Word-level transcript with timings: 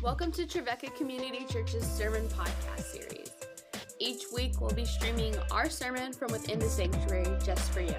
Welcome 0.00 0.30
to 0.32 0.46
Trevecca 0.46 0.94
Community 0.96 1.44
Church's 1.50 1.84
Sermon 1.84 2.28
Podcast 2.28 2.84
Series. 2.84 3.32
Each 3.98 4.22
week, 4.32 4.60
we'll 4.60 4.70
be 4.70 4.84
streaming 4.84 5.34
our 5.50 5.68
sermon 5.68 6.12
from 6.12 6.30
within 6.30 6.60
the 6.60 6.68
sanctuary 6.68 7.26
just 7.44 7.72
for 7.72 7.80
you. 7.80 7.96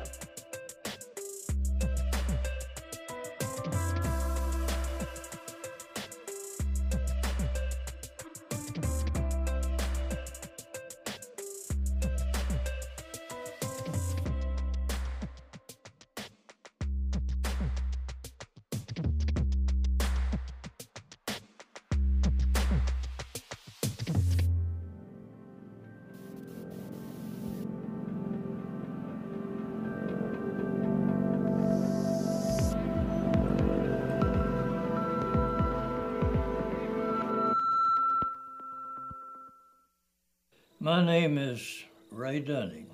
My 40.99 41.05
name 41.05 41.37
is 41.37 41.85
Ray 42.11 42.41
Dunning. 42.41 42.85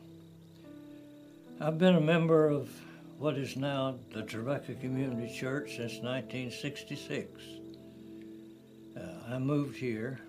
I've 1.59 1.79
been 1.79 1.95
a 1.95 1.99
member 1.99 2.47
of 2.49 2.69
what 3.17 3.35
is 3.35 3.57
now 3.57 3.95
the 4.13 4.21
Trevecca 4.21 4.75
Community 4.75 5.35
Church 5.35 5.70
since 5.70 5.93
1966. 6.03 7.41
Uh, 8.95 9.01
I 9.27 9.39
moved 9.39 9.75
here 9.75 10.20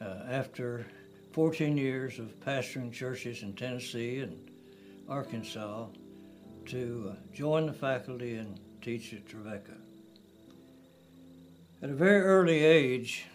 uh, 0.00 0.20
after 0.30 0.86
14 1.34 1.76
years 1.76 2.18
of 2.18 2.28
pastoring 2.40 2.90
churches 2.90 3.42
in 3.42 3.52
Tennessee 3.52 4.20
and 4.20 4.50
Arkansas 5.06 5.84
to 6.64 7.12
uh, 7.12 7.34
join 7.36 7.66
the 7.66 7.74
faculty 7.74 8.36
and 8.36 8.58
teach 8.80 9.12
at 9.12 9.28
Trevecca. 9.28 9.76
At 11.82 11.90
a 11.90 11.94
very 11.94 12.22
early 12.22 12.64
age, 12.64 13.26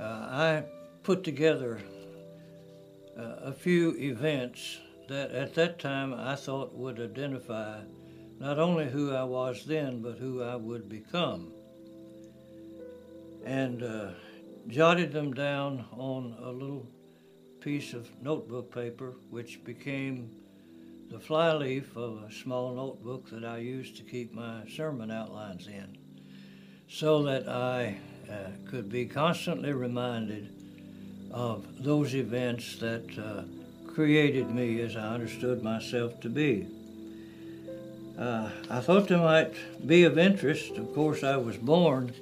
uh, 0.00 0.02
I 0.02 0.64
put 1.04 1.22
together 1.22 1.80
a 3.16 3.52
few 3.52 3.96
events 3.98 4.78
that 5.08 5.30
at 5.32 5.54
that 5.54 5.78
time 5.78 6.14
I 6.14 6.34
thought 6.36 6.74
would 6.74 7.00
identify 7.00 7.80
not 8.40 8.58
only 8.58 8.86
who 8.86 9.12
I 9.12 9.24
was 9.24 9.64
then, 9.64 10.02
but 10.02 10.18
who 10.18 10.42
I 10.42 10.56
would 10.56 10.88
become. 10.88 11.52
And 13.44 13.82
uh, 13.82 14.10
jotted 14.68 15.12
them 15.12 15.34
down 15.34 15.84
on 15.92 16.36
a 16.42 16.50
little 16.50 16.86
piece 17.60 17.92
of 17.92 18.08
notebook 18.22 18.74
paper, 18.74 19.14
which 19.30 19.62
became 19.64 20.30
the 21.10 21.20
flyleaf 21.20 21.96
of 21.96 22.22
a 22.22 22.32
small 22.32 22.74
notebook 22.74 23.30
that 23.30 23.44
I 23.44 23.58
used 23.58 23.96
to 23.98 24.02
keep 24.02 24.32
my 24.32 24.62
sermon 24.68 25.10
outlines 25.10 25.68
in, 25.68 25.96
so 26.88 27.22
that 27.24 27.48
I 27.48 27.98
uh, 28.30 28.50
could 28.68 28.88
be 28.88 29.06
constantly 29.06 29.72
reminded 29.72 30.63
of 31.34 31.82
those 31.82 32.14
events 32.14 32.76
that 32.76 33.02
uh, 33.18 33.42
created 33.92 34.50
me 34.50 34.80
as 34.80 34.96
I 34.96 35.14
understood 35.14 35.64
myself 35.64 36.20
to 36.20 36.28
be. 36.28 36.68
Uh, 38.16 38.48
I 38.70 38.78
thought 38.78 39.08
they 39.08 39.16
might 39.16 39.52
be 39.84 40.04
of 40.04 40.16
interest. 40.16 40.76
Of 40.76 40.94
course, 40.94 41.24
I 41.24 41.36
was 41.36 41.56
born 41.56 42.14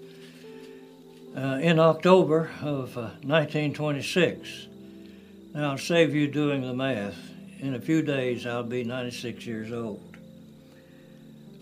uh, 1.37 1.59
in 1.61 1.79
October 1.79 2.51
of 2.63 2.97
1926. 2.97 4.49
Uh, 4.49 5.59
now, 5.59 5.73
I'll 5.73 5.79
save 5.79 6.15
you 6.15 6.27
doing 6.27 6.63
the 6.63 6.73
math. 6.73 7.19
In 7.61 7.75
a 7.75 7.81
few 7.81 8.01
days, 8.01 8.47
I'll 8.47 8.63
be 8.63 8.83
96 8.83 9.45
years 9.45 9.71
old. 9.73 10.17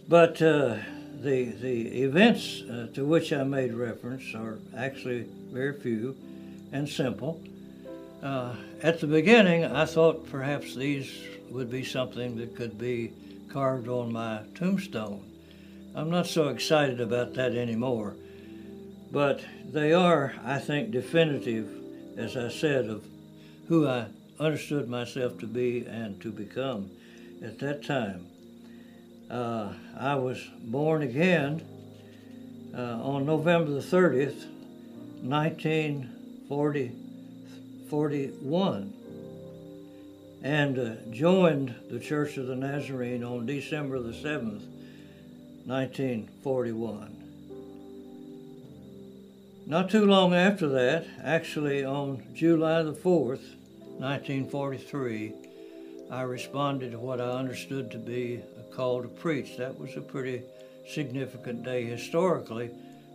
But 0.08 0.40
uh, 0.40 0.76
the, 1.20 1.46
the 1.46 2.02
events 2.02 2.62
uh, 2.62 2.86
to 2.94 3.04
which 3.04 3.32
I 3.32 3.42
made 3.42 3.74
reference 3.74 4.34
are 4.36 4.58
actually 4.76 5.26
very 5.50 5.78
few 5.80 6.16
and 6.72 6.88
simple. 6.88 7.42
Uh, 8.22 8.54
at 8.82 9.00
the 9.00 9.06
beginning, 9.06 9.64
I 9.64 9.84
thought 9.86 10.30
perhaps 10.30 10.74
these 10.74 11.10
would 11.50 11.70
be 11.70 11.84
something 11.84 12.36
that 12.36 12.56
could 12.56 12.78
be 12.78 13.12
carved 13.52 13.88
on 13.88 14.12
my 14.12 14.42
tombstone. 14.54 15.24
I'm 15.94 16.10
not 16.10 16.26
so 16.26 16.48
excited 16.48 17.00
about 17.00 17.34
that 17.34 17.54
anymore, 17.56 18.14
but 19.10 19.40
they 19.64 19.92
are, 19.92 20.34
I 20.44 20.58
think, 20.58 20.92
definitive, 20.92 21.68
as 22.16 22.36
I 22.36 22.48
said, 22.48 22.86
of 22.86 23.04
who 23.68 23.88
I 23.88 24.06
understood 24.38 24.88
myself 24.88 25.38
to 25.38 25.46
be 25.46 25.84
and 25.86 26.20
to 26.22 26.30
become 26.30 26.90
at 27.42 27.58
that 27.58 27.84
time. 27.84 28.26
Uh, 29.30 29.72
I 29.98 30.14
was 30.16 30.38
born 30.62 31.02
again 31.02 31.62
uh, 32.76 33.02
on 33.02 33.26
November 33.26 33.70
the 33.72 33.80
30th, 33.80 34.44
19. 35.22 36.19
40, 36.50 36.92
41 37.88 38.92
and 40.42 40.78
uh, 40.80 40.94
joined 41.12 41.72
the 41.88 42.00
Church 42.00 42.38
of 42.38 42.48
the 42.48 42.56
Nazarene 42.56 43.22
on 43.22 43.46
December 43.46 44.00
the 44.00 44.10
7th, 44.10 44.66
1941. 45.66 47.16
Not 49.68 49.90
too 49.90 50.04
long 50.04 50.34
after 50.34 50.66
that, 50.70 51.06
actually 51.22 51.84
on 51.84 52.20
July 52.34 52.82
the 52.82 52.94
4th, 52.94 53.54
1943, 54.00 55.32
I 56.10 56.22
responded 56.22 56.90
to 56.90 56.98
what 56.98 57.20
I 57.20 57.30
understood 57.30 57.92
to 57.92 57.98
be 57.98 58.42
a 58.58 58.74
call 58.74 59.02
to 59.02 59.08
preach. 59.08 59.56
That 59.56 59.78
was 59.78 59.96
a 59.96 60.00
pretty 60.00 60.42
significant 60.88 61.62
day 61.62 61.84
historically, 61.84 62.70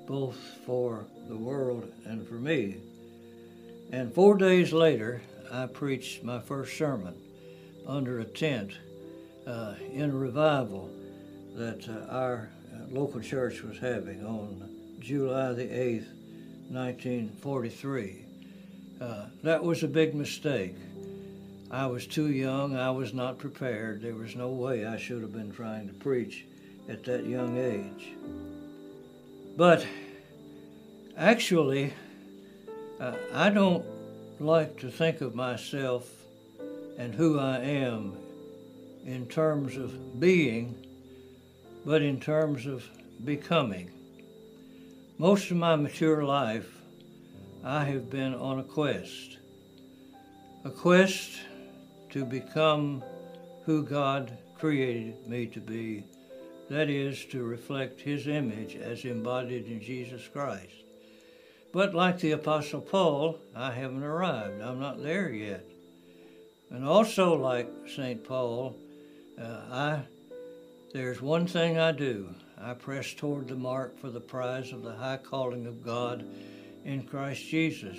both 0.07 0.37
for 0.65 1.03
the 1.27 1.35
world 1.35 1.91
and 2.05 2.25
for 2.25 2.35
me. 2.35 2.77
And 3.91 4.13
four 4.13 4.37
days 4.37 4.73
later, 4.73 5.21
I 5.51 5.67
preached 5.67 6.23
my 6.23 6.39
first 6.39 6.77
sermon 6.77 7.15
under 7.87 8.19
a 8.19 8.25
tent 8.25 8.71
uh, 9.45 9.75
in 9.93 10.09
a 10.09 10.15
revival 10.15 10.89
that 11.55 11.87
uh, 11.87 12.11
our 12.11 12.49
uh, 12.73 12.79
local 12.89 13.21
church 13.21 13.61
was 13.61 13.77
having 13.77 14.25
on 14.25 14.69
July 14.99 15.53
the 15.53 15.63
8th, 15.63 16.07
1943. 16.69 18.25
Uh, 18.99 19.25
that 19.43 19.63
was 19.63 19.83
a 19.83 19.87
big 19.87 20.15
mistake. 20.15 20.75
I 21.69 21.85
was 21.87 22.07
too 22.07 22.31
young, 22.31 22.75
I 22.75 22.91
was 22.91 23.13
not 23.13 23.37
prepared. 23.37 24.01
There 24.01 24.15
was 24.15 24.35
no 24.35 24.49
way 24.49 24.85
I 24.85 24.97
should 24.97 25.21
have 25.21 25.33
been 25.33 25.51
trying 25.51 25.87
to 25.87 25.93
preach 25.93 26.45
at 26.89 27.03
that 27.05 27.25
young 27.25 27.57
age. 27.57 28.13
But 29.57 29.85
actually, 31.17 31.93
I 32.99 33.49
don't 33.49 33.85
like 34.39 34.79
to 34.79 34.89
think 34.89 35.19
of 35.19 35.35
myself 35.35 36.09
and 36.97 37.13
who 37.13 37.39
I 37.39 37.57
am 37.59 38.17
in 39.05 39.27
terms 39.27 39.75
of 39.75 40.19
being, 40.19 40.75
but 41.85 42.01
in 42.01 42.21
terms 42.21 42.65
of 42.65 42.85
becoming. 43.25 43.91
Most 45.17 45.51
of 45.51 45.57
my 45.57 45.75
mature 45.75 46.23
life, 46.23 46.69
I 47.65 47.83
have 47.83 48.09
been 48.09 48.33
on 48.33 48.59
a 48.59 48.63
quest. 48.63 49.39
A 50.63 50.69
quest 50.69 51.31
to 52.11 52.23
become 52.23 53.03
who 53.65 53.83
God 53.83 54.37
created 54.57 55.27
me 55.27 55.47
to 55.47 55.59
be. 55.59 56.05
That 56.69 56.89
is, 56.89 57.25
to 57.25 57.43
reflect 57.43 57.99
His 57.99 58.27
image 58.27 58.75
as 58.75 59.03
embodied 59.03 59.67
in 59.67 59.81
Jesus 59.81 60.27
Christ. 60.27 60.84
But 61.75 61.93
like 61.93 62.19
the 62.19 62.31
Apostle 62.31 62.79
Paul, 62.79 63.37
I 63.53 63.69
haven't 63.69 64.01
arrived. 64.01 64.61
I'm 64.61 64.79
not 64.79 65.03
there 65.03 65.29
yet. 65.29 65.65
And 66.69 66.85
also, 66.85 67.33
like 67.33 67.69
St. 67.93 68.23
Paul, 68.23 68.77
uh, 69.37 69.59
I 69.69 69.99
there's 70.93 71.21
one 71.21 71.47
thing 71.47 71.77
I 71.77 71.91
do. 71.91 72.33
I 72.57 72.75
press 72.75 73.13
toward 73.13 73.49
the 73.49 73.55
mark 73.55 73.99
for 73.99 74.09
the 74.09 74.21
prize 74.21 74.71
of 74.71 74.83
the 74.83 74.93
high 74.93 75.17
calling 75.17 75.67
of 75.67 75.83
God 75.83 76.25
in 76.85 77.03
Christ 77.03 77.45
Jesus. 77.45 77.97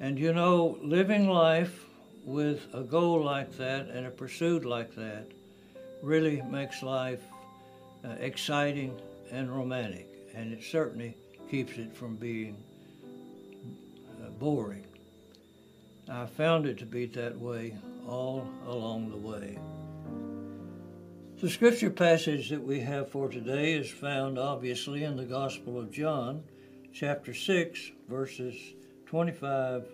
And 0.00 0.18
you 0.18 0.32
know, 0.32 0.78
living 0.80 1.28
life 1.28 1.84
with 2.24 2.66
a 2.72 2.80
goal 2.80 3.22
like 3.22 3.58
that 3.58 3.88
and 3.88 4.06
a 4.06 4.10
pursuit 4.10 4.64
like 4.64 4.94
that 4.94 5.26
really 6.02 6.40
makes 6.40 6.82
life 6.82 7.24
uh, 8.02 8.12
exciting 8.20 8.98
and 9.30 9.54
romantic. 9.54 10.08
And 10.34 10.54
it 10.54 10.64
certainly 10.64 11.17
keeps 11.48 11.78
it 11.78 11.94
from 11.94 12.16
being 12.16 12.56
uh, 14.22 14.28
boring. 14.38 14.84
I 16.10 16.26
found 16.26 16.66
it 16.66 16.78
to 16.78 16.86
be 16.86 17.06
that 17.06 17.38
way 17.38 17.74
all 18.06 18.48
along 18.66 19.10
the 19.10 19.16
way. 19.16 19.58
The 21.40 21.48
scripture 21.48 21.90
passage 21.90 22.50
that 22.50 22.62
we 22.62 22.80
have 22.80 23.10
for 23.10 23.28
today 23.28 23.74
is 23.74 23.90
found 23.90 24.38
obviously 24.38 25.04
in 25.04 25.16
the 25.16 25.24
Gospel 25.24 25.78
of 25.78 25.90
John, 25.90 26.42
chapter 26.92 27.32
6, 27.32 27.92
verses 28.08 28.54
25 29.06 29.86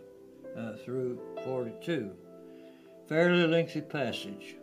uh, 0.56 0.72
through 0.84 1.20
42. 1.44 2.10
Fairly 3.08 3.46
lengthy 3.46 3.82
passage. 3.82 4.56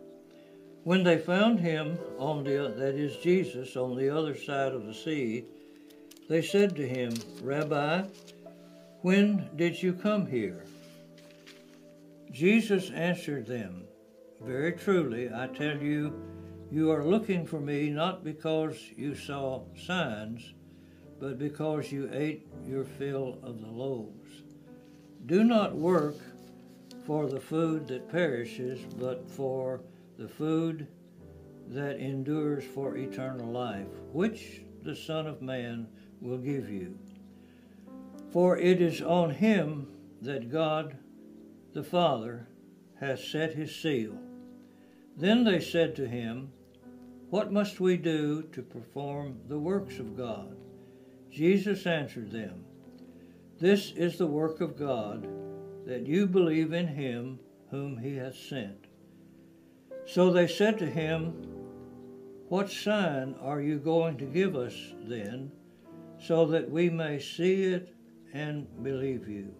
When 0.84 1.04
they 1.04 1.18
found 1.18 1.60
him 1.60 1.98
on 2.18 2.42
the 2.42 2.74
that 2.76 2.96
is 2.96 3.16
Jesus 3.16 3.76
on 3.76 3.96
the 3.96 4.10
other 4.10 4.36
side 4.36 4.72
of 4.72 4.84
the 4.84 4.94
sea, 4.94 5.44
they 6.32 6.40
said 6.40 6.74
to 6.74 6.88
him, 6.88 7.12
Rabbi, 7.42 8.04
when 9.02 9.50
did 9.54 9.82
you 9.82 9.92
come 9.92 10.24
here? 10.24 10.64
Jesus 12.30 12.90
answered 12.90 13.44
them, 13.46 13.84
Very 14.40 14.72
truly, 14.72 15.28
I 15.30 15.48
tell 15.48 15.76
you, 15.76 16.18
you 16.70 16.90
are 16.90 17.04
looking 17.04 17.44
for 17.44 17.60
me 17.60 17.90
not 17.90 18.24
because 18.24 18.78
you 18.96 19.14
saw 19.14 19.64
signs, 19.76 20.54
but 21.20 21.38
because 21.38 21.92
you 21.92 22.08
ate 22.14 22.48
your 22.66 22.84
fill 22.84 23.38
of 23.42 23.60
the 23.60 23.66
loaves. 23.66 24.42
Do 25.26 25.44
not 25.44 25.76
work 25.76 26.16
for 27.06 27.26
the 27.26 27.40
food 27.40 27.86
that 27.88 28.10
perishes, 28.10 28.80
but 28.98 29.30
for 29.30 29.82
the 30.16 30.28
food 30.28 30.86
that 31.68 31.98
endures 31.98 32.64
for 32.64 32.96
eternal 32.96 33.52
life, 33.52 33.92
which 34.12 34.62
the 34.82 34.96
Son 34.96 35.26
of 35.26 35.42
Man 35.42 35.86
will 36.22 36.38
give 36.38 36.70
you. 36.70 36.98
For 38.30 38.56
it 38.56 38.80
is 38.80 39.02
on 39.02 39.30
him 39.30 39.88
that 40.22 40.50
God 40.50 40.96
the 41.74 41.82
Father 41.82 42.46
has 43.00 43.22
set 43.22 43.54
his 43.54 43.74
seal. 43.74 44.16
Then 45.16 45.44
they 45.44 45.60
said 45.60 45.96
to 45.96 46.08
him, 46.08 46.52
What 47.30 47.52
must 47.52 47.80
we 47.80 47.96
do 47.96 48.42
to 48.52 48.62
perform 48.62 49.40
the 49.48 49.58
works 49.58 49.98
of 49.98 50.16
God? 50.16 50.56
Jesus 51.30 51.86
answered 51.86 52.30
them, 52.30 52.64
This 53.58 53.92
is 53.92 54.16
the 54.16 54.26
work 54.26 54.60
of 54.60 54.78
God, 54.78 55.26
that 55.86 56.06
you 56.06 56.26
believe 56.26 56.72
in 56.72 56.86
him 56.86 57.38
whom 57.70 57.96
he 57.98 58.16
has 58.16 58.38
sent. 58.38 58.86
So 60.06 60.30
they 60.30 60.46
said 60.46 60.78
to 60.78 60.86
him, 60.86 61.32
What 62.48 62.70
sign 62.70 63.34
are 63.40 63.60
you 63.60 63.78
going 63.78 64.18
to 64.18 64.24
give 64.24 64.54
us 64.56 64.74
then, 65.04 65.50
so 66.22 66.46
that 66.46 66.70
we 66.70 66.88
may 66.88 67.18
see 67.18 67.64
it 67.64 67.94
and 68.32 68.66
believe 68.82 69.28
you? 69.28 69.54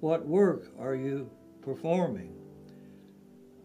What 0.00 0.26
work 0.26 0.72
are 0.78 0.94
you 0.94 1.30
performing? 1.62 2.34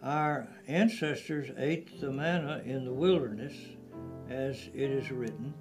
Our 0.04 0.48
ancestors 0.68 1.50
ate 1.58 2.00
the 2.00 2.12
manna 2.12 2.62
in 2.66 2.86
the 2.86 2.94
wilderness, 2.94 3.54
as 4.30 4.70
it 4.74 4.92
is 4.92 5.12
written, 5.12 5.54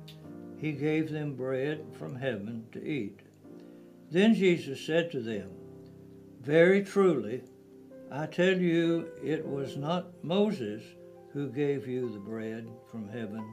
He 0.59 0.73
gave 0.73 1.11
them 1.11 1.35
bread 1.35 1.85
from 1.99 2.15
heaven 2.15 2.67
to 2.73 2.85
eat. 2.85 3.21
Then 4.11 4.35
Jesus 4.35 4.85
said 4.85 5.11
to 5.13 5.21
them, 5.21 5.51
Very 6.41 6.83
truly, 6.83 7.43
I 8.11 8.27
tell 8.27 8.57
you, 8.57 9.09
it 9.23 9.47
was 9.47 9.77
not 9.77 10.25
Moses 10.25 10.83
who 11.33 11.49
gave 11.49 11.87
you 11.87 12.13
the 12.13 12.19
bread 12.19 12.69
from 12.91 13.09
heaven, 13.09 13.45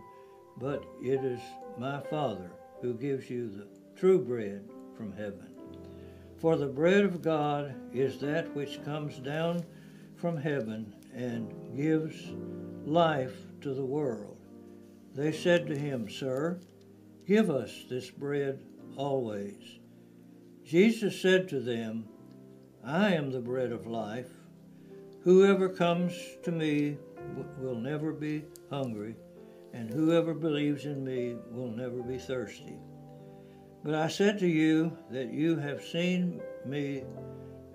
but 0.57 0.85
it 1.01 1.23
is 1.23 1.41
my 1.77 1.99
Father 2.01 2.51
who 2.81 2.93
gives 2.93 3.29
you 3.29 3.49
the 3.49 3.67
true 3.95 4.19
bread 4.19 4.67
from 4.95 5.11
heaven. 5.13 5.49
For 6.37 6.57
the 6.57 6.67
bread 6.67 7.03
of 7.03 7.21
God 7.21 7.75
is 7.93 8.19
that 8.19 8.53
which 8.55 8.83
comes 8.83 9.17
down 9.19 9.63
from 10.15 10.37
heaven 10.37 10.93
and 11.13 11.53
gives 11.75 12.33
life 12.85 13.35
to 13.61 13.73
the 13.73 13.85
world. 13.85 14.37
They 15.13 15.31
said 15.31 15.65
to 15.67 15.77
him, 15.77 16.09
Sir, 16.09 16.59
give 17.25 17.49
us 17.49 17.85
this 17.89 18.11
bread 18.11 18.59
always. 18.97 19.79
Jesus 20.65 21.21
said 21.21 21.47
to 21.49 21.59
them, 21.59 22.05
I 22.83 23.13
am 23.13 23.31
the 23.31 23.39
bread 23.39 23.71
of 23.71 23.87
life. 23.87 24.29
Whoever 25.23 25.69
comes 25.69 26.13
to 26.43 26.51
me 26.51 26.97
will 27.59 27.75
never 27.75 28.11
be 28.11 28.43
hungry, 28.69 29.15
and 29.75 29.89
whoever 29.89 30.33
believes 30.33 30.85
in 30.85 31.03
me 31.03 31.35
will 31.51 31.69
never 31.69 32.01
be 32.01 32.17
thirsty. 32.17 32.77
But 33.83 33.93
I 33.93 34.07
said 34.07 34.39
to 34.39 34.47
you 34.47 34.97
that 35.11 35.33
you 35.33 35.57
have 35.57 35.83
seen 35.83 36.41
me, 36.65 37.03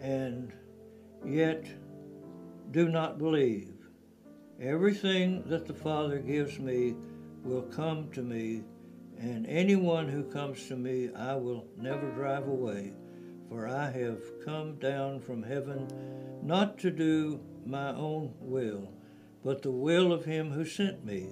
and 0.00 0.50
yet 1.24 1.66
do 2.70 2.88
not 2.88 3.18
believe. 3.18 3.74
Everything 4.60 5.44
that 5.46 5.66
the 5.66 5.74
Father 5.74 6.18
gives 6.18 6.58
me 6.58 6.96
will 7.44 7.62
come 7.62 8.10
to 8.12 8.22
me, 8.22 8.64
and 9.18 9.46
anyone 9.46 10.08
who 10.08 10.24
comes 10.24 10.66
to 10.68 10.76
me 10.76 11.10
I 11.14 11.34
will 11.34 11.66
never 11.76 12.10
drive 12.12 12.48
away, 12.48 12.94
for 13.50 13.68
I 13.68 13.90
have 13.90 14.22
come 14.42 14.76
down 14.76 15.20
from 15.20 15.42
heaven 15.42 15.86
not 16.42 16.78
to 16.78 16.90
do 16.90 17.40
my 17.66 17.90
own 17.94 18.32
will, 18.40 18.90
but 19.44 19.60
the 19.60 19.70
will 19.70 20.14
of 20.14 20.24
him 20.24 20.50
who 20.50 20.64
sent 20.64 21.04
me. 21.04 21.28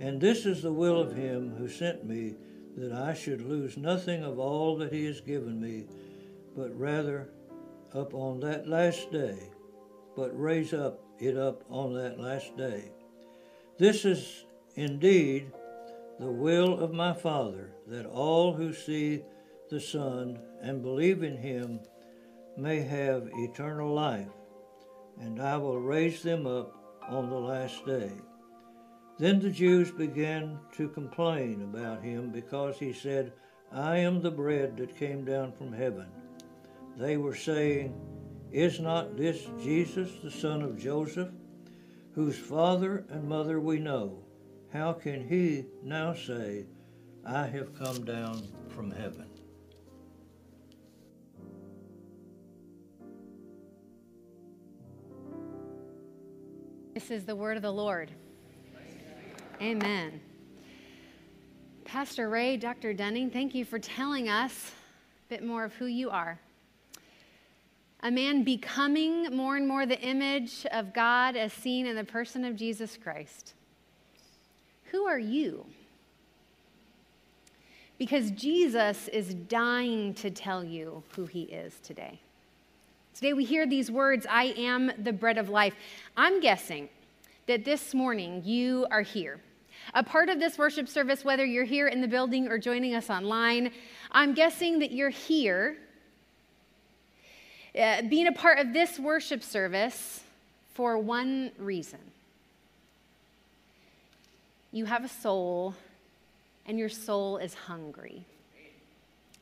And 0.00 0.20
this 0.20 0.46
is 0.46 0.62
the 0.62 0.72
will 0.72 0.98
of 0.98 1.14
him 1.14 1.54
who 1.56 1.68
sent 1.68 2.04
me, 2.04 2.34
that 2.76 2.92
I 2.92 3.12
should 3.12 3.42
lose 3.42 3.76
nothing 3.76 4.24
of 4.24 4.38
all 4.38 4.76
that 4.78 4.92
he 4.92 5.04
has 5.04 5.20
given 5.20 5.60
me, 5.60 5.86
but 6.56 6.76
rather 6.78 7.28
up 7.94 8.14
on 8.14 8.40
that 8.40 8.66
last 8.66 9.12
day, 9.12 9.36
but 10.16 10.38
raise 10.38 10.72
up 10.72 11.04
it 11.18 11.36
up 11.36 11.64
on 11.68 11.92
that 11.94 12.18
last 12.18 12.56
day. 12.56 12.90
This 13.78 14.04
is 14.06 14.46
indeed 14.74 15.52
the 16.18 16.30
will 16.30 16.78
of 16.78 16.92
my 16.92 17.12
Father, 17.12 17.72
that 17.86 18.06
all 18.06 18.54
who 18.54 18.72
see 18.72 19.22
the 19.68 19.80
Son 19.80 20.38
and 20.62 20.82
believe 20.82 21.22
in 21.22 21.36
him 21.36 21.80
may 22.56 22.80
have 22.80 23.28
eternal 23.34 23.92
life, 23.92 24.28
and 25.20 25.40
I 25.42 25.56
will 25.58 25.78
raise 25.78 26.22
them 26.22 26.46
up 26.46 26.74
on 27.08 27.28
the 27.28 27.38
last 27.38 27.84
day. 27.84 28.10
Then 29.20 29.38
the 29.38 29.50
Jews 29.50 29.90
began 29.90 30.58
to 30.78 30.88
complain 30.88 31.60
about 31.60 32.02
him 32.02 32.30
because 32.30 32.78
he 32.78 32.94
said, 32.94 33.34
I 33.70 33.98
am 33.98 34.22
the 34.22 34.30
bread 34.30 34.78
that 34.78 34.96
came 34.96 35.26
down 35.26 35.52
from 35.52 35.74
heaven. 35.74 36.06
They 36.96 37.18
were 37.18 37.34
saying, 37.34 37.94
Is 38.50 38.80
not 38.80 39.18
this 39.18 39.46
Jesus, 39.62 40.10
the 40.22 40.30
son 40.30 40.62
of 40.62 40.78
Joseph, 40.78 41.28
whose 42.14 42.38
father 42.38 43.04
and 43.10 43.28
mother 43.28 43.60
we 43.60 43.78
know? 43.78 44.24
How 44.72 44.94
can 44.94 45.28
he 45.28 45.66
now 45.84 46.14
say, 46.14 46.64
I 47.26 47.46
have 47.46 47.78
come 47.78 48.06
down 48.06 48.42
from 48.70 48.90
heaven? 48.90 49.26
This 56.94 57.10
is 57.10 57.26
the 57.26 57.36
word 57.36 57.58
of 57.58 57.62
the 57.62 57.70
Lord. 57.70 58.10
Amen. 59.60 60.22
Pastor 61.84 62.30
Ray, 62.30 62.56
Dr. 62.56 62.94
Dunning, 62.94 63.28
thank 63.28 63.54
you 63.54 63.66
for 63.66 63.78
telling 63.78 64.30
us 64.30 64.72
a 65.26 65.28
bit 65.28 65.44
more 65.44 65.64
of 65.64 65.74
who 65.74 65.84
you 65.84 66.08
are. 66.08 66.38
A 68.02 68.10
man 68.10 68.42
becoming 68.42 69.36
more 69.36 69.56
and 69.56 69.68
more 69.68 69.84
the 69.84 70.00
image 70.00 70.64
of 70.72 70.94
God 70.94 71.36
as 71.36 71.52
seen 71.52 71.86
in 71.86 71.94
the 71.94 72.04
person 72.04 72.46
of 72.46 72.56
Jesus 72.56 72.96
Christ. 72.96 73.52
Who 74.84 75.04
are 75.04 75.18
you? 75.18 75.66
Because 77.98 78.30
Jesus 78.30 79.08
is 79.08 79.34
dying 79.34 80.14
to 80.14 80.30
tell 80.30 80.64
you 80.64 81.02
who 81.14 81.26
he 81.26 81.42
is 81.42 81.78
today. 81.82 82.18
Today 83.14 83.34
we 83.34 83.44
hear 83.44 83.66
these 83.66 83.90
words, 83.90 84.26
I 84.30 84.54
am 84.56 84.90
the 84.96 85.12
bread 85.12 85.36
of 85.36 85.50
life. 85.50 85.74
I'm 86.16 86.40
guessing 86.40 86.88
that 87.46 87.66
this 87.66 87.92
morning 87.92 88.40
you 88.42 88.86
are 88.90 89.02
here. 89.02 89.38
A 89.94 90.02
part 90.02 90.28
of 90.28 90.38
this 90.38 90.56
worship 90.56 90.88
service, 90.88 91.24
whether 91.24 91.44
you're 91.44 91.64
here 91.64 91.88
in 91.88 92.00
the 92.00 92.08
building 92.08 92.48
or 92.48 92.58
joining 92.58 92.94
us 92.94 93.10
online, 93.10 93.72
I'm 94.12 94.34
guessing 94.34 94.78
that 94.80 94.92
you're 94.92 95.10
here 95.10 95.76
uh, 97.78 98.02
being 98.02 98.26
a 98.26 98.32
part 98.32 98.58
of 98.58 98.72
this 98.72 98.98
worship 98.98 99.42
service 99.42 100.22
for 100.74 100.98
one 100.98 101.52
reason 101.58 101.98
you 104.72 104.84
have 104.84 105.04
a 105.04 105.08
soul, 105.08 105.74
and 106.66 106.78
your 106.78 106.88
soul 106.88 107.38
is 107.38 107.54
hungry. 107.54 108.24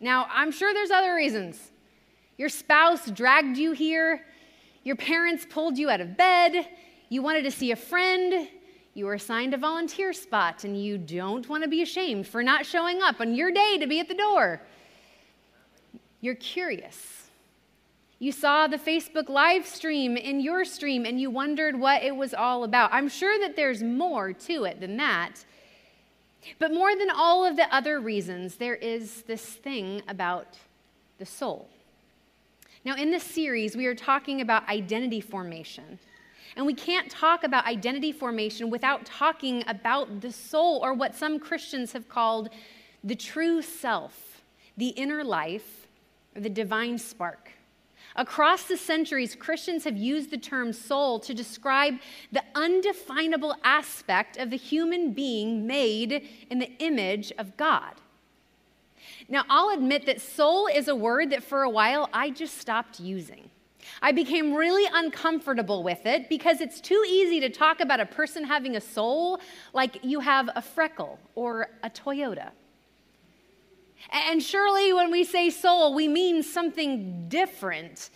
Now, 0.00 0.26
I'm 0.30 0.50
sure 0.50 0.72
there's 0.72 0.90
other 0.90 1.14
reasons. 1.14 1.70
Your 2.38 2.48
spouse 2.48 3.10
dragged 3.10 3.58
you 3.58 3.72
here. 3.72 4.24
Your 4.84 4.96
parents 4.96 5.46
pulled 5.48 5.76
you 5.76 5.90
out 5.90 6.00
of 6.00 6.16
bed. 6.16 6.66
You 7.08 7.22
wanted 7.22 7.42
to 7.42 7.50
see 7.50 7.72
a 7.72 7.76
friend. 7.76 8.48
You 8.98 9.06
were 9.06 9.14
assigned 9.14 9.54
a 9.54 9.56
volunteer 9.58 10.12
spot, 10.12 10.64
and 10.64 10.76
you 10.76 10.98
don't 10.98 11.48
want 11.48 11.62
to 11.62 11.68
be 11.68 11.82
ashamed 11.82 12.26
for 12.26 12.42
not 12.42 12.66
showing 12.66 13.00
up 13.00 13.20
on 13.20 13.32
your 13.32 13.52
day 13.52 13.78
to 13.78 13.86
be 13.86 14.00
at 14.00 14.08
the 14.08 14.14
door. 14.14 14.60
You're 16.20 16.34
curious. 16.34 17.30
You 18.18 18.32
saw 18.32 18.66
the 18.66 18.76
Facebook 18.76 19.28
live 19.28 19.64
stream 19.64 20.16
in 20.16 20.40
your 20.40 20.64
stream 20.64 21.06
and 21.06 21.20
you 21.20 21.30
wondered 21.30 21.78
what 21.78 22.02
it 22.02 22.16
was 22.16 22.34
all 22.34 22.64
about. 22.64 22.92
I'm 22.92 23.08
sure 23.08 23.38
that 23.38 23.54
there's 23.54 23.84
more 23.84 24.32
to 24.32 24.64
it 24.64 24.80
than 24.80 24.96
that. 24.96 25.44
But 26.58 26.74
more 26.74 26.96
than 26.96 27.08
all 27.08 27.44
of 27.44 27.54
the 27.54 27.72
other 27.72 28.00
reasons, 28.00 28.56
there 28.56 28.74
is 28.74 29.22
this 29.28 29.44
thing 29.44 30.02
about 30.08 30.58
the 31.18 31.26
soul. 31.26 31.68
Now, 32.84 32.96
in 32.96 33.12
this 33.12 33.22
series, 33.22 33.76
we 33.76 33.86
are 33.86 33.94
talking 33.94 34.40
about 34.40 34.68
identity 34.68 35.20
formation. 35.20 36.00
And 36.56 36.66
we 36.66 36.74
can't 36.74 37.10
talk 37.10 37.44
about 37.44 37.66
identity 37.66 38.12
formation 38.12 38.70
without 38.70 39.04
talking 39.04 39.64
about 39.66 40.20
the 40.20 40.32
soul, 40.32 40.80
or 40.82 40.94
what 40.94 41.14
some 41.14 41.38
Christians 41.38 41.92
have 41.92 42.08
called 42.08 42.50
the 43.04 43.14
true 43.14 43.62
self, 43.62 44.42
the 44.76 44.88
inner 44.88 45.22
life, 45.22 45.86
or 46.34 46.40
the 46.40 46.50
divine 46.50 46.98
spark. 46.98 47.52
Across 48.16 48.64
the 48.64 48.76
centuries, 48.76 49.36
Christians 49.36 49.84
have 49.84 49.96
used 49.96 50.30
the 50.30 50.38
term 50.38 50.72
soul 50.72 51.20
to 51.20 51.32
describe 51.32 51.94
the 52.32 52.42
undefinable 52.54 53.54
aspect 53.62 54.36
of 54.36 54.50
the 54.50 54.56
human 54.56 55.12
being 55.12 55.66
made 55.66 56.26
in 56.50 56.58
the 56.58 56.72
image 56.78 57.32
of 57.38 57.56
God. 57.56 57.94
Now, 59.28 59.44
I'll 59.48 59.70
admit 59.70 60.06
that 60.06 60.20
soul 60.20 60.66
is 60.66 60.88
a 60.88 60.96
word 60.96 61.30
that 61.30 61.44
for 61.44 61.62
a 61.62 61.70
while 61.70 62.08
I 62.12 62.30
just 62.30 62.58
stopped 62.58 62.98
using. 62.98 63.50
I 64.02 64.12
became 64.12 64.54
really 64.54 64.88
uncomfortable 64.92 65.82
with 65.82 66.04
it 66.06 66.28
because 66.28 66.61
it's 66.61 66.80
too 66.80 67.02
easy 67.08 67.40
to 67.40 67.49
talk 67.49 67.80
about 67.80 68.00
a 68.00 68.06
person 68.06 68.44
having 68.44 68.76
a 68.76 68.80
soul 68.80 69.40
like 69.73 69.99
you 70.02 70.20
have 70.20 70.50
a 70.54 70.62
freckle 70.62 71.18
or 71.35 71.68
a 71.82 71.90
Toyota. 71.90 72.50
And 74.11 74.42
surely 74.42 74.92
when 74.92 75.11
we 75.11 75.25
say 75.25 75.50
soul, 75.50 75.94
we 75.94 76.08
mean 76.08 76.42
something 76.42 77.28
different. 77.28 78.11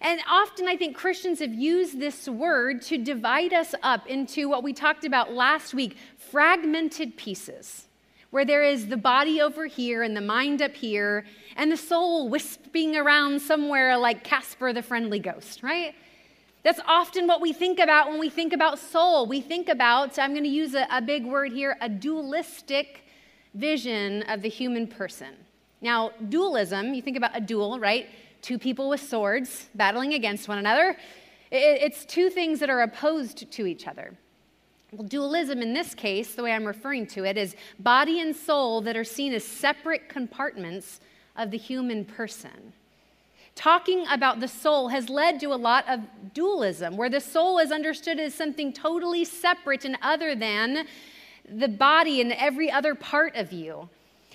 And 0.00 0.20
often 0.28 0.66
I 0.66 0.76
think 0.76 0.96
Christians 0.96 1.38
have 1.38 1.54
used 1.54 2.00
this 2.00 2.28
word 2.28 2.82
to 2.82 2.98
divide 2.98 3.52
us 3.52 3.74
up 3.82 4.06
into 4.08 4.48
what 4.48 4.64
we 4.64 4.72
talked 4.72 5.04
about 5.04 5.32
last 5.32 5.74
week 5.74 5.96
fragmented 6.16 7.16
pieces, 7.16 7.86
where 8.32 8.46
there 8.46 8.64
is 8.64 8.88
the 8.88 8.96
body 8.96 9.42
over 9.42 9.66
here 9.66 10.02
and 10.02 10.16
the 10.16 10.20
mind 10.22 10.62
up 10.62 10.74
here, 10.74 11.24
and 11.54 11.70
the 11.70 11.76
soul 11.76 12.30
wisping 12.30 12.96
around 12.96 13.40
somewhere 13.40 13.96
like 13.98 14.24
Casper 14.24 14.72
the 14.72 14.82
friendly 14.82 15.18
ghost, 15.18 15.62
right? 15.62 15.94
That's 16.62 16.80
often 16.86 17.26
what 17.26 17.42
we 17.42 17.52
think 17.52 17.78
about 17.78 18.08
when 18.08 18.18
we 18.18 18.30
think 18.30 18.54
about 18.54 18.78
soul. 18.78 19.26
We 19.26 19.42
think 19.42 19.68
about, 19.68 20.18
I'm 20.18 20.32
going 20.32 20.44
to 20.44 20.48
use 20.48 20.74
a, 20.74 20.86
a 20.90 21.02
big 21.02 21.26
word 21.26 21.52
here, 21.52 21.76
a 21.82 21.90
dualistic 21.90 23.04
vision 23.52 24.22
of 24.22 24.40
the 24.40 24.48
human 24.48 24.86
person. 24.86 25.34
Now, 25.82 26.12
dualism, 26.30 26.94
you 26.94 27.02
think 27.02 27.18
about 27.18 27.36
a 27.36 27.40
duel, 27.40 27.78
right? 27.78 28.08
Two 28.40 28.58
people 28.58 28.88
with 28.88 29.02
swords 29.02 29.68
battling 29.74 30.14
against 30.14 30.48
one 30.48 30.56
another. 30.56 30.96
It's 31.50 32.06
two 32.06 32.30
things 32.30 32.60
that 32.60 32.70
are 32.70 32.80
opposed 32.80 33.52
to 33.52 33.66
each 33.66 33.86
other. 33.86 34.16
Well, 34.92 35.08
dualism 35.08 35.62
in 35.62 35.72
this 35.72 35.94
case, 35.94 36.34
the 36.34 36.42
way 36.42 36.52
I'm 36.52 36.66
referring 36.66 37.06
to 37.08 37.24
it, 37.24 37.38
is 37.38 37.56
body 37.78 38.20
and 38.20 38.36
soul 38.36 38.82
that 38.82 38.94
are 38.94 39.04
seen 39.04 39.32
as 39.32 39.42
separate 39.42 40.10
compartments 40.10 41.00
of 41.34 41.50
the 41.50 41.56
human 41.56 42.04
person. 42.04 42.74
Talking 43.54 44.04
about 44.10 44.40
the 44.40 44.48
soul 44.48 44.88
has 44.88 45.08
led 45.08 45.40
to 45.40 45.46
a 45.46 45.56
lot 45.56 45.88
of 45.88 46.00
dualism, 46.34 46.98
where 46.98 47.08
the 47.08 47.22
soul 47.22 47.58
is 47.58 47.72
understood 47.72 48.20
as 48.20 48.34
something 48.34 48.70
totally 48.70 49.24
separate 49.24 49.86
and 49.86 49.96
other 50.02 50.34
than 50.34 50.86
the 51.48 51.68
body 51.68 52.20
and 52.20 52.30
every 52.34 52.70
other 52.70 52.94
part 52.94 53.34
of 53.34 53.50
you. 53.50 53.88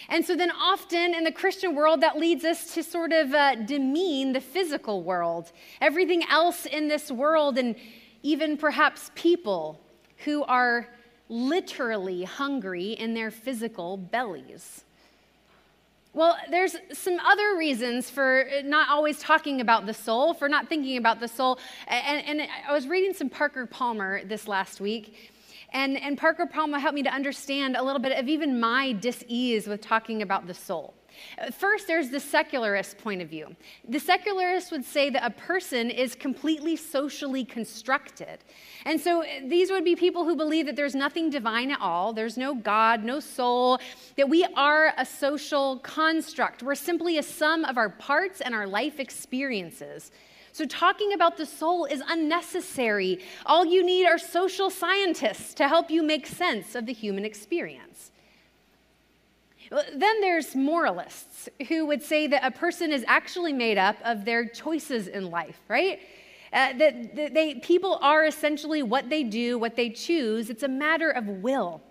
And 0.10 0.26
so 0.26 0.36
then 0.36 0.50
often 0.52 1.14
in 1.14 1.24
the 1.24 1.32
Christian 1.32 1.76
world, 1.76 2.02
that 2.02 2.18
leads 2.18 2.44
us 2.44 2.74
to 2.74 2.82
sort 2.82 3.14
of 3.14 3.32
uh, 3.32 3.56
demean 3.56 4.34
the 4.34 4.42
physical 4.42 5.04
world, 5.04 5.52
everything 5.82 6.24
else 6.32 6.66
in 6.66 6.88
this 6.88 7.12
world, 7.12 7.60
and 7.60 7.76
even 8.24 8.58
perhaps 8.58 9.12
people 9.14 9.80
who 10.26 10.44
are 10.44 10.88
literally 11.30 12.24
hungry 12.24 12.92
in 12.92 13.14
their 13.14 13.32
physical 13.32 13.98
bellies. 13.98 14.84
Well, 16.14 16.36
there's 16.50 16.76
some 16.94 17.20
other 17.20 17.58
reasons 17.58 18.10
for 18.10 18.46
not 18.64 18.90
always 18.90 19.20
talking 19.20 19.62
about 19.62 19.86
the 19.86 19.94
soul, 19.94 20.34
for 20.34 20.50
not 20.50 20.68
thinking 20.68 20.98
about 20.98 21.20
the 21.20 21.28
soul. 21.28 21.60
And, 21.88 22.42
and 22.42 22.50
I 22.68 22.74
was 22.74 22.88
reading 22.88 23.14
some 23.14 23.30
Parker 23.30 23.68
Palmer 23.68 24.24
this 24.26 24.48
last 24.48 24.82
week, 24.82 25.32
and, 25.74 25.96
and 25.96 26.18
Parker 26.18 26.48
Palmer 26.48 26.80
helped 26.80 26.96
me 26.96 27.04
to 27.04 27.14
understand 27.14 27.76
a 27.76 27.84
little 27.84 28.02
bit 28.02 28.18
of 28.18 28.28
even 28.28 28.60
my 28.60 28.94
dis-ease 28.94 29.68
with 29.68 29.82
talking 29.82 30.24
about 30.24 30.48
the 30.48 30.56
soul. 30.56 30.96
First, 31.52 31.88
there's 31.88 32.10
the 32.10 32.20
secularist 32.20 32.98
point 32.98 33.22
of 33.22 33.30
view. 33.30 33.56
The 33.88 34.00
secularist 34.00 34.72
would 34.72 34.86
say 34.86 35.10
that 35.10 35.24
a 35.26 35.30
person 35.30 35.90
is 35.90 36.16
completely 36.16 36.76
socially 36.76 37.46
constructed. 37.46 38.40
And 38.86 39.00
so 39.00 39.22
eh, 39.22 39.42
these 39.46 39.72
would 39.72 39.84
be 39.84 39.96
people 39.96 40.24
who 40.24 40.36
believe 40.36 40.66
that 40.66 40.76
there's 40.76 40.96
nothing 40.96 41.30
divine 41.30 41.72
at 41.72 41.82
all, 41.82 42.14
there's 42.14 42.38
no 42.38 42.56
God, 42.56 43.04
no 43.04 43.20
soul, 43.20 43.80
that 44.16 44.30
we 44.30 44.46
are 44.56 44.94
a 44.98 45.06
social 45.06 45.78
construct. 45.80 46.64
We're 46.64 46.76
simply 46.76 47.18
a 47.18 47.24
sum 47.24 47.66
of 47.66 47.78
our 47.78 47.90
parts 47.90 48.42
and 48.42 48.54
our 48.54 48.68
life 48.68 49.00
experiences. 49.00 50.12
So, 50.52 50.66
talking 50.66 51.14
about 51.14 51.38
the 51.38 51.46
soul 51.46 51.86
is 51.86 52.02
unnecessary. 52.08 53.20
All 53.46 53.64
you 53.64 53.86
need 53.86 54.08
are 54.08 54.18
social 54.18 54.72
scientists 54.72 55.54
to 55.54 55.68
help 55.68 55.92
you 55.92 56.02
make 56.02 56.26
sense 56.26 56.74
of 56.74 56.88
the 56.88 56.94
human 56.94 57.26
experience. 57.26 58.12
Then 59.70 60.22
there's 60.22 60.56
moralists 60.56 61.50
who 61.68 61.86
would 61.86 62.02
say 62.02 62.28
that 62.28 62.44
a 62.44 62.52
person 62.52 62.92
is 62.92 63.04
actually 63.08 63.54
made 63.54 63.78
up 63.78 63.98
of 64.04 64.26
their 64.26 64.46
choices 64.46 65.08
in 65.08 65.30
life, 65.30 65.60
right? 65.68 66.00
Uh, 66.54 66.74
that, 66.78 67.16
that 67.16 67.34
they, 67.34 67.56
people 67.56 68.00
are 68.02 68.26
essentially 68.26 68.82
what 68.82 69.10
they 69.10 69.24
do, 69.24 69.58
what 69.60 69.76
they 69.76 69.90
choose. 69.90 70.50
It's 70.50 70.64
a 70.64 70.68
matter 70.68 71.10
of 71.10 71.28
will. 71.28 71.82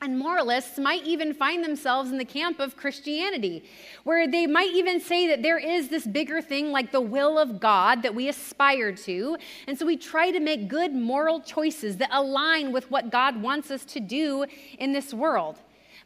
And 0.00 0.18
moralists 0.18 0.80
might 0.80 1.04
even 1.04 1.32
find 1.32 1.62
themselves 1.62 2.10
in 2.10 2.18
the 2.18 2.24
camp 2.24 2.58
of 2.58 2.76
Christianity, 2.76 3.64
where 4.02 4.26
they 4.26 4.48
might 4.48 4.72
even 4.72 4.98
say 4.98 5.28
that 5.28 5.42
there 5.42 5.58
is 5.58 5.88
this 5.88 6.04
bigger 6.04 6.42
thing 6.42 6.72
like 6.72 6.90
the 6.90 7.00
will 7.00 7.38
of 7.38 7.60
God 7.60 8.02
that 8.02 8.12
we 8.12 8.28
aspire 8.28 8.90
to. 8.90 9.36
And 9.68 9.78
so 9.78 9.86
we 9.86 9.96
try 9.96 10.32
to 10.32 10.40
make 10.40 10.66
good 10.66 10.92
moral 10.92 11.40
choices 11.40 11.98
that 11.98 12.08
align 12.10 12.72
with 12.72 12.90
what 12.90 13.10
God 13.10 13.40
wants 13.40 13.70
us 13.70 13.84
to 13.84 14.00
do 14.00 14.44
in 14.80 14.92
this 14.92 15.14
world. 15.14 15.60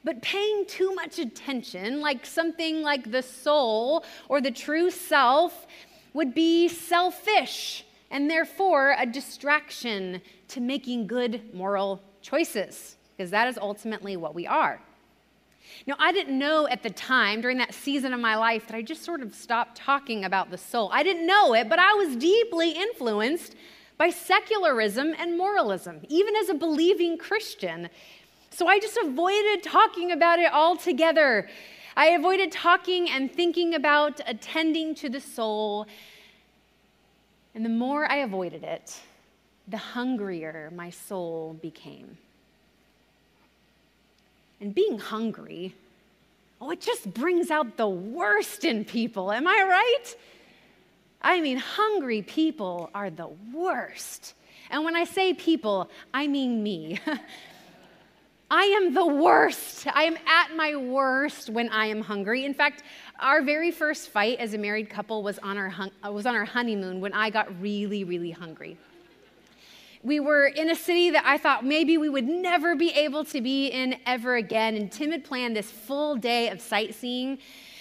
But 0.06 0.22
paying 0.22 0.66
too 0.66 0.94
much 0.94 1.18
attention, 1.18 2.00
like 2.00 2.24
something 2.24 2.80
like 2.80 3.10
the 3.10 3.22
soul 3.22 4.04
or 4.28 4.40
the 4.40 4.52
true 4.52 4.88
self, 4.88 5.66
would 6.14 6.32
be 6.32 6.68
selfish 6.68 7.84
and 8.12 8.30
therefore 8.30 8.94
a 8.96 9.04
distraction 9.04 10.22
to 10.46 10.60
making 10.60 11.08
good 11.08 11.52
moral 11.52 12.00
choices 12.22 12.96
because 13.16 13.32
that 13.32 13.48
is 13.48 13.58
ultimately 13.58 14.16
what 14.16 14.32
we 14.32 14.46
are. 14.46 14.80
Now, 15.88 15.96
I 15.98 16.12
didn't 16.12 16.38
know 16.38 16.68
at 16.68 16.84
the 16.84 16.90
time 16.90 17.40
during 17.40 17.58
that 17.58 17.74
season 17.74 18.12
of 18.12 18.20
my 18.20 18.36
life 18.36 18.68
that 18.68 18.76
I 18.76 18.82
just 18.82 19.02
sort 19.02 19.22
of 19.22 19.34
stopped 19.34 19.76
talking 19.76 20.24
about 20.24 20.52
the 20.52 20.58
soul. 20.58 20.88
I 20.92 21.02
didn't 21.02 21.26
know 21.26 21.52
it, 21.52 21.68
but 21.68 21.80
I 21.80 21.94
was 21.94 22.14
deeply 22.14 22.70
influenced 22.70 23.56
by 23.98 24.10
secularism 24.10 25.16
and 25.18 25.36
moralism, 25.36 26.00
even 26.08 26.36
as 26.36 26.48
a 26.48 26.54
believing 26.54 27.18
Christian. 27.18 27.88
So 28.56 28.68
I 28.68 28.78
just 28.78 28.96
avoided 28.96 29.62
talking 29.62 30.12
about 30.12 30.38
it 30.38 30.50
altogether. 30.50 31.46
I 31.94 32.06
avoided 32.12 32.50
talking 32.50 33.10
and 33.10 33.30
thinking 33.30 33.74
about 33.74 34.18
attending 34.26 34.94
to 34.94 35.10
the 35.10 35.20
soul. 35.20 35.86
And 37.54 37.66
the 37.66 37.68
more 37.68 38.10
I 38.10 38.16
avoided 38.16 38.64
it, 38.64 38.98
the 39.68 39.76
hungrier 39.76 40.72
my 40.74 40.88
soul 40.88 41.58
became. 41.60 42.16
And 44.62 44.74
being 44.74 45.00
hungry, 45.00 45.74
oh, 46.58 46.70
it 46.70 46.80
just 46.80 47.12
brings 47.12 47.50
out 47.50 47.76
the 47.76 47.86
worst 47.86 48.64
in 48.64 48.86
people. 48.86 49.32
Am 49.32 49.46
I 49.46 49.66
right? 49.68 50.16
I 51.20 51.42
mean, 51.42 51.58
hungry 51.58 52.22
people 52.22 52.88
are 52.94 53.10
the 53.10 53.28
worst. 53.52 54.32
And 54.70 54.82
when 54.82 54.96
I 54.96 55.04
say 55.04 55.34
people, 55.34 55.90
I 56.14 56.26
mean 56.26 56.62
me. 56.62 56.98
I 58.50 58.62
am 58.62 58.94
the 58.94 59.06
worst. 59.06 59.86
I 59.88 60.04
am 60.04 60.16
at 60.26 60.54
my 60.54 60.76
worst 60.76 61.50
when 61.50 61.68
I 61.70 61.86
am 61.86 62.00
hungry. 62.00 62.44
In 62.44 62.54
fact, 62.54 62.84
our 63.18 63.42
very 63.42 63.70
first 63.70 64.10
fight 64.10 64.38
as 64.38 64.54
a 64.54 64.58
married 64.58 64.88
couple 64.88 65.22
was 65.22 65.38
on 65.40 65.58
our, 65.58 65.68
hun- 65.68 65.90
uh, 66.06 66.12
was 66.12 66.26
on 66.26 66.36
our 66.36 66.44
honeymoon 66.44 67.00
when 67.00 67.12
I 67.12 67.30
got 67.30 67.48
really, 67.60 68.04
really 68.04 68.30
hungry 68.30 68.76
we 70.06 70.20
were 70.20 70.46
in 70.46 70.70
a 70.70 70.74
city 70.76 71.10
that 71.10 71.24
I 71.26 71.36
thought 71.36 71.64
maybe 71.64 71.98
we 71.98 72.08
would 72.08 72.28
never 72.28 72.76
be 72.76 72.90
able 72.90 73.24
to 73.24 73.40
be 73.40 73.66
in 73.66 73.96
ever 74.06 74.36
again. 74.36 74.76
And 74.76 74.90
Tim 74.90 75.10
had 75.10 75.24
planned 75.24 75.56
this 75.56 75.68
full 75.68 76.14
day 76.14 76.48
of 76.48 76.60
sightseeing. 76.60 77.38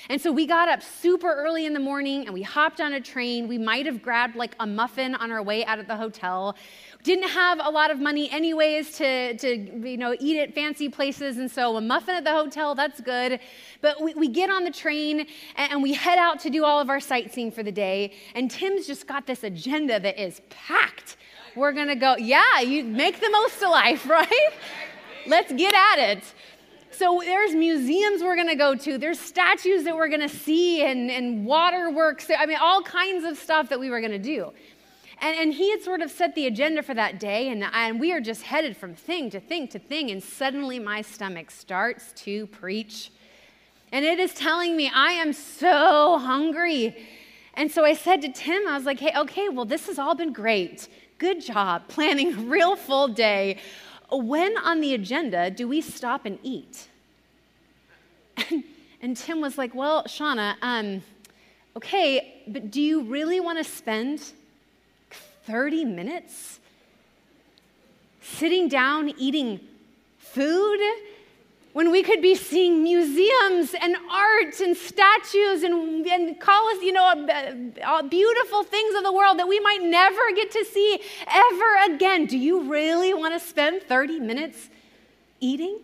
And 0.09 0.21
so 0.21 0.31
we 0.31 0.45
got 0.45 0.69
up 0.69 0.81
super 0.81 1.33
early 1.33 1.65
in 1.65 1.74
the 1.74 1.79
morning 1.79 2.25
and 2.25 2.33
we 2.33 2.41
hopped 2.41 2.79
on 2.79 2.93
a 2.93 3.01
train. 3.01 3.47
We 3.47 3.57
might 3.57 3.85
have 3.85 4.01
grabbed 4.01 4.35
like 4.35 4.55
a 4.59 4.67
muffin 4.67 5.15
on 5.15 5.31
our 5.31 5.41
way 5.41 5.65
out 5.65 5.79
of 5.79 5.88
the 5.88 5.95
hotel. 5.95 6.55
Didn't 7.03 7.29
have 7.29 7.59
a 7.63 7.69
lot 7.69 7.91
of 7.91 8.00
money 8.00 8.29
anyways 8.31 8.97
to, 8.97 9.38
to 9.38 9.88
you 9.88 9.97
know, 9.97 10.15
eat 10.19 10.39
at 10.39 10.53
fancy 10.53 10.89
places. 10.89 11.38
And 11.38 11.50
so 11.50 11.75
a 11.77 11.81
muffin 11.81 12.15
at 12.15 12.24
the 12.24 12.31
hotel, 12.31 12.75
that's 12.75 13.01
good. 13.01 13.39
But 13.81 14.01
we, 14.01 14.13
we 14.13 14.27
get 14.27 14.50
on 14.50 14.63
the 14.63 14.71
train 14.71 15.27
and, 15.55 15.83
we 15.83 15.93
head 15.93 16.17
out 16.17 16.39
to 16.39 16.50
do 16.50 16.65
all 16.65 16.79
of 16.79 16.89
our 16.89 17.00
sightseeing 17.00 17.51
for 17.51 17.62
the 17.62 17.71
day. 17.71 18.13
And 18.33 18.50
Tim's 18.50 18.88
just 18.88 19.05
got 19.05 19.27
this 19.27 19.43
agenda 19.43 20.00
that 20.00 20.19
is 20.19 20.41
packed 20.50 21.17
we're 21.55 21.71
going 21.71 21.88
to 21.88 21.95
go, 21.95 22.15
yeah, 22.17 22.59
you 22.59 22.83
make 22.83 23.19
the 23.19 23.29
most 23.29 23.62
of 23.62 23.69
life, 23.69 24.05
right? 24.09 24.51
Let's 25.25 25.51
get 25.53 25.74
at 25.74 26.09
it. 26.12 26.24
So 26.97 27.21
there's 27.25 27.53
museums 27.53 28.23
we're 28.23 28.35
going 28.35 28.47
to 28.47 28.55
go 28.55 28.73
to, 28.73 28.97
there's 28.97 29.19
statues 29.19 29.83
that 29.83 29.95
we're 29.95 30.07
going 30.07 30.21
to 30.21 30.29
see, 30.29 30.81
and, 30.81 31.11
and 31.11 31.45
waterworks. 31.45 32.29
I 32.37 32.45
mean, 32.45 32.57
all 32.61 32.81
kinds 32.81 33.25
of 33.25 33.37
stuff 33.37 33.67
that 33.69 33.79
we 33.79 33.89
were 33.89 33.99
going 33.99 34.13
to 34.13 34.19
do. 34.19 34.53
And, 35.19 35.37
and 35.37 35.53
he 35.53 35.71
had 35.71 35.81
sort 35.81 36.01
of 36.01 36.09
set 36.09 36.35
the 36.35 36.47
agenda 36.47 36.81
for 36.81 36.93
that 36.93 37.19
day, 37.19 37.49
and, 37.49 37.65
and 37.73 37.99
we 37.99 38.13
are 38.13 38.21
just 38.21 38.43
headed 38.43 38.77
from 38.77 38.95
thing 38.95 39.29
to 39.31 39.41
thing 39.41 39.67
to 39.69 39.79
thing, 39.79 40.09
and 40.09 40.23
suddenly 40.23 40.79
my 40.79 41.01
stomach 41.01 41.51
starts 41.51 42.13
to 42.23 42.47
preach. 42.47 43.11
And 43.91 44.05
it 44.05 44.17
is 44.17 44.33
telling 44.33 44.77
me, 44.77 44.89
I 44.93 45.11
am 45.11 45.33
so 45.33 46.17
hungry. 46.17 46.95
And 47.55 47.69
so 47.69 47.83
I 47.83 47.93
said 47.93 48.21
to 48.21 48.31
Tim, 48.31 48.67
I 48.67 48.75
was 48.75 48.85
like, 48.85 48.99
hey, 49.01 49.11
okay, 49.17 49.49
well, 49.49 49.65
this 49.65 49.87
has 49.87 49.99
all 49.99 50.15
been 50.15 50.31
great. 50.31 50.87
Good 51.17 51.41
job 51.41 51.87
planning 51.89 52.33
a 52.33 52.37
real 52.37 52.75
full 52.77 53.09
day. 53.09 53.59
When 54.12 54.57
on 54.57 54.81
the 54.81 54.93
agenda 54.93 55.50
do 55.50 55.67
we 55.67 55.81
stop 55.81 56.25
and 56.25 56.39
eat? 56.43 56.88
And, 58.50 58.63
and 59.01 59.17
Tim 59.17 59.41
was 59.41 59.57
like, 59.57 59.74
Well, 59.74 60.03
Shawna, 60.03 60.55
um, 60.62 61.01
okay, 61.75 62.43
but 62.47 62.71
do 62.71 62.81
you 62.81 63.01
really 63.03 63.39
want 63.39 63.57
to 63.57 63.63
spend 63.63 64.31
30 65.43 65.85
minutes 65.85 66.59
sitting 68.21 68.67
down 68.67 69.13
eating 69.17 69.59
food? 70.17 70.79
When 71.75 71.91
we 71.91 72.01
could 72.01 72.22
be 72.22 72.36
seeing 72.36 72.84
museums 72.84 73.75
and 73.82 73.98
art 74.10 74.62
and 74.62 74.77
statues 74.77 75.62
and, 75.62 76.08
and 76.08 76.41
us, 76.41 76.82
you 76.82 76.94
know, 76.94 77.27
uh, 77.86 78.01
beautiful 78.03 78.63
things 78.63 78.96
of 78.96 79.03
the 79.03 79.12
world 79.12 79.38
that 79.38 79.46
we 79.50 79.60
might 79.60 79.82
never 79.82 80.22
get 80.34 80.50
to 80.51 80.63
see 80.63 81.01
ever 81.27 81.94
again. 81.94 82.27
Do 82.27 82.38
you 82.38 82.72
really 82.72 83.13
want 83.13 83.34
to 83.34 83.46
spend 83.46 83.84
30 83.84 84.22
minutes 84.22 84.70
eating? 85.41 85.79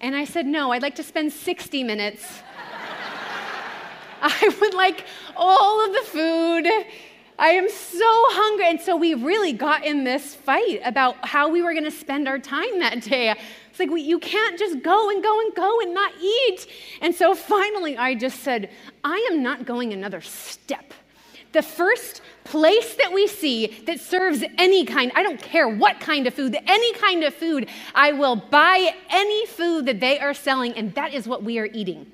And 0.00 0.16
I 0.16 0.24
said, 0.24 0.46
No, 0.46 0.72
I'd 0.72 0.80
like 0.80 0.94
to 0.94 1.02
spend 1.02 1.30
60 1.30 1.84
minutes. 1.84 2.24
I 4.22 4.56
would 4.62 4.72
like 4.72 5.04
all 5.36 5.84
of 5.84 5.92
the 5.92 6.10
food. 6.10 6.66
I 7.38 7.50
am 7.50 7.68
so 7.68 8.06
hungry. 8.06 8.70
And 8.70 8.80
so 8.80 8.96
we 8.96 9.12
really 9.12 9.52
got 9.52 9.84
in 9.84 10.04
this 10.04 10.34
fight 10.34 10.80
about 10.86 11.16
how 11.26 11.50
we 11.50 11.62
were 11.62 11.72
going 11.72 11.84
to 11.84 11.90
spend 11.90 12.28
our 12.28 12.38
time 12.38 12.78
that 12.80 13.02
day 13.02 13.34
like, 13.80 13.90
we, 13.90 14.02
you 14.02 14.20
can't 14.20 14.58
just 14.58 14.82
go 14.82 15.10
and 15.10 15.22
go 15.22 15.40
and 15.40 15.54
go 15.54 15.80
and 15.80 15.92
not 15.92 16.12
eat. 16.20 16.66
And 17.00 17.14
so 17.14 17.34
finally, 17.34 17.96
I 17.96 18.14
just 18.14 18.40
said, 18.40 18.70
I 19.02 19.28
am 19.32 19.42
not 19.42 19.64
going 19.64 19.92
another 19.92 20.20
step. 20.20 20.94
The 21.52 21.62
first 21.62 22.20
place 22.44 22.94
that 22.94 23.12
we 23.12 23.26
see 23.26 23.82
that 23.86 23.98
serves 23.98 24.44
any 24.56 24.84
kind, 24.84 25.10
I 25.16 25.24
don't 25.24 25.42
care 25.42 25.68
what 25.68 25.98
kind 25.98 26.28
of 26.28 26.34
food, 26.34 26.56
any 26.66 26.92
kind 26.94 27.24
of 27.24 27.34
food, 27.34 27.68
I 27.92 28.12
will 28.12 28.36
buy 28.36 28.94
any 29.08 29.46
food 29.46 29.86
that 29.86 29.98
they 29.98 30.20
are 30.20 30.34
selling, 30.34 30.74
and 30.74 30.94
that 30.94 31.12
is 31.12 31.26
what 31.26 31.42
we 31.42 31.58
are 31.58 31.68
eating. 31.72 32.06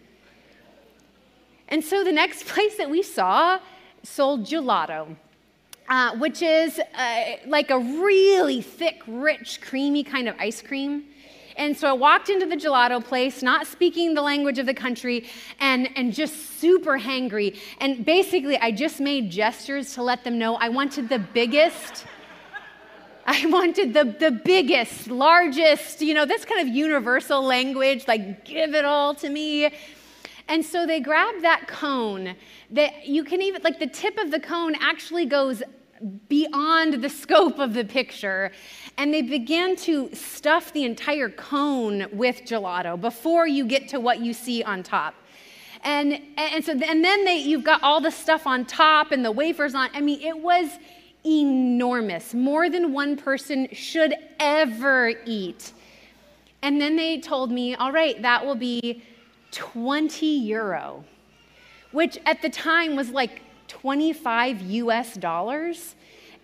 And 1.68 1.84
so 1.84 2.02
the 2.02 2.12
next 2.12 2.46
place 2.46 2.76
that 2.78 2.88
we 2.88 3.02
saw 3.02 3.58
sold 4.02 4.44
gelato. 4.44 5.16
Uh, 5.88 6.16
which 6.16 6.42
is 6.42 6.80
uh, 6.96 7.24
like 7.46 7.70
a 7.70 7.78
really 7.78 8.60
thick, 8.60 9.00
rich, 9.06 9.60
creamy 9.60 10.02
kind 10.02 10.28
of 10.28 10.34
ice 10.36 10.60
cream. 10.60 11.04
And 11.56 11.76
so 11.76 11.88
I 11.88 11.92
walked 11.92 12.28
into 12.28 12.46
the 12.46 12.56
gelato 12.56 13.02
place, 13.02 13.42
not 13.42 13.66
speaking 13.66 14.12
the 14.14 14.22
language 14.22 14.58
of 14.58 14.66
the 14.66 14.74
country, 14.74 15.28
and, 15.58 15.88
and 15.96 16.12
just 16.12 16.60
super 16.60 16.98
hangry. 16.98 17.58
And 17.80 18.04
basically, 18.04 18.58
I 18.58 18.70
just 18.72 19.00
made 19.00 19.30
gestures 19.30 19.94
to 19.94 20.02
let 20.02 20.22
them 20.22 20.38
know 20.38 20.56
I 20.56 20.68
wanted 20.68 21.08
the 21.08 21.18
biggest. 21.18 22.04
I 23.26 23.46
wanted 23.46 23.94
the, 23.94 24.04
the 24.04 24.30
biggest, 24.30 25.08
largest, 25.08 26.02
you 26.02 26.14
know, 26.14 26.26
this 26.26 26.44
kind 26.44 26.60
of 26.60 26.74
universal 26.74 27.42
language, 27.42 28.06
like, 28.06 28.44
give 28.44 28.74
it 28.74 28.84
all 28.84 29.14
to 29.16 29.28
me. 29.28 29.70
And 30.48 30.64
so 30.64 30.86
they 30.86 31.00
grabbed 31.00 31.42
that 31.42 31.66
cone 31.66 32.36
that 32.70 33.06
you 33.06 33.24
can 33.24 33.42
even, 33.42 33.62
like, 33.62 33.80
the 33.80 33.88
tip 33.88 34.16
of 34.18 34.30
the 34.30 34.38
cone 34.38 34.74
actually 34.80 35.26
goes 35.26 35.62
beyond 36.28 37.02
the 37.02 37.08
scope 37.08 37.58
of 37.58 37.74
the 37.74 37.84
picture. 37.84 38.52
And 38.98 39.12
they 39.12 39.22
began 39.22 39.76
to 39.76 40.14
stuff 40.14 40.72
the 40.72 40.84
entire 40.84 41.28
cone 41.28 42.06
with 42.12 42.42
gelato 42.42 43.00
before 43.00 43.46
you 43.46 43.66
get 43.66 43.88
to 43.88 44.00
what 44.00 44.20
you 44.20 44.32
see 44.32 44.62
on 44.62 44.82
top. 44.82 45.14
And, 45.82 46.20
and 46.36 46.64
so 46.64 46.72
and 46.72 47.04
then 47.04 47.24
they, 47.24 47.36
you've 47.36 47.64
got 47.64 47.82
all 47.82 48.00
the 48.00 48.10
stuff 48.10 48.46
on 48.46 48.64
top 48.64 49.12
and 49.12 49.24
the 49.24 49.30
wafers 49.30 49.74
on. 49.74 49.90
I 49.94 50.00
mean, 50.00 50.20
it 50.20 50.36
was 50.36 50.70
enormous. 51.24 52.34
More 52.34 52.70
than 52.70 52.92
one 52.92 53.16
person 53.16 53.68
should 53.72 54.14
ever 54.40 55.12
eat. 55.24 55.72
And 56.62 56.80
then 56.80 56.96
they 56.96 57.20
told 57.20 57.50
me, 57.50 57.74
all 57.74 57.92
right, 57.92 58.20
that 58.22 58.44
will 58.44 58.54
be 58.54 59.02
20 59.52 60.26
euro, 60.26 61.04
which 61.92 62.18
at 62.26 62.42
the 62.42 62.50
time 62.50 62.96
was 62.96 63.10
like 63.10 63.42
25 63.68 64.62
US 64.62 65.14
dollars 65.14 65.94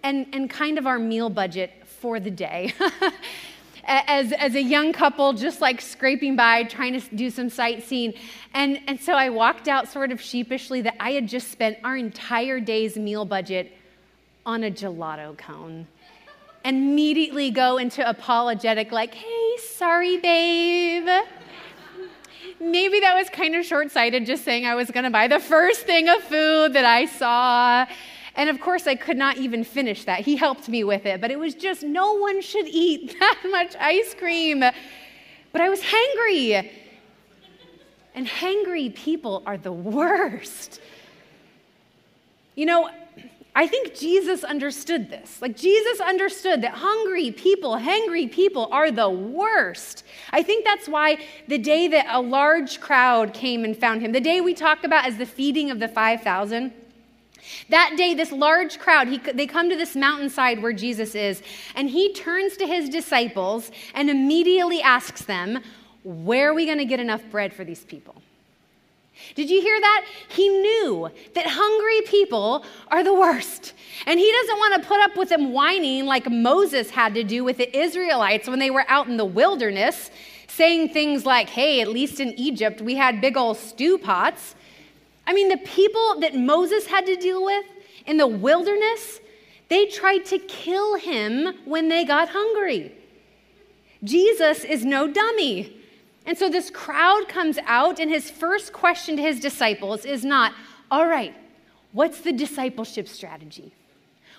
and, 0.03 0.27
and 0.33 0.51
kind 0.51 0.79
of 0.79 0.87
our 0.87 0.99
meal 0.99 1.31
budget 1.31 1.73
for 1.85 2.21
the 2.21 2.31
day. 2.31 2.73
as, 3.85 4.33
as 4.33 4.55
a 4.55 4.63
young 4.63 4.93
couple, 4.93 5.33
just 5.33 5.61
like 5.61 5.81
scraping 5.81 6.37
by, 6.37 6.65
trying 6.65 6.99
to 7.01 7.15
do 7.15 7.31
some 7.31 7.49
sightseeing. 7.49 8.15
And, 8.55 8.81
and 8.87 9.01
so 9.01 9.15
I 9.15 9.31
walked 9.31 9.69
out 9.69 9.89
sort 9.89 10.13
of 10.13 10.21
sheepishly 10.21 10.83
that 10.83 10.97
I 11.01 11.13
had 11.13 11.29
just 11.29 11.51
spent 11.51 11.79
our 11.85 11.97
entire 11.97 12.61
day's 12.61 12.97
meal 12.97 13.25
budget 13.25 13.73
on 14.45 14.65
a 14.65 14.71
gelato 14.71 15.37
cone. 15.37 15.87
And 16.65 16.77
immediately 16.77 17.51
go 17.51 17.79
into 17.79 18.09
apologetic, 18.09 18.93
like, 18.93 19.15
hey, 19.15 19.57
sorry, 19.59 20.19
babe. 20.19 21.09
Maybe 22.63 23.01
that 23.01 23.17
was 23.17 23.29
kind 23.29 23.57
of 23.57 23.67
short 23.67 23.91
sighted, 23.91 24.25
just 24.25 24.45
saying 24.45 24.67
I 24.67 24.77
was 24.77 24.89
going 24.93 25.03
to 25.03 25.11
buy 25.11 25.27
the 25.27 25.41
first 25.41 25.81
thing 25.81 26.09
of 26.09 26.23
food 26.23 26.75
that 26.75 26.85
I 26.85 27.07
saw. 27.07 27.87
And 28.37 28.49
of 28.49 28.61
course, 28.61 28.87
I 28.87 28.95
could 28.95 29.17
not 29.17 29.37
even 29.37 29.65
finish 29.65 30.05
that. 30.05 30.21
He 30.21 30.37
helped 30.37 30.69
me 30.69 30.85
with 30.85 31.05
it, 31.05 31.21
but 31.21 31.33
it 31.33 31.41
was 31.41 31.57
just 31.57 31.83
no 31.83 32.15
one 32.15 32.41
should 32.41 32.69
eat 32.69 33.17
that 33.21 33.41
much 33.51 33.75
ice 33.81 34.15
cream. 34.15 34.61
But 34.61 35.61
I 35.61 35.69
was 35.69 35.81
hangry. 35.81 36.71
And 38.15 38.29
hangry 38.29 38.95
people 38.95 39.43
are 39.45 39.59
the 39.59 39.73
worst. 39.73 40.81
You 42.55 42.67
know, 42.67 42.91
I 43.55 43.67
think 43.67 43.95
Jesus 43.95 44.45
understood 44.45 45.11
this. 45.11 45.43
Like, 45.43 45.57
Jesus 45.57 46.01
understood 46.01 46.63
that 46.63 46.73
hungry 46.73 47.31
people, 47.31 47.77
hangry 47.77 48.31
people 48.31 48.69
are 48.73 48.91
the 48.91 49.11
worst. 49.11 50.05
I 50.31 50.43
think 50.43 50.65
that's 50.65 50.89
why 50.89 51.19
the 51.49 51.59
day 51.59 51.87
that 51.89 52.07
a 52.09 52.21
large 52.21 52.81
crowd 52.81 53.35
came 53.35 53.65
and 53.65 53.77
found 53.77 54.01
him, 54.01 54.13
the 54.13 54.21
day 54.21 54.41
we 54.41 54.55
talk 54.55 54.85
about 54.85 55.07
as 55.07 55.19
the 55.19 55.27
feeding 55.27 55.71
of 55.71 55.81
the 55.81 55.89
5,000, 55.89 56.73
that 57.69 57.95
day, 57.97 58.15
this 58.15 58.33
large 58.33 58.79
crowd, 58.79 59.09
he, 59.09 59.19
they 59.19 59.47
come 59.47 59.69
to 59.69 59.77
this 59.77 59.97
mountainside 59.97 60.63
where 60.63 60.73
Jesus 60.73 61.15
is, 61.15 61.43
and 61.75 61.91
he 61.91 62.13
turns 62.13 62.57
to 62.57 62.67
his 62.67 62.89
disciples 62.89 63.71
and 63.95 64.09
immediately 64.09 64.81
asks 64.81 65.25
them, 65.25 65.61
Where 66.05 66.51
are 66.51 66.55
we 66.55 66.67
going 66.67 66.79
to 66.79 66.85
get 66.85 67.01
enough 67.01 67.23
bread 67.31 67.53
for 67.53 67.65
these 67.65 67.85
people? 67.85 68.23
Did 69.35 69.51
you 69.51 69.61
hear 69.61 69.81
that? 69.81 70.05
He 70.29 70.49
knew 70.49 71.11
that 71.35 71.47
hungry 71.47 72.03
people 72.07 72.65
are 72.89 73.05
the 73.05 73.15
worst. 73.15 73.75
And 74.07 74.19
he 74.19 74.33
doesn't 74.33 74.59
want 74.59 74.83
to 74.83 74.89
put 74.89 75.01
up 75.01 75.17
with 75.17 75.29
them 75.29 75.53
whining 75.53 76.07
like 76.07 76.31
Moses 76.31 76.91
had 76.91 77.15
to 77.15 77.25
do 77.25 77.45
with 77.45 77.57
the 77.57 77.77
Israelites 77.77 78.49
when 78.49 78.59
they 78.59 78.71
were 78.71 78.85
out 78.89 79.09
in 79.09 79.17
the 79.17 79.25
wilderness, 79.25 80.11
saying 80.49 80.91
things 80.91 81.25
like, 81.25 81.49
hey, 81.49 81.81
at 81.81 81.89
least 81.89 82.21
in 82.21 82.31
Egypt 82.39 82.81
we 82.81 82.95
had 82.95 83.21
big 83.21 83.37
old 83.37 83.57
stew 83.57 83.99
pots. 83.99 84.55
I 85.27 85.33
mean, 85.33 85.49
the 85.49 85.59
people 85.59 86.21
that 86.21 86.35
Moses 86.35 86.87
had 86.87 87.07
to 87.07 87.17
deal 87.17 87.45
with 87.45 87.65
in 88.07 88.17
the 88.17 88.27
wilderness, 88.27 89.21
they 89.69 89.87
tried 89.87 90.25
to 90.27 90.39
kill 90.39 90.97
him 90.97 91.55
when 91.65 91.89
they 91.89 92.05
got 92.05 92.31
hungry. 92.31 92.93
Jesus 94.03 94.65
is 94.65 94.85
no 94.85 95.07
dummy. 95.07 95.82
And 96.25 96.39
so 96.39 96.49
this 96.49 96.71
crowd 96.71 97.29
comes 97.29 97.59
out, 97.67 97.99
and 97.99 98.11
his 98.11 98.31
first 98.31 98.73
question 98.73 99.17
to 99.17 99.23
his 99.23 99.41
disciples 99.41 100.05
is 100.05 100.25
not, 100.25 100.55
All 100.91 101.07
right, 101.07 101.35
what's 101.93 102.21
the 102.21 102.33
discipleship 102.33 103.09
strategy? 103.09 103.73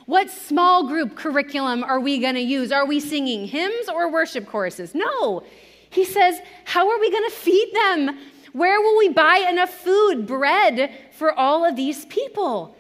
What 0.06 0.30
small 0.30 0.88
group 0.88 1.15
curriculum 1.15 1.84
are 1.84 2.00
we 2.00 2.19
going 2.19 2.36
to 2.36 2.41
use? 2.41 2.72
Are 2.72 2.86
we 2.86 3.00
singing 3.00 3.48
hymns 3.48 3.88
or 3.88 4.12
worship 4.12 4.48
choruses? 4.48 4.93
No. 4.93 5.43
He 5.89 6.06
says, 6.06 6.39
How 6.65 6.89
are 6.89 7.00
we 7.00 7.12
going 7.12 7.30
to 7.30 7.36
feed 7.36 7.72
them? 7.74 8.17
Where 8.54 8.80
will 8.82 8.98
we 8.98 9.10
buy 9.10 9.48
enough 9.50 9.74
food, 9.74 10.28
bread 10.28 10.91
for 11.13 11.32
all 11.32 11.65
of 11.65 11.76
these 11.76 12.06
people? 12.06 12.76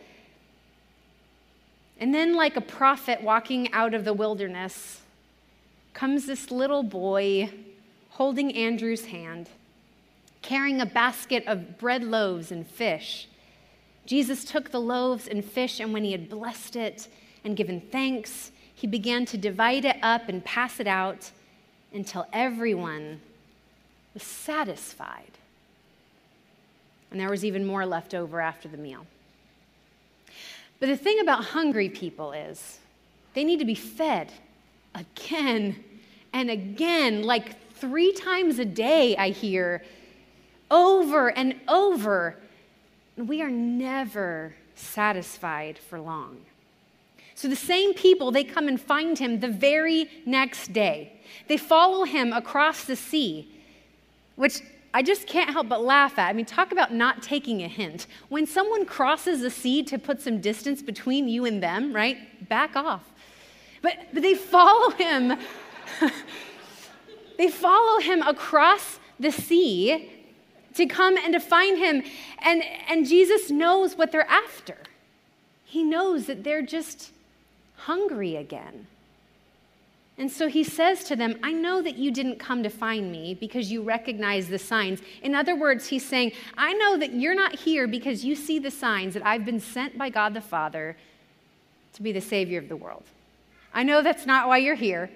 And 1.99 2.13
then, 2.13 2.35
like 2.35 2.55
a 2.55 2.61
prophet 2.61 3.21
walking 3.21 3.71
out 3.71 3.93
of 3.93 4.05
the 4.05 4.13
wilderness, 4.13 5.01
comes 5.93 6.25
this 6.25 6.51
little 6.51 6.83
boy 6.83 7.49
holding 8.13 8.55
Andrew's 8.55 9.05
hand, 9.05 9.49
carrying 10.43 10.79
a 10.79 10.85
basket 10.85 11.43
of 11.47 11.79
bread 11.79 12.03
loaves 12.03 12.51
and 12.51 12.67
fish. 12.67 13.27
Jesus 14.05 14.43
took 14.45 14.69
the 14.69 14.79
loaves 14.79 15.27
and 15.27 15.43
fish, 15.43 15.79
and 15.79 15.93
when 15.93 16.03
he 16.03 16.11
had 16.11 16.29
blessed 16.29 16.75
it 16.75 17.07
and 17.43 17.57
given 17.57 17.81
thanks, 17.81 18.51
he 18.75 18.85
began 18.85 19.25
to 19.25 19.37
divide 19.37 19.85
it 19.85 19.97
up 20.03 20.29
and 20.29 20.45
pass 20.45 20.79
it 20.79 20.87
out 20.87 21.31
until 21.91 22.27
everyone 22.31 23.19
was 24.13 24.23
satisfied. 24.23 25.31
And 27.09 27.19
there 27.19 27.29
was 27.29 27.43
even 27.43 27.65
more 27.65 27.85
left 27.85 28.13
over 28.13 28.41
after 28.41 28.67
the 28.67 28.77
meal. 28.77 29.07
But 30.79 30.87
the 30.87 30.97
thing 30.97 31.19
about 31.19 31.45
hungry 31.45 31.89
people 31.89 32.31
is 32.31 32.79
they 33.33 33.43
need 33.43 33.59
to 33.59 33.65
be 33.65 33.75
fed 33.75 34.31
again 34.93 35.83
and 36.33 36.49
again, 36.49 37.23
like 37.23 37.62
three 37.83 38.13
times 38.13 38.59
a 38.59 38.65
day, 38.65 39.13
I 39.17 39.31
hear, 39.31 39.83
over 40.71 41.27
and 41.27 41.53
over. 41.67 42.37
We 43.17 43.41
are 43.41 43.51
never 43.51 44.55
satisfied 44.73 45.77
for 45.77 45.99
long. 45.99 46.37
So 47.35 47.49
the 47.49 47.57
same 47.57 47.93
people, 47.93 48.31
they 48.31 48.45
come 48.45 48.69
and 48.69 48.79
find 48.79 49.19
him 49.19 49.41
the 49.41 49.49
very 49.49 50.09
next 50.25 50.71
day. 50.71 51.11
They 51.49 51.57
follow 51.57 52.05
him 52.05 52.31
across 52.31 52.85
the 52.85 52.95
sea, 52.95 53.51
which 54.37 54.61
I 54.93 55.03
just 55.03 55.27
can't 55.27 55.49
help 55.49 55.67
but 55.67 55.83
laugh 55.83 56.17
at. 56.17 56.29
I 56.29 56.33
mean, 56.33 56.45
talk 56.45 56.71
about 56.71 56.93
not 56.93 57.21
taking 57.21 57.63
a 57.63 57.67
hint. 57.67 58.07
When 58.29 58.45
someone 58.45 58.85
crosses 58.85 59.41
the 59.41 59.49
sea 59.49 59.83
to 59.83 59.99
put 59.99 60.21
some 60.21 60.39
distance 60.39 60.81
between 60.81 61.27
you 61.27 61.43
and 61.43 61.61
them, 61.61 61.93
right? 61.93 62.47
Back 62.47 62.77
off. 62.77 63.03
But, 63.81 63.97
but 64.13 64.23
they 64.23 64.35
follow 64.35 64.91
him. 64.91 65.37
they 67.37 67.49
follow 67.49 67.99
him 67.99 68.21
across 68.21 68.99
the 69.19 69.31
sea 69.31 70.11
to 70.75 70.85
come 70.85 71.17
and 71.17 71.33
to 71.33 71.39
find 71.39 71.77
him. 71.77 72.03
And, 72.43 72.63
and 72.89 73.07
Jesus 73.07 73.49
knows 73.49 73.95
what 73.95 74.11
they're 74.11 74.29
after. 74.29 74.77
He 75.65 75.83
knows 75.83 76.25
that 76.27 76.43
they're 76.43 76.61
just 76.61 77.11
hungry 77.75 78.35
again. 78.35 78.87
And 80.17 80.31
so 80.31 80.47
he 80.47 80.63
says 80.63 81.03
to 81.05 81.15
them, 81.15 81.39
I 81.41 81.51
know 81.51 81.81
that 81.81 81.97
you 81.97 82.11
didn't 82.11 82.37
come 82.37 82.61
to 82.61 82.69
find 82.69 83.11
me 83.11 83.33
because 83.33 83.71
you 83.71 83.81
recognize 83.81 84.47
the 84.47 84.59
signs. 84.59 85.01
In 85.23 85.33
other 85.33 85.55
words, 85.55 85.87
he's 85.87 86.05
saying, 86.05 86.33
I 86.55 86.73
know 86.73 86.97
that 86.97 87.13
you're 87.13 87.33
not 87.33 87.55
here 87.55 87.87
because 87.87 88.23
you 88.23 88.35
see 88.35 88.59
the 88.59 88.69
signs 88.69 89.15
that 89.15 89.25
I've 89.25 89.43
been 89.43 89.59
sent 89.59 89.97
by 89.97 90.09
God 90.09 90.35
the 90.35 90.41
Father 90.41 90.95
to 91.93 92.03
be 92.03 92.11
the 92.11 92.21
Savior 92.21 92.59
of 92.59 92.69
the 92.69 92.75
world. 92.75 93.03
I 93.73 93.81
know 93.81 94.03
that's 94.03 94.27
not 94.27 94.47
why 94.47 94.57
you're 94.57 94.75
here. 94.75 95.09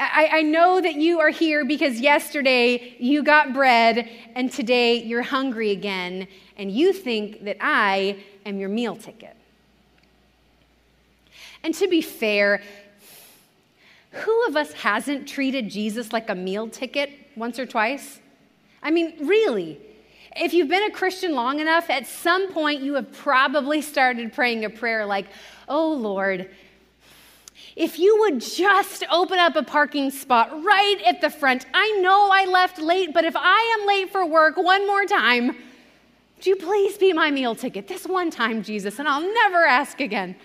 I, 0.00 0.30
I, 0.32 0.42
know 0.42 0.80
that 0.80 0.94
you 0.94 1.20
are 1.20 1.28
here 1.28 1.62
because 1.66 2.00
yesterday 2.00 2.96
you 2.98 3.22
got 3.22 3.52
bread 3.52 4.08
and 4.34 4.50
today 4.50 5.02
you're 5.02 5.20
hungry 5.20 5.72
again, 5.72 6.26
and 6.56 6.70
you 6.70 6.94
think 6.94 7.44
that 7.44 7.58
I 7.60 8.16
am 8.46 8.58
your 8.58 8.70
meal 8.70 8.96
ticket. 8.96 9.36
And 11.62 11.74
to 11.74 11.86
be 11.86 12.00
fair, 12.00 12.62
who 14.12 14.46
of 14.46 14.56
us 14.56 14.72
hasn't 14.72 15.28
treated 15.28 15.68
Jesus 15.68 16.14
like 16.14 16.30
a 16.30 16.34
meal 16.34 16.66
ticket 16.68 17.10
once 17.36 17.58
or 17.58 17.66
twice? 17.66 18.20
I 18.82 18.90
mean, 18.90 19.14
really. 19.20 19.78
If 20.34 20.54
you've 20.54 20.68
been 20.68 20.84
a 20.84 20.90
Christian 20.90 21.34
long 21.34 21.60
enough, 21.60 21.90
at 21.90 22.06
some 22.06 22.52
point 22.52 22.80
you 22.80 22.94
have 22.94 23.12
probably 23.12 23.82
started 23.82 24.32
praying 24.32 24.64
a 24.64 24.70
prayer 24.70 25.04
like, 25.04 25.26
Oh 25.68 25.92
Lord, 25.92 26.48
if 27.76 27.98
you 27.98 28.18
would 28.20 28.40
just 28.40 29.04
open 29.10 29.38
up 29.38 29.56
a 29.56 29.62
parking 29.62 30.10
spot 30.10 30.64
right 30.64 31.00
at 31.06 31.20
the 31.20 31.30
front. 31.30 31.66
I 31.72 31.98
know 32.00 32.30
I 32.32 32.44
left 32.44 32.78
late, 32.78 33.14
but 33.14 33.24
if 33.24 33.34
I 33.36 33.78
am 33.78 33.86
late 33.86 34.10
for 34.10 34.26
work 34.26 34.56
one 34.56 34.86
more 34.86 35.04
time, 35.04 35.56
would 36.36 36.46
you 36.46 36.56
please 36.56 36.96
be 36.96 37.12
my 37.12 37.30
meal 37.30 37.54
ticket 37.54 37.86
this 37.86 38.06
one 38.06 38.30
time, 38.30 38.62
Jesus, 38.62 38.98
and 38.98 39.06
I'll 39.06 39.22
never 39.34 39.64
ask 39.66 40.00
again. 40.00 40.36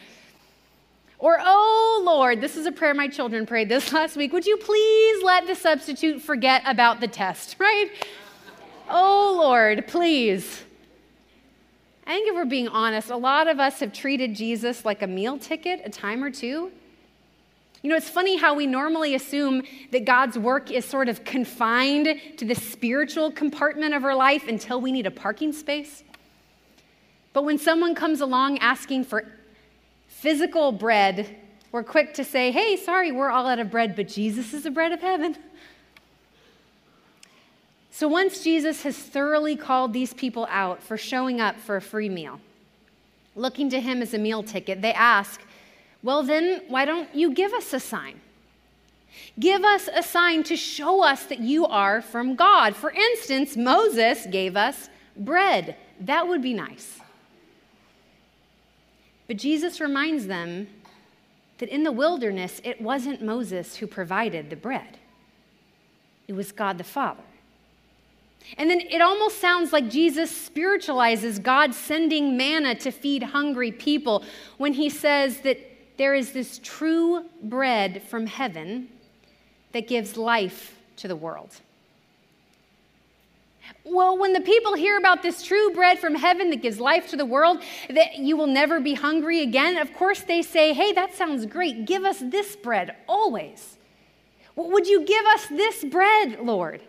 Or, 1.17 1.39
oh 1.41 2.03
Lord, 2.05 2.41
this 2.41 2.57
is 2.57 2.65
a 2.65 2.71
prayer 2.71 2.93
my 2.93 3.07
children 3.07 3.45
prayed 3.45 3.69
this 3.69 3.91
last 3.93 4.15
week. 4.15 4.33
Would 4.33 4.45
you 4.45 4.57
please 4.57 5.23
let 5.23 5.47
the 5.47 5.55
substitute 5.55 6.21
forget 6.21 6.61
about 6.65 6.99
the 6.99 7.07
test, 7.07 7.55
right? 7.59 7.89
Oh 8.89 9.35
Lord, 9.39 9.87
please. 9.87 10.63
I 12.05 12.11
think 12.11 12.29
if 12.29 12.35
we're 12.35 12.45
being 12.45 12.67
honest, 12.67 13.09
a 13.09 13.17
lot 13.17 13.47
of 13.47 13.59
us 13.59 13.79
have 13.79 13.91
treated 13.91 14.35
Jesus 14.35 14.85
like 14.85 15.01
a 15.01 15.07
meal 15.07 15.39
ticket 15.39 15.81
a 15.83 15.89
time 15.89 16.23
or 16.23 16.29
two. 16.29 16.71
You 17.85 17.91
know, 17.91 17.97
it's 17.97 18.09
funny 18.09 18.35
how 18.35 18.55
we 18.55 18.65
normally 18.65 19.13
assume 19.13 19.61
that 19.91 20.05
God's 20.05 20.39
work 20.39 20.71
is 20.71 20.85
sort 20.85 21.07
of 21.07 21.23
confined 21.23 22.19
to 22.37 22.43
the 22.43 22.55
spiritual 22.55 23.29
compartment 23.29 23.93
of 23.93 24.03
our 24.03 24.15
life 24.15 24.47
until 24.47 24.81
we 24.81 24.91
need 24.91 25.05
a 25.05 25.11
parking 25.11 25.53
space. 25.53 26.03
But 27.31 27.43
when 27.43 27.59
someone 27.59 27.93
comes 27.93 28.21
along 28.21 28.57
asking 28.57 29.03
for 29.03 29.31
physical 30.07 30.71
bread, 30.71 31.35
we're 31.71 31.83
quick 31.83 32.15
to 32.15 32.23
say, 32.23 32.49
hey, 32.49 32.75
sorry, 32.75 33.11
we're 33.11 33.29
all 33.29 33.45
out 33.45 33.59
of 33.59 33.69
bread, 33.69 33.95
but 33.95 34.07
Jesus 34.07 34.51
is 34.55 34.63
the 34.63 34.71
bread 34.71 34.91
of 34.91 35.01
heaven. 35.01 35.37
So 37.91 38.07
once 38.07 38.43
Jesus 38.43 38.81
has 38.81 38.97
thoroughly 38.97 39.55
called 39.55 39.93
these 39.93 40.11
people 40.11 40.47
out 40.49 40.81
for 40.81 40.97
showing 40.97 41.39
up 41.39 41.59
for 41.59 41.75
a 41.75 41.81
free 41.81 42.09
meal, 42.09 42.39
looking 43.35 43.69
to 43.69 43.79
him 43.79 44.01
as 44.01 44.15
a 44.15 44.17
meal 44.17 44.41
ticket, 44.41 44.81
they 44.81 44.93
ask, 44.93 45.39
well, 46.05 46.21
then, 46.21 46.61
why 46.67 46.85
don't 46.85 47.13
you 47.15 47.33
give 47.33 47.51
us 47.51 47.73
a 47.73 47.79
sign? 47.79 48.21
Give 49.39 49.63
us 49.63 49.89
a 49.91 50.03
sign 50.03 50.43
to 50.43 50.55
show 50.55 51.03
us 51.03 51.25
that 51.25 51.39
you 51.39 51.65
are 51.65 51.99
from 51.99 52.35
God. 52.35 52.75
For 52.75 52.91
instance, 52.91 53.57
Moses 53.57 54.27
gave 54.29 54.55
us 54.55 54.89
bread. 55.17 55.75
That 55.99 56.27
would 56.27 56.43
be 56.43 56.53
nice. 56.53 56.99
But 59.25 59.37
Jesus 59.37 59.81
reminds 59.81 60.27
them 60.27 60.67
that 61.57 61.69
in 61.69 61.81
the 61.81 61.91
wilderness, 61.91 62.61
it 62.63 62.79
wasn't 62.79 63.23
Moses 63.23 63.77
who 63.77 63.87
provided 63.87 64.51
the 64.51 64.55
bread, 64.55 64.99
it 66.27 66.33
was 66.33 66.51
God 66.51 66.77
the 66.77 66.83
Father. 66.83 67.23
And 68.59 68.69
then 68.69 68.79
it 68.79 69.01
almost 69.01 69.41
sounds 69.41 69.73
like 69.73 69.89
Jesus 69.89 70.29
spiritualizes 70.29 71.39
God 71.39 71.73
sending 71.73 72.37
manna 72.37 72.75
to 72.75 72.91
feed 72.91 73.23
hungry 73.23 73.71
people 73.71 74.23
when 74.59 74.73
he 74.73 74.87
says 74.87 75.39
that 75.39 75.74
there 75.97 76.13
is 76.13 76.31
this 76.31 76.59
true 76.63 77.25
bread 77.41 78.03
from 78.03 78.27
heaven 78.27 78.89
that 79.71 79.87
gives 79.87 80.17
life 80.17 80.75
to 80.97 81.07
the 81.07 81.15
world. 81.15 81.49
Well, 83.83 84.17
when 84.17 84.33
the 84.33 84.41
people 84.41 84.73
hear 84.73 84.97
about 84.97 85.21
this 85.21 85.43
true 85.43 85.71
bread 85.71 85.99
from 85.99 86.15
heaven 86.15 86.49
that 86.49 86.61
gives 86.61 86.79
life 86.79 87.09
to 87.09 87.17
the 87.17 87.25
world, 87.25 87.61
that 87.89 88.17
you 88.17 88.35
will 88.37 88.47
never 88.47 88.79
be 88.79 88.93
hungry 88.93 89.41
again, 89.41 89.77
of 89.77 89.93
course 89.93 90.21
they 90.21 90.41
say, 90.41 90.73
Hey, 90.73 90.91
that 90.93 91.13
sounds 91.13 91.45
great. 91.45 91.85
Give 91.85 92.03
us 92.03 92.19
this 92.19 92.55
bread 92.55 92.95
always. 93.07 93.77
Would 94.55 94.87
you 94.87 95.05
give 95.05 95.25
us 95.25 95.47
this 95.47 95.83
bread, 95.83 96.39
Lord? 96.41 96.81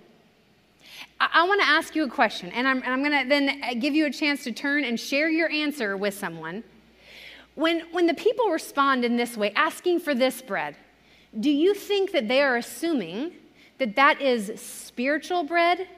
I, 1.18 1.46
want 1.48 1.62
to 1.62 1.66
ask 1.66 1.96
you 1.96 2.04
a 2.04 2.10
question, 2.10 2.50
and 2.52 2.68
I'm, 2.68 2.82
I'm 2.84 3.02
going 3.02 3.22
to 3.22 3.28
then 3.28 3.62
uh, 3.62 3.74
give 3.74 3.94
you 3.94 4.06
a 4.06 4.10
chance 4.10 4.44
to 4.44 4.52
turn 4.52 4.84
and 4.84 5.00
share 5.00 5.30
your 5.30 5.50
answer 5.50 5.96
with 5.96 6.12
someone. 6.12 6.62
When, 7.56 7.80
when 7.90 8.06
the 8.06 8.14
people 8.14 8.50
respond 8.50 9.04
in 9.04 9.16
this 9.16 9.36
way, 9.36 9.50
asking 9.56 10.00
for 10.00 10.14
this 10.14 10.40
bread, 10.40 10.76
do 11.38 11.50
you 11.50 11.74
think 11.74 12.12
that 12.12 12.28
they 12.28 12.42
are 12.42 12.56
assuming 12.56 13.32
that 13.78 13.96
that 13.96 14.20
is 14.20 14.60
spiritual 14.60 15.42
bread 15.42 15.88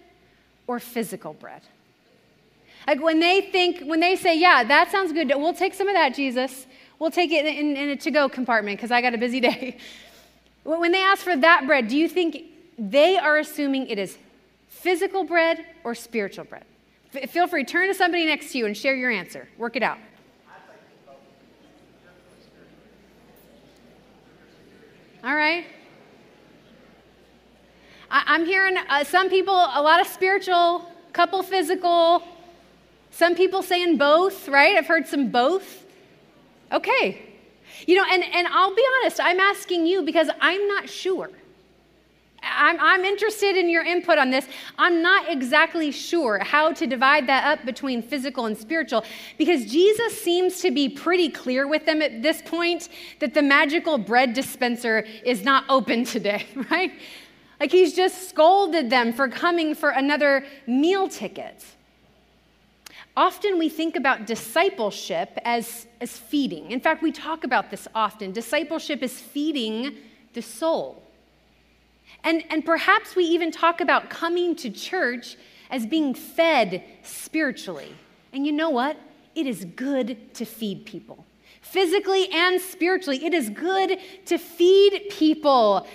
or 0.67 0.79
physical 0.79 1.35
bread? 1.35 1.63
Like 2.87 3.03
when 3.03 3.21
they 3.21 3.43
think, 3.43 3.83
when 3.83 4.01
they 4.01 4.17
say, 4.17 4.39
yeah, 4.39 4.65
that 4.65 4.91
sounds 4.91 5.13
good, 5.13 5.29
we'll 5.37 5.53
take 5.53 5.75
some 5.75 5.89
of 5.89 5.95
that, 5.95 6.15
Jesus. 6.15 6.67
We'll 6.99 7.11
take 7.11 7.33
it 7.33 7.45
in, 7.45 7.77
in 7.77 7.91
a 7.91 7.97
to 7.97 8.11
go 8.11 8.29
compartment 8.29 8.79
because 8.79 8.91
I 8.91 9.03
got 9.03 9.15
a 9.15 9.19
busy 9.19 9.41
day. 9.51 9.79
When 10.63 10.93
they 10.93 11.03
ask 11.03 11.23
for 11.23 11.37
that 11.37 11.67
bread, 11.67 11.89
do 11.89 11.97
you 11.97 12.09
think 12.09 12.45
they 12.79 13.19
are 13.19 13.39
assuming 13.39 13.89
it 13.89 13.99
is 13.99 14.17
physical 14.69 15.25
bread 15.25 15.65
or 15.83 15.95
spiritual 15.95 16.45
bread? 16.45 16.65
F- 17.15 17.31
feel 17.31 17.49
free, 17.49 17.65
turn 17.65 17.89
to 17.89 17.95
somebody 17.95 18.27
next 18.27 18.53
to 18.53 18.59
you 18.59 18.67
and 18.67 18.77
share 18.77 18.95
your 18.95 19.11
answer. 19.11 19.49
Work 19.59 19.77
it 19.77 19.83
out. 19.83 19.99
All 25.29 25.37
right. 25.37 25.67
I, 28.11 28.35
am 28.35 28.47
hearing 28.47 28.79
uh, 28.79 29.05
some 29.05 29.29
people, 29.29 29.53
a 29.53 29.83
lot 29.83 30.01
of 30.01 30.07
spiritual, 30.07 30.91
couple 31.13 31.43
physical, 31.43 32.23
some 33.11 33.35
people 33.35 33.61
saying 33.61 33.99
both, 33.99 34.49
right? 34.49 34.75
I've 34.75 34.87
heard 34.87 35.07
some 35.07 35.29
both. 35.29 35.85
Okay. 36.73 37.21
You 37.87 37.97
know, 37.97 38.07
and, 38.11 38.25
and 38.25 38.47
I'll 38.47 38.75
be 38.75 38.83
honest, 39.03 39.21
I'm 39.21 39.39
asking 39.39 39.87
you 39.87 40.01
because 40.01 40.31
I'm 40.41 40.67
not 40.67 40.89
sure. 40.89 41.29
I'm, 42.43 42.79
I'm 42.81 43.05
interested 43.05 43.57
in 43.57 43.69
your 43.69 43.83
input 43.85 44.19
on 44.19 44.31
this. 44.31 44.47
I'm 44.79 45.03
not 45.03 45.31
exactly 45.31 45.91
sure 45.91 46.39
how 46.39 46.73
to 46.73 46.87
divide 46.87 47.27
that 47.29 47.45
up 47.45 47.67
between 47.67 48.03
physical 48.03 48.47
and 48.47 48.57
spiritual 48.57 49.05
because 49.37 49.67
Jesus 49.67 50.21
seems 50.21 50.61
to 50.61 50.71
be 50.71 50.89
pretty 50.89 51.29
clear 51.29 51.67
with 51.67 51.85
them 51.87 52.03
at 52.03 52.23
this 52.23 52.43
point 52.43 52.89
that 53.21 53.35
the 53.35 53.43
magical 53.43 53.99
bread 53.99 54.35
dispenser 54.35 55.05
is 55.25 55.43
not 55.45 55.65
open 55.69 56.05
today, 56.05 56.47
right? 56.71 56.93
Like 57.61 57.73
he's 57.73 57.95
just 57.95 58.29
scolded 58.29 58.89
them 58.89 59.13
for 59.13 59.29
coming 59.29 59.75
for 59.75 59.91
another 59.91 60.45
meal 60.67 61.09
ticket. 61.09 61.65
Often 63.17 63.59
we 63.59 63.69
think 63.69 63.97
about 63.97 64.27
discipleship 64.27 65.31
as, 65.45 65.89
as 66.01 66.17
feeding. 66.17 66.71
In 66.71 66.79
fact, 66.79 67.03
we 67.03 67.11
talk 67.11 67.43
about 67.43 67.69
this 67.69 67.89
often. 67.93 68.31
Discipleship 68.31 69.03
is 69.03 69.19
feeding 69.19 69.97
the 70.35 70.43
soul. 70.43 71.03
And, 72.25 72.45
and 72.51 72.65
perhaps 72.65 73.15
we 73.17 73.25
even 73.25 73.51
talk 73.51 73.81
about 73.81 74.11
coming 74.11 74.57
to 74.57 74.71
church 74.71 75.37
as 75.71 75.87
being 75.87 76.15
fed 76.15 76.83
spiritually. 77.03 77.95
And 78.33 78.47
you 78.47 78.53
know 78.53 78.71
what? 78.71 78.97
It 79.35 79.47
is 79.47 79.65
good 79.65 80.35
to 80.35 80.45
feed 80.45 80.85
people. 80.85 81.25
Physically 81.61 82.29
and 82.33 82.61
spiritually, 82.61 83.25
it 83.25 83.35
is 83.35 83.51
good 83.51 83.99
to 84.27 84.39
feed 84.39 85.09
people. 85.11 85.87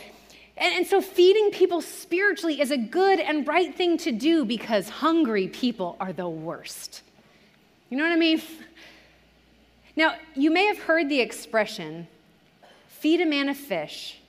And, 0.56 0.74
and, 0.76 0.88
so, 0.88 1.02
feeding 1.02 1.50
people 1.50 1.82
spiritually 1.82 2.62
is 2.62 2.70
a 2.70 2.78
good 2.78 3.20
and 3.20 3.48
right 3.48 3.76
thing 3.76 3.98
to 4.00 4.12
do 4.12 4.46
because 4.46 4.88
hungry 4.88 5.48
people 5.48 5.98
are 6.00 6.14
the 6.14 6.30
worst. 6.30 7.02
You 7.90 7.98
know 7.98 8.04
what 8.04 8.14
I 8.14 8.18
mean? 8.18 8.42
Now, 9.96 10.16
you 10.36 10.52
may 10.52 10.66
have 10.66 10.80
heard 10.80 11.10
the 11.10 11.22
expression 11.22 12.08
feed 12.88 13.22
a 13.22 13.26
man 13.26 13.50
a 13.50 13.56
fish 13.56 14.20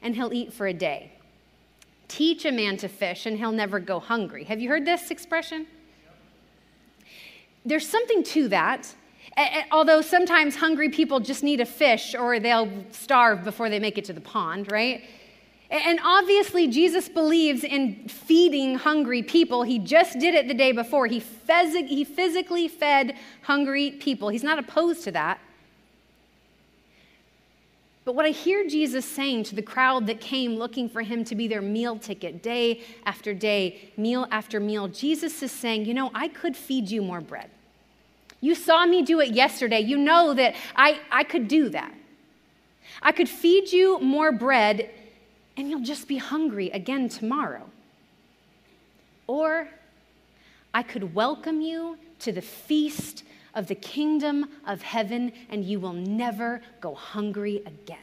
and 0.00 0.16
he'll 0.16 0.32
eat 0.32 0.52
for 0.52 0.66
a 0.66 0.72
day. 0.72 1.12
Teach 2.12 2.44
a 2.44 2.52
man 2.52 2.76
to 2.76 2.88
fish 2.88 3.24
and 3.24 3.38
he'll 3.38 3.52
never 3.52 3.80
go 3.80 3.98
hungry. 3.98 4.44
Have 4.44 4.60
you 4.60 4.68
heard 4.68 4.84
this 4.84 5.10
expression? 5.10 5.66
There's 7.64 7.88
something 7.88 8.22
to 8.24 8.48
that. 8.48 8.94
Although 9.70 10.02
sometimes 10.02 10.54
hungry 10.56 10.90
people 10.90 11.20
just 11.20 11.42
need 11.42 11.62
a 11.62 11.64
fish 11.64 12.14
or 12.14 12.38
they'll 12.38 12.70
starve 12.90 13.44
before 13.44 13.70
they 13.70 13.78
make 13.78 13.96
it 13.96 14.04
to 14.04 14.12
the 14.12 14.20
pond, 14.20 14.70
right? 14.70 15.04
And 15.70 15.98
obviously, 16.04 16.68
Jesus 16.68 17.08
believes 17.08 17.64
in 17.64 18.06
feeding 18.08 18.74
hungry 18.74 19.22
people. 19.22 19.62
He 19.62 19.78
just 19.78 20.18
did 20.18 20.34
it 20.34 20.48
the 20.48 20.54
day 20.54 20.72
before. 20.72 21.06
He, 21.06 21.18
phys- 21.18 21.88
he 21.88 22.04
physically 22.04 22.68
fed 22.68 23.16
hungry 23.40 23.92
people. 23.92 24.28
He's 24.28 24.44
not 24.44 24.58
opposed 24.58 25.02
to 25.04 25.12
that. 25.12 25.40
But 28.04 28.16
what 28.16 28.26
I 28.26 28.30
hear 28.30 28.66
Jesus 28.66 29.04
saying 29.04 29.44
to 29.44 29.54
the 29.54 29.62
crowd 29.62 30.06
that 30.08 30.20
came 30.20 30.56
looking 30.56 30.88
for 30.88 31.02
him 31.02 31.24
to 31.24 31.36
be 31.36 31.46
their 31.46 31.62
meal 31.62 31.98
ticket 31.98 32.42
day 32.42 32.82
after 33.06 33.32
day, 33.32 33.92
meal 33.96 34.26
after 34.30 34.58
meal, 34.58 34.88
Jesus 34.88 35.40
is 35.42 35.52
saying, 35.52 35.84
You 35.84 35.94
know, 35.94 36.10
I 36.12 36.28
could 36.28 36.56
feed 36.56 36.90
you 36.90 37.00
more 37.02 37.20
bread. 37.20 37.50
You 38.40 38.56
saw 38.56 38.84
me 38.86 39.02
do 39.02 39.20
it 39.20 39.30
yesterday. 39.30 39.80
You 39.80 39.96
know 39.96 40.34
that 40.34 40.56
I, 40.74 40.98
I 41.12 41.22
could 41.22 41.46
do 41.46 41.68
that. 41.68 41.94
I 43.00 43.12
could 43.12 43.28
feed 43.28 43.70
you 43.70 44.00
more 44.00 44.32
bread 44.32 44.90
and 45.56 45.70
you'll 45.70 45.80
just 45.80 46.08
be 46.08 46.16
hungry 46.16 46.70
again 46.70 47.08
tomorrow. 47.08 47.70
Or 49.28 49.68
I 50.74 50.82
could 50.82 51.14
welcome 51.14 51.60
you 51.60 51.98
to 52.20 52.32
the 52.32 52.42
feast 52.42 53.22
of 53.54 53.66
the 53.66 53.74
kingdom 53.74 54.48
of 54.66 54.82
heaven, 54.82 55.32
and 55.48 55.64
you 55.64 55.78
will 55.78 55.92
never 55.92 56.62
go 56.80 56.94
hungry 56.94 57.62
again. 57.66 57.98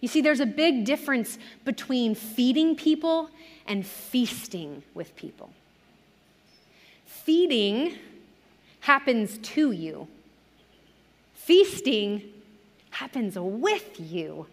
You 0.00 0.08
see, 0.08 0.20
there's 0.20 0.40
a 0.40 0.46
big 0.46 0.84
difference 0.84 1.38
between 1.64 2.14
feeding 2.14 2.76
people 2.76 3.30
and 3.66 3.84
feasting 3.84 4.82
with 4.94 5.14
people. 5.16 5.50
Feeding 7.04 7.98
happens 8.80 9.38
to 9.38 9.72
you, 9.72 10.08
feasting 11.34 12.22
happens 12.90 13.36
with 13.38 13.98
you. 13.98 14.46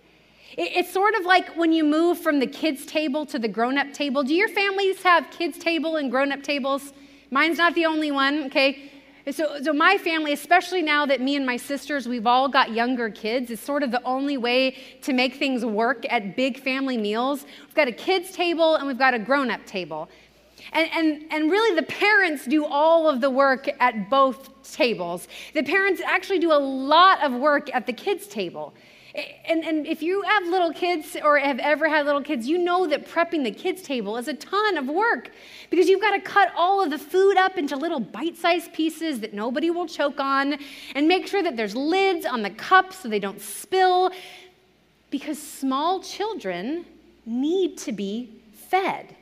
It's 0.58 0.92
sort 0.94 1.16
of 1.16 1.26
like 1.26 1.56
when 1.58 1.74
you 1.74 1.84
move 1.84 2.20
from 2.20 2.40
the 2.40 2.48
kids' 2.48 2.86
table 2.86 3.26
to 3.28 3.40
the 3.40 3.48
grown 3.48 3.78
up 3.78 3.92
table. 3.94 4.24
Do 4.24 4.34
your 4.34 4.48
families 4.48 5.02
have 5.04 5.30
kids' 5.32 5.58
table 5.58 5.96
and 5.96 6.12
grown 6.12 6.32
up 6.32 6.44
tables? 6.44 6.94
Mine's 7.32 7.58
not 7.58 7.76
the 7.76 7.86
only 7.86 8.12
one, 8.12 8.46
okay? 8.46 8.92
So, 9.32 9.60
so, 9.64 9.74
my 9.74 9.98
family, 9.98 10.34
especially 10.34 10.84
now 10.84 11.08
that 11.08 11.20
me 11.20 11.36
and 11.36 11.48
my 11.48 11.58
sisters, 11.58 12.08
we've 12.08 12.28
all 12.28 12.48
got 12.48 12.74
younger 12.74 13.10
kids, 13.10 13.50
is 13.50 13.60
sort 13.60 13.82
of 13.82 13.90
the 13.90 14.04
only 14.04 14.38
way 14.38 14.78
to 15.02 15.14
make 15.14 15.36
things 15.36 15.66
work 15.66 16.06
at 16.12 16.36
big 16.36 16.60
family 16.60 16.96
meals. 16.96 17.44
We've 17.66 17.74
got 17.74 17.88
a 17.88 17.92
kids' 17.92 18.32
table 18.32 18.76
and 18.76 18.86
we've 18.86 19.00
got 19.00 19.16
a 19.16 19.20
grown 19.20 19.50
up 19.50 19.66
table. 19.66 20.10
And, 20.74 20.90
and, 20.94 21.24
and 21.32 21.50
really, 21.50 21.76
the 21.76 21.88
parents 21.88 22.46
do 22.46 22.66
all 22.66 23.10
of 23.10 23.20
the 23.20 23.32
work 23.32 23.68
at 23.80 24.12
both 24.12 24.50
tables. 24.72 25.28
The 25.56 25.64
parents 25.64 26.02
actually 26.06 26.40
do 26.40 26.52
a 26.52 26.62
lot 26.62 27.24
of 27.24 27.34
work 27.34 27.74
at 27.74 27.88
the 27.88 27.94
kids' 27.94 28.28
table. 28.28 28.76
And, 29.48 29.64
and 29.64 29.88
if 29.88 30.04
you 30.04 30.24
have 30.24 30.46
little 30.48 30.74
kids 30.74 31.16
or 31.24 31.38
have 31.38 31.60
ever 31.60 31.88
had 31.88 32.06
little 32.06 32.22
kids, 32.22 32.48
you 32.48 32.58
know 32.58 32.86
that 32.88 33.08
prepping 33.08 33.46
the 33.46 33.52
kids' 33.52 33.82
table 33.82 34.18
is 34.18 34.28
a 34.28 34.34
ton 34.34 34.78
of 34.78 34.88
work 34.88 35.32
because 35.70 35.88
you've 35.88 36.02
got 36.02 36.12
to 36.12 36.20
cut 36.20 36.52
all 36.56 36.84
of 36.84 36.90
the 36.90 36.98
food 36.98 37.38
up 37.38 37.58
into 37.58 37.78
little 37.78 38.02
bite 38.02 38.36
sized 38.36 38.74
pieces 38.74 39.22
that 39.22 39.34
nobody 39.34 39.70
will 39.70 39.88
choke 39.88 40.20
on 40.20 40.58
and 40.96 41.08
make 41.08 41.28
sure 41.28 41.42
that 41.42 41.56
there's 41.56 41.76
lids 41.76 42.26
on 42.26 42.42
the 42.42 42.50
cups 42.50 43.00
so 43.00 43.08
they 43.08 43.20
don't 43.20 43.40
spill 43.40 44.12
because 45.12 45.42
small 45.42 46.02
children 46.02 46.86
need 47.26 47.78
to 47.78 47.94
be 47.94 48.30
fed. 48.54 49.16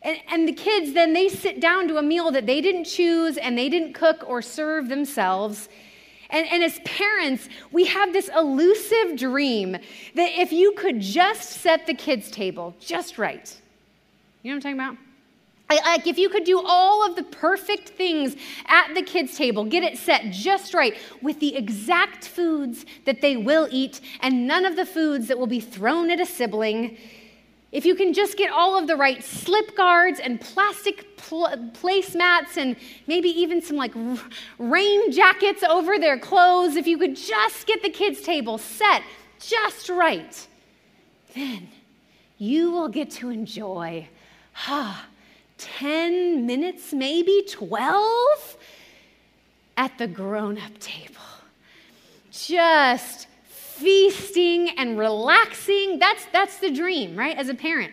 And, 0.00 0.18
and, 0.30 0.48
the 0.48 0.52
kids 0.52 0.94
then 0.94 1.12
they 1.12 1.28
sit 1.28 1.60
down 1.60 1.88
to 1.88 1.98
a 1.98 2.02
meal 2.02 2.30
that 2.30 2.46
they 2.46 2.60
didn't 2.60 2.84
choose 2.84 3.36
and 3.36 3.58
they 3.58 3.68
didn't 3.68 3.92
cook 3.92 4.24
or 4.26 4.40
serve 4.40 4.88
themselves 4.88 5.68
and, 6.30 6.46
and, 6.48 6.62
as 6.62 6.78
parents, 6.80 7.48
we 7.72 7.86
have 7.86 8.12
this 8.12 8.28
elusive 8.36 9.16
dream 9.16 9.72
that 9.72 10.40
if 10.40 10.52
you 10.52 10.72
could 10.72 11.00
just 11.00 11.50
set 11.60 11.86
the 11.86 11.94
kids' 11.94 12.30
table 12.30 12.74
just 12.80 13.18
right, 13.18 13.54
you 14.42 14.50
know 14.50 14.56
what 14.56 14.66
I'm 14.66 14.76
talking 14.76 14.80
about? 14.80 15.06
Like 15.68 16.06
if 16.06 16.16
you 16.16 16.28
could 16.28 16.44
do 16.44 16.62
all 16.64 17.04
of 17.04 17.16
the 17.16 17.24
perfect 17.24 17.88
things 17.88 18.36
at 18.66 18.94
the 18.94 19.02
kids' 19.02 19.36
table, 19.36 19.64
get 19.64 19.82
it 19.82 19.98
set 19.98 20.30
just 20.30 20.74
right 20.74 20.96
with 21.22 21.40
the 21.40 21.56
exact 21.56 22.28
foods 22.28 22.86
that 23.04 23.20
they 23.20 23.36
will 23.36 23.68
eat 23.72 24.00
and 24.20 24.46
none 24.46 24.64
of 24.64 24.76
the 24.76 24.86
foods 24.86 25.26
that 25.26 25.38
will 25.38 25.48
be 25.48 25.58
thrown 25.58 26.10
at 26.10 26.20
a 26.20 26.26
sibling, 26.26 26.96
if 27.72 27.84
you 27.84 27.94
can 27.94 28.12
just 28.12 28.36
get 28.36 28.50
all 28.50 28.78
of 28.78 28.86
the 28.86 28.96
right 28.96 29.22
slip 29.22 29.76
guards 29.76 30.20
and 30.20 30.40
plastic 30.40 31.16
pl- 31.16 31.70
placemats 31.72 32.56
and 32.56 32.76
maybe 33.06 33.28
even 33.28 33.60
some 33.60 33.76
like 33.76 33.94
r- 33.96 34.18
rain 34.58 35.10
jackets 35.10 35.62
over 35.62 35.98
their 35.98 36.18
clothes, 36.18 36.76
if 36.76 36.86
you 36.86 36.96
could 36.96 37.16
just 37.16 37.66
get 37.66 37.82
the 37.82 37.90
kids' 37.90 38.22
table 38.22 38.56
set 38.56 39.02
just 39.40 39.88
right, 39.88 40.46
then 41.34 41.68
you 42.38 42.70
will 42.70 42.88
get 42.88 43.10
to 43.10 43.30
enjoy 43.30 44.08
ah, 44.68 45.06
10 45.58 46.46
minutes, 46.46 46.92
maybe 46.92 47.44
12 47.48 48.56
at 49.76 49.96
the 49.98 50.06
grown 50.06 50.58
up 50.58 50.78
table. 50.78 51.14
Just 52.30 53.25
feasting 53.78 54.70
and 54.78 54.98
relaxing. 54.98 55.98
That's, 55.98 56.24
that's 56.32 56.58
the 56.58 56.70
dream, 56.70 57.16
right? 57.16 57.36
As 57.36 57.48
a 57.48 57.54
parent. 57.54 57.92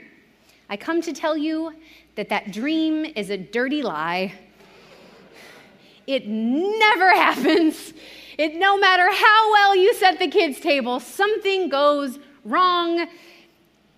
I 0.70 0.78
come 0.78 1.02
to 1.02 1.14
tell 1.14 1.36
you 1.36 1.74
that 2.16 2.30
that 2.30 2.52
dream 2.52 3.06
is 3.16 3.30
a 3.30 3.38
dirty 3.38 3.82
lie. 3.82 4.34
It 6.08 6.28
never 6.28 7.10
happens. 7.16 7.94
It, 8.38 8.56
no 8.56 8.78
matter 8.78 9.08
how 9.12 9.52
well 9.52 9.76
you 9.76 9.94
set 9.94 10.20
the 10.20 10.28
kids' 10.28 10.60
table, 10.60 11.00
something 11.00 11.70
goes 11.70 12.18
wrong. 12.46 13.08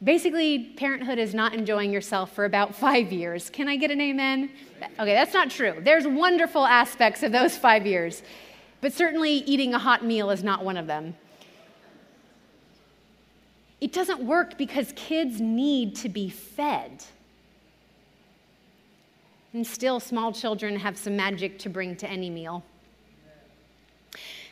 Basically, 0.04 0.74
parenthood 0.76 1.20
is 1.20 1.34
not 1.34 1.54
enjoying 1.54 1.92
yourself 1.92 2.34
for 2.34 2.46
about 2.46 2.76
five 2.76 3.14
years. 3.14 3.50
Can 3.50 3.70
I 3.70 3.78
get 3.78 3.92
an 3.92 4.02
amen? 4.02 4.50
Okay, 5.00 5.14
that's 5.14 5.34
not 5.34 5.50
true. 5.50 5.76
There's 5.82 6.06
wonderful 6.06 6.66
aspects 6.66 7.24
of 7.24 7.32
those 7.32 7.58
five 7.58 7.86
years, 7.86 8.24
but 8.82 8.92
certainly 8.92 9.32
eating 9.32 9.74
a 9.74 9.80
hot 9.80 10.04
meal 10.04 10.32
is 10.32 10.44
not 10.44 10.66
one 10.66 10.78
of 10.78 10.88
them. 10.88 11.16
It 13.82 13.94
doesn't 13.94 14.22
work 14.22 14.58
because 14.58 14.94
kids 14.96 15.42
need 15.42 15.96
to 15.98 16.10
be 16.10 16.30
fed. 16.30 17.04
And 19.54 19.66
still, 19.66 20.00
small 20.00 20.34
children 20.34 20.78
have 20.78 20.98
some 20.98 21.16
magic 21.16 21.60
to 21.60 21.70
bring 21.70 21.96
to 21.98 22.10
any 22.10 22.30
meal. 22.30 22.64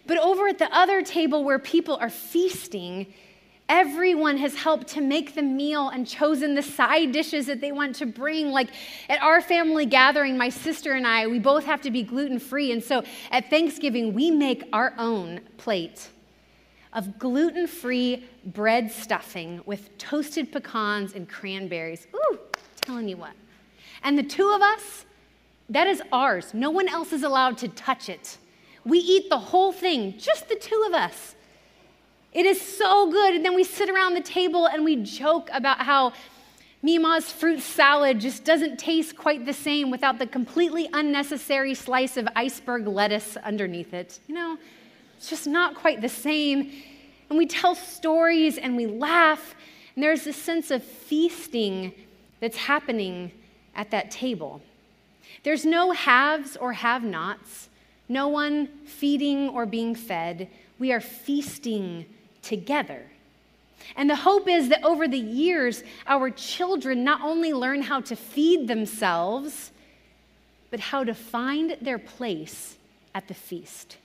But 0.05 0.17
over 0.17 0.47
at 0.47 0.59
the 0.59 0.73
other 0.75 1.01
table 1.01 1.43
where 1.43 1.59
people 1.59 1.97
are 1.97 2.09
feasting, 2.09 3.13
everyone 3.69 4.37
has 4.37 4.55
helped 4.55 4.87
to 4.87 5.01
make 5.01 5.35
the 5.35 5.41
meal 5.41 5.89
and 5.89 6.05
chosen 6.07 6.55
the 6.55 6.61
side 6.61 7.11
dishes 7.11 7.45
that 7.47 7.61
they 7.61 7.71
want 7.71 7.95
to 7.95 8.05
bring. 8.05 8.51
Like 8.51 8.69
at 9.09 9.21
our 9.21 9.41
family 9.41 9.85
gathering, 9.85 10.37
my 10.37 10.49
sister 10.49 10.93
and 10.93 11.07
I, 11.07 11.27
we 11.27 11.39
both 11.39 11.65
have 11.65 11.81
to 11.81 11.91
be 11.91 12.03
gluten 12.03 12.39
free. 12.39 12.71
And 12.71 12.83
so 12.83 13.03
at 13.31 13.49
Thanksgiving, 13.49 14.13
we 14.13 14.31
make 14.31 14.63
our 14.73 14.93
own 14.97 15.41
plate 15.57 16.09
of 16.93 17.19
gluten 17.19 17.67
free 17.67 18.25
bread 18.45 18.91
stuffing 18.91 19.61
with 19.65 19.97
toasted 19.97 20.51
pecans 20.51 21.13
and 21.13 21.27
cranberries. 21.27 22.07
Ooh, 22.15 22.39
telling 22.81 23.09
you 23.09 23.17
what. 23.17 23.33
And 24.03 24.17
the 24.17 24.23
two 24.23 24.51
of 24.51 24.61
us, 24.61 25.05
that 25.69 25.87
is 25.87 26.01
ours. 26.11 26.53
No 26.53 26.69
one 26.69 26.87
else 26.87 27.11
is 27.13 27.23
allowed 27.23 27.57
to 27.59 27.67
touch 27.67 28.09
it. 28.09 28.37
We 28.85 28.99
eat 28.99 29.29
the 29.29 29.39
whole 29.39 29.71
thing, 29.71 30.17
just 30.17 30.49
the 30.49 30.55
two 30.55 30.83
of 30.87 30.93
us. 30.93 31.35
It 32.33 32.45
is 32.45 32.59
so 32.59 33.11
good. 33.11 33.35
And 33.35 33.45
then 33.45 33.55
we 33.55 33.63
sit 33.63 33.89
around 33.89 34.15
the 34.15 34.21
table 34.21 34.67
and 34.67 34.83
we 34.83 34.97
joke 34.97 35.49
about 35.53 35.79
how 35.79 36.13
Mima's 36.81 37.31
fruit 37.31 37.61
salad 37.61 38.19
just 38.19 38.43
doesn't 38.43 38.77
taste 38.77 39.15
quite 39.15 39.45
the 39.45 39.53
same 39.53 39.89
without 39.89 40.19
the 40.19 40.27
completely 40.27 40.89
unnecessary 40.91 41.73
slice 41.75 42.17
of 42.17 42.27
iceberg 42.35 42.87
lettuce 42.87 43.37
underneath 43.37 43.93
it. 43.93 44.19
You 44.27 44.35
know, 44.35 44.57
it's 45.23 45.29
just 45.29 45.47
not 45.47 45.75
quite 45.75 46.01
the 46.01 46.09
same. 46.09 46.69
And 47.29 47.37
we 47.37 47.45
tell 47.45 47.75
stories 47.75 48.57
and 48.57 48.75
we 48.75 48.87
laugh 48.87 49.55
And 49.95 50.03
there's 50.03 50.25
this 50.25 50.35
sense 50.35 50.69
of 50.69 50.83
feasting 50.83 51.93
that's 52.41 52.57
happening 52.57 53.31
at 53.73 53.89
that 53.91 54.11
table. 54.11 54.61
There's 55.43 55.63
no 55.63 55.91
haves 55.91 56.57
or 56.57 56.73
have 56.73 57.05
nots, 57.05 57.69
no 58.09 58.27
one 58.27 58.67
feeding 58.85 59.47
or 59.47 59.65
being 59.65 59.95
fed. 59.95 60.49
We 60.77 60.91
are 60.91 60.99
feasting 60.99 62.05
together. 62.41 63.03
And 63.95 64.09
the 64.09 64.17
hope 64.17 64.49
is 64.49 64.67
that 64.67 64.83
over 64.83 65.07
the 65.07 65.17
years, 65.17 65.85
our 66.05 66.31
children 66.31 67.05
not 67.05 67.21
only 67.21 67.53
learn 67.53 67.83
how 67.83 68.01
to 68.01 68.17
feed 68.17 68.67
themselves, 68.67 69.71
but 70.69 70.81
how 70.81 71.05
to 71.05 71.13
find 71.13 71.77
their 71.79 71.99
place 71.99 72.75
at 73.15 73.29
the 73.29 73.33
feast. 73.33 73.99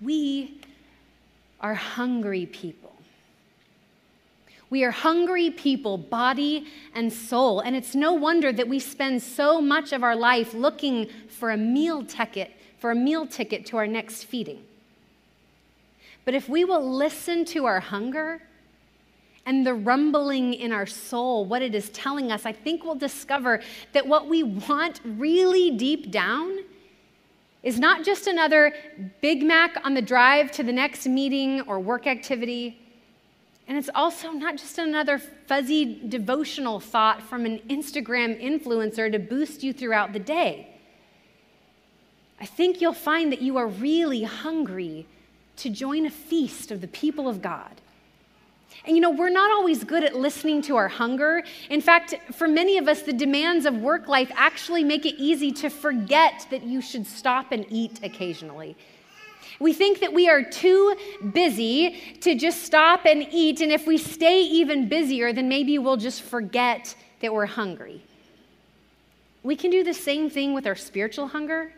We 0.00 0.60
are 1.60 1.74
hungry 1.74 2.46
people. 2.46 2.92
We 4.68 4.84
are 4.84 4.90
hungry 4.90 5.50
people, 5.50 5.96
body 5.96 6.66
and 6.94 7.12
soul. 7.12 7.60
And 7.60 7.76
it's 7.76 7.94
no 7.94 8.12
wonder 8.12 8.52
that 8.52 8.66
we 8.68 8.78
spend 8.78 9.22
so 9.22 9.60
much 9.60 9.92
of 9.92 10.02
our 10.02 10.16
life 10.16 10.54
looking 10.54 11.08
for 11.28 11.50
a 11.50 11.56
meal 11.56 12.04
ticket, 12.04 12.52
for 12.78 12.90
a 12.90 12.94
meal 12.94 13.26
ticket 13.26 13.64
to 13.66 13.76
our 13.76 13.86
next 13.86 14.24
feeding. 14.24 14.64
But 16.24 16.34
if 16.34 16.48
we 16.48 16.64
will 16.64 16.96
listen 16.96 17.44
to 17.46 17.66
our 17.66 17.78
hunger 17.78 18.42
and 19.46 19.64
the 19.64 19.74
rumbling 19.74 20.54
in 20.54 20.72
our 20.72 20.86
soul, 20.86 21.44
what 21.44 21.62
it 21.62 21.72
is 21.72 21.88
telling 21.90 22.32
us, 22.32 22.44
I 22.44 22.52
think 22.52 22.84
we'll 22.84 22.96
discover 22.96 23.62
that 23.92 24.08
what 24.08 24.26
we 24.28 24.42
want 24.42 25.00
really 25.04 25.70
deep 25.70 26.10
down 26.10 26.58
is 27.62 27.78
not 27.78 28.04
just 28.04 28.26
another 28.26 28.72
Big 29.20 29.42
Mac 29.42 29.76
on 29.84 29.94
the 29.94 30.02
drive 30.02 30.50
to 30.52 30.62
the 30.62 30.72
next 30.72 31.06
meeting 31.06 31.62
or 31.62 31.80
work 31.80 32.06
activity. 32.06 32.78
And 33.68 33.76
it's 33.76 33.90
also 33.94 34.30
not 34.30 34.56
just 34.56 34.78
another 34.78 35.18
fuzzy 35.18 36.00
devotional 36.08 36.78
thought 36.78 37.22
from 37.22 37.44
an 37.44 37.58
Instagram 37.68 38.40
influencer 38.40 39.10
to 39.10 39.18
boost 39.18 39.64
you 39.64 39.72
throughout 39.72 40.12
the 40.12 40.20
day. 40.20 40.68
I 42.38 42.46
think 42.46 42.80
you'll 42.80 42.92
find 42.92 43.32
that 43.32 43.42
you 43.42 43.56
are 43.56 43.66
really 43.66 44.22
hungry 44.22 45.06
to 45.56 45.70
join 45.70 46.06
a 46.06 46.10
feast 46.10 46.70
of 46.70 46.80
the 46.80 46.88
people 46.88 47.28
of 47.28 47.42
God. 47.42 47.80
And 48.86 48.96
you 48.96 49.02
know, 49.02 49.10
we're 49.10 49.30
not 49.30 49.50
always 49.50 49.82
good 49.82 50.04
at 50.04 50.14
listening 50.14 50.62
to 50.62 50.76
our 50.76 50.88
hunger. 50.88 51.42
In 51.70 51.80
fact, 51.80 52.14
for 52.32 52.46
many 52.46 52.78
of 52.78 52.86
us, 52.86 53.02
the 53.02 53.12
demands 53.12 53.66
of 53.66 53.76
work 53.76 54.06
life 54.06 54.30
actually 54.34 54.84
make 54.84 55.04
it 55.04 55.16
easy 55.18 55.50
to 55.52 55.68
forget 55.70 56.46
that 56.50 56.62
you 56.62 56.80
should 56.80 57.06
stop 57.06 57.50
and 57.50 57.66
eat 57.68 57.98
occasionally. 58.04 58.76
We 59.58 59.72
think 59.72 60.00
that 60.00 60.12
we 60.12 60.28
are 60.28 60.42
too 60.42 60.94
busy 61.32 62.16
to 62.20 62.34
just 62.34 62.62
stop 62.62 63.06
and 63.06 63.26
eat, 63.32 63.60
and 63.60 63.72
if 63.72 63.86
we 63.86 63.98
stay 63.98 64.42
even 64.42 64.88
busier, 64.88 65.32
then 65.32 65.48
maybe 65.48 65.78
we'll 65.78 65.96
just 65.96 66.22
forget 66.22 66.94
that 67.20 67.32
we're 67.32 67.46
hungry. 67.46 68.02
We 69.42 69.56
can 69.56 69.70
do 69.70 69.82
the 69.82 69.94
same 69.94 70.28
thing 70.28 70.54
with 70.54 70.66
our 70.66 70.74
spiritual 70.74 71.28
hunger. 71.28 71.72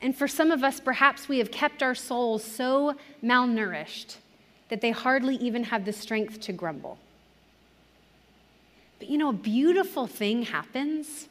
And 0.00 0.16
for 0.16 0.28
some 0.28 0.52
of 0.52 0.62
us, 0.62 0.78
perhaps 0.78 1.28
we 1.28 1.38
have 1.38 1.50
kept 1.50 1.82
our 1.82 1.94
souls 1.94 2.44
so 2.44 2.94
malnourished 3.22 4.16
that 4.68 4.80
they 4.80 4.90
hardly 4.90 5.36
even 5.36 5.64
have 5.64 5.84
the 5.84 5.92
strength 5.92 6.40
to 6.40 6.52
grumble. 6.52 6.98
But 8.98 9.08
you 9.08 9.18
know, 9.18 9.30
a 9.30 9.34
beautiful 9.34 10.06
thing 10.06 10.42
happens. 10.42 11.28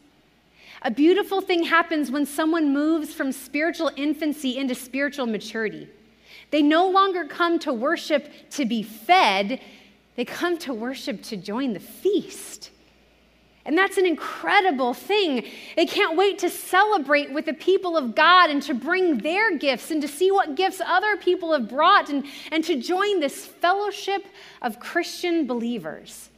A 0.81 0.91
beautiful 0.91 1.41
thing 1.41 1.63
happens 1.63 2.11
when 2.11 2.25
someone 2.25 2.73
moves 2.73 3.13
from 3.13 3.31
spiritual 3.31 3.91
infancy 3.95 4.57
into 4.57 4.75
spiritual 4.75 5.25
maturity. 5.25 5.87
They 6.51 6.61
no 6.61 6.89
longer 6.89 7.25
come 7.25 7.59
to 7.59 7.73
worship 7.73 8.31
to 8.51 8.65
be 8.65 8.83
fed, 8.83 9.59
they 10.15 10.25
come 10.25 10.57
to 10.59 10.73
worship 10.73 11.21
to 11.23 11.37
join 11.37 11.73
the 11.73 11.79
feast. 11.79 12.71
And 13.67 13.77
that's 13.77 13.97
an 13.97 14.05
incredible 14.05 14.93
thing. 14.93 15.45
They 15.75 15.85
can't 15.85 16.17
wait 16.17 16.39
to 16.39 16.49
celebrate 16.49 17.33
with 17.33 17.45
the 17.45 17.53
people 17.53 17.97
of 17.97 18.15
God 18.15 18.49
and 18.49 18.63
to 18.63 18.73
bring 18.73 19.17
their 19.17 19.57
gifts 19.57 19.91
and 19.91 20.01
to 20.01 20.07
see 20.07 20.31
what 20.31 20.55
gifts 20.55 20.81
other 20.83 21.17
people 21.17 21.51
have 21.51 21.67
brought 21.67 22.09
and, 22.09 22.25
and 22.49 22.63
to 22.63 22.81
join 22.81 23.19
this 23.19 23.45
fellowship 23.45 24.25
of 24.61 24.79
Christian 24.79 25.45
believers. 25.45 26.29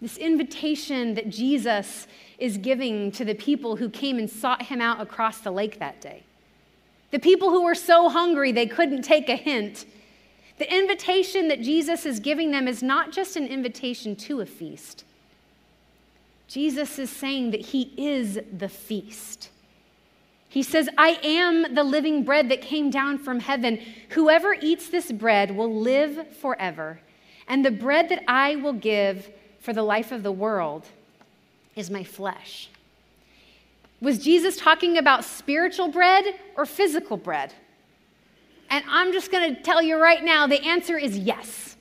This 0.00 0.16
invitation 0.16 1.14
that 1.14 1.28
Jesus 1.28 2.06
is 2.38 2.56
giving 2.56 3.10
to 3.12 3.24
the 3.24 3.34
people 3.34 3.74
who 3.74 3.90
came 3.90 4.18
and 4.18 4.30
sought 4.30 4.62
him 4.62 4.80
out 4.80 5.00
across 5.00 5.40
the 5.40 5.50
lake 5.50 5.80
that 5.80 6.00
day. 6.00 6.22
The 7.10 7.18
people 7.18 7.50
who 7.50 7.64
were 7.64 7.74
so 7.74 8.08
hungry 8.08 8.52
they 8.52 8.66
couldn't 8.66 9.02
take 9.02 9.28
a 9.28 9.36
hint 9.36 9.86
the 10.58 10.72
invitation 10.72 11.48
that 11.48 11.60
Jesus 11.60 12.06
is 12.06 12.20
giving 12.20 12.50
them 12.50 12.68
is 12.68 12.82
not 12.82 13.12
just 13.12 13.36
an 13.36 13.46
invitation 13.46 14.14
to 14.16 14.40
a 14.40 14.46
feast. 14.46 15.04
Jesus 16.46 16.98
is 16.98 17.10
saying 17.10 17.50
that 17.50 17.60
he 17.60 17.92
is 17.96 18.38
the 18.56 18.68
feast. 18.68 19.50
He 20.48 20.62
says, 20.62 20.88
I 20.96 21.18
am 21.24 21.74
the 21.74 21.82
living 21.82 22.22
bread 22.22 22.48
that 22.50 22.60
came 22.60 22.88
down 22.88 23.18
from 23.18 23.40
heaven. 23.40 23.80
Whoever 24.10 24.54
eats 24.54 24.88
this 24.88 25.10
bread 25.10 25.56
will 25.56 25.80
live 25.80 26.36
forever. 26.36 27.00
And 27.48 27.64
the 27.64 27.72
bread 27.72 28.08
that 28.10 28.22
I 28.28 28.54
will 28.54 28.72
give 28.72 29.30
for 29.58 29.72
the 29.72 29.82
life 29.82 30.12
of 30.12 30.22
the 30.22 30.30
world 30.30 30.86
is 31.74 31.90
my 31.90 32.04
flesh. 32.04 32.70
Was 34.00 34.18
Jesus 34.18 34.56
talking 34.56 34.96
about 34.96 35.24
spiritual 35.24 35.88
bread 35.88 36.24
or 36.56 36.66
physical 36.66 37.16
bread? 37.16 37.52
And 38.74 38.84
I'm 38.88 39.12
just 39.12 39.30
going 39.30 39.54
to 39.54 39.62
tell 39.62 39.80
you 39.80 39.96
right 40.02 40.24
now 40.24 40.48
the 40.48 40.60
answer 40.60 40.98
is 40.98 41.16
yes. 41.16 41.76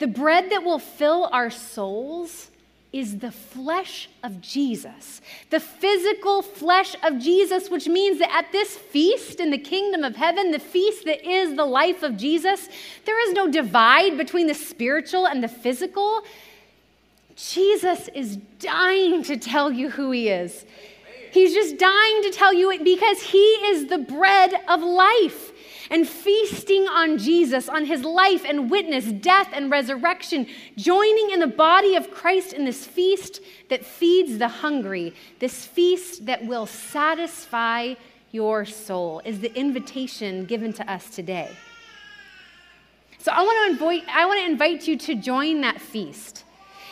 The 0.00 0.08
bread 0.08 0.50
that 0.50 0.64
will 0.64 0.80
fill 0.80 1.28
our 1.30 1.50
souls 1.50 2.50
is 2.92 3.18
the 3.18 3.30
flesh 3.30 4.08
of 4.24 4.40
Jesus, 4.40 5.20
the 5.50 5.60
physical 5.60 6.42
flesh 6.42 6.96
of 7.04 7.20
Jesus, 7.20 7.70
which 7.70 7.86
means 7.86 8.18
that 8.18 8.34
at 8.34 8.50
this 8.50 8.76
feast 8.76 9.38
in 9.38 9.52
the 9.52 9.58
kingdom 9.58 10.02
of 10.02 10.16
heaven, 10.16 10.50
the 10.50 10.58
feast 10.58 11.04
that 11.04 11.24
is 11.24 11.54
the 11.54 11.64
life 11.64 12.02
of 12.02 12.16
Jesus, 12.16 12.68
there 13.04 13.28
is 13.28 13.34
no 13.34 13.48
divide 13.48 14.18
between 14.18 14.48
the 14.48 14.54
spiritual 14.54 15.28
and 15.28 15.44
the 15.44 15.48
physical. 15.48 16.24
Jesus 17.36 18.08
is 18.16 18.38
dying 18.58 19.22
to 19.22 19.36
tell 19.36 19.70
you 19.70 19.90
who 19.90 20.10
he 20.10 20.28
is. 20.28 20.64
He's 21.34 21.52
just 21.52 21.78
dying 21.78 22.22
to 22.22 22.30
tell 22.30 22.54
you 22.54 22.70
it 22.70 22.84
because 22.84 23.20
He 23.20 23.38
is 23.38 23.88
the 23.88 23.98
bread 23.98 24.54
of 24.68 24.80
life. 24.82 25.50
And 25.90 26.08
feasting 26.08 26.86
on 26.86 27.18
Jesus, 27.18 27.68
on 27.68 27.84
His 27.84 28.04
life 28.04 28.44
and 28.46 28.70
witness, 28.70 29.06
death 29.06 29.48
and 29.52 29.68
resurrection, 29.68 30.46
joining 30.76 31.32
in 31.32 31.40
the 31.40 31.48
body 31.48 31.96
of 31.96 32.12
Christ 32.12 32.52
in 32.52 32.64
this 32.64 32.86
feast 32.86 33.40
that 33.68 33.84
feeds 33.84 34.38
the 34.38 34.46
hungry, 34.46 35.12
this 35.40 35.66
feast 35.66 36.24
that 36.26 36.46
will 36.46 36.66
satisfy 36.66 37.94
your 38.30 38.64
soul, 38.64 39.20
is 39.24 39.40
the 39.40 39.52
invitation 39.58 40.44
given 40.44 40.72
to 40.74 40.88
us 40.90 41.10
today. 41.10 41.50
So 43.18 43.32
I 43.32 43.42
want 43.42 43.66
to 43.66 43.72
invite, 43.72 44.08
I 44.08 44.24
want 44.26 44.38
to 44.38 44.46
invite 44.46 44.86
you 44.86 44.96
to 44.98 45.16
join 45.16 45.62
that 45.62 45.80
feast. 45.80 46.43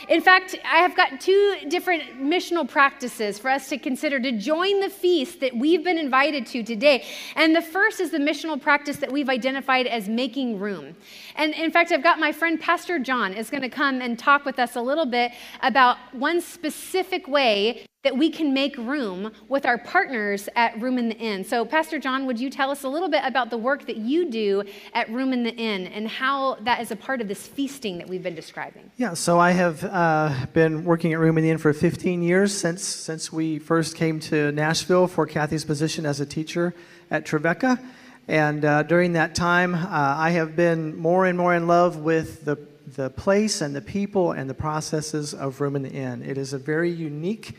In 0.09 0.21
fact, 0.21 0.57
I 0.65 0.79
have 0.79 0.97
got 0.97 1.21
two 1.21 1.57
different 1.69 2.21
missional 2.21 2.69
practices 2.69 3.39
for 3.39 3.51
us 3.51 3.69
to 3.69 3.79
consider 3.79 4.19
to 4.21 4.33
join 4.33 4.81
the 4.81 4.91
feast 4.91 5.41
that 5.41 5.57
we've 5.57 5.85
been 5.85 5.99
invited 5.99 6.47
to 6.47 6.63
today. 6.63 7.05
And 7.37 7.55
the 7.55 7.63
first 7.63 8.01
is 8.01 8.11
the 8.11 8.19
missional 8.19 8.61
practice 8.61 8.97
that 8.97 9.13
we've 9.13 9.29
identified 9.29 9.87
as 9.87 10.09
making 10.09 10.59
room. 10.59 10.97
And 11.37 11.55
in 11.55 11.71
fact, 11.71 11.93
I've 11.93 12.03
got 12.03 12.19
my 12.19 12.33
friend 12.33 12.61
Pastor 12.61 12.99
John 12.99 13.33
is 13.33 13.51
going 13.51 13.63
to 13.63 13.69
come 13.69 14.01
and 14.01 14.19
talk 14.19 14.45
with 14.45 14.59
us 14.59 14.77
a 14.77 14.81
little 14.81 15.07
bit 15.07 15.33
about 15.63 15.97
one 16.13 16.41
specific 16.41 17.29
way 17.29 17.87
that 18.03 18.17
we 18.17 18.31
can 18.31 18.53
make 18.53 18.77
room 18.77 19.31
with 19.49 19.65
our 19.65 19.79
partners 19.79 20.49
at 20.57 20.81
Room 20.81 20.99
in 20.99 21.09
the 21.09 21.17
Inn. 21.17 21.45
So, 21.45 21.65
Pastor 21.65 22.01
John, 22.01 22.27
would 22.27 22.39
you 22.39 22.51
tell 22.51 22.71
us 22.71 22.83
a 22.83 22.89
little 22.89 23.09
bit 23.09 23.23
about 23.25 23.51
the 23.51 23.59
work 23.59 23.87
that 23.87 23.97
you 23.97 24.29
do 24.29 24.65
at 24.93 25.09
Room 25.09 25.33
in 25.33 25.45
the 25.45 25.55
Inn 25.55 25.87
and 25.87 26.09
how 26.09 26.57
that 26.63 26.81
is 26.81 26.91
a 26.91 26.97
part 26.97 27.21
of 27.21 27.29
this 27.29 27.47
feasting 27.47 27.99
that 27.99 28.09
we've 28.09 28.23
been 28.23 28.35
describing? 28.35 28.91
Yeah, 28.97 29.15
so 29.15 29.39
I 29.39 29.53
have 29.53 29.85
uh, 29.85 30.47
been 30.53 30.85
working 30.85 31.13
at 31.13 31.21
Room 31.21 31.39
in 31.39 31.45
the 31.45 31.51
Inn 31.51 31.59
for 31.59 31.73
15 31.73 32.23
years 32.23 32.53
since 32.53 32.83
since 32.83 33.33
we 33.33 33.61
first 33.61 33.95
came 33.95 34.19
to 34.21 34.51
Nashville 34.51 35.07
for 35.07 35.25
Kathy's 35.25 35.65
position 35.65 36.05
as 36.05 36.19
a 36.19 36.27
teacher 36.27 36.75
at 37.09 37.25
Trevecca. 37.25 37.79
And 38.27 38.65
uh, 38.65 38.83
during 38.83 39.13
that 39.13 39.37
time, 39.37 39.77
uh, 39.77 39.89
I 39.91 40.31
have 40.31 40.57
been 40.57 40.97
more 40.97 41.27
and 41.27 41.39
more 41.39 41.55
in 41.55 41.69
love 41.69 41.99
with 41.99 42.45
the, 42.45 42.57
the 42.97 43.11
place 43.11 43.61
and 43.61 43.77
the 43.77 43.81
people 43.81 44.33
and 44.33 44.51
the 44.51 44.55
processes 44.55 45.35
of 45.35 45.61
Room 45.61 45.77
in 45.77 45.83
the 45.83 45.91
Inn. 45.91 46.23
It 46.23 46.37
is 46.37 46.53
a 46.53 46.59
very 46.59 46.91
unique 46.91 47.55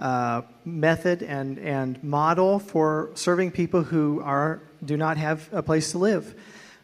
uh, 0.00 0.42
method 0.64 1.22
and, 1.22 1.58
and 1.58 2.02
model 2.02 2.58
for 2.58 3.10
serving 3.14 3.52
people 3.52 3.84
who 3.84 4.20
are, 4.22 4.60
do 4.84 4.96
not 4.96 5.16
have 5.16 5.48
a 5.52 5.62
place 5.62 5.92
to 5.92 5.98
live. 5.98 6.34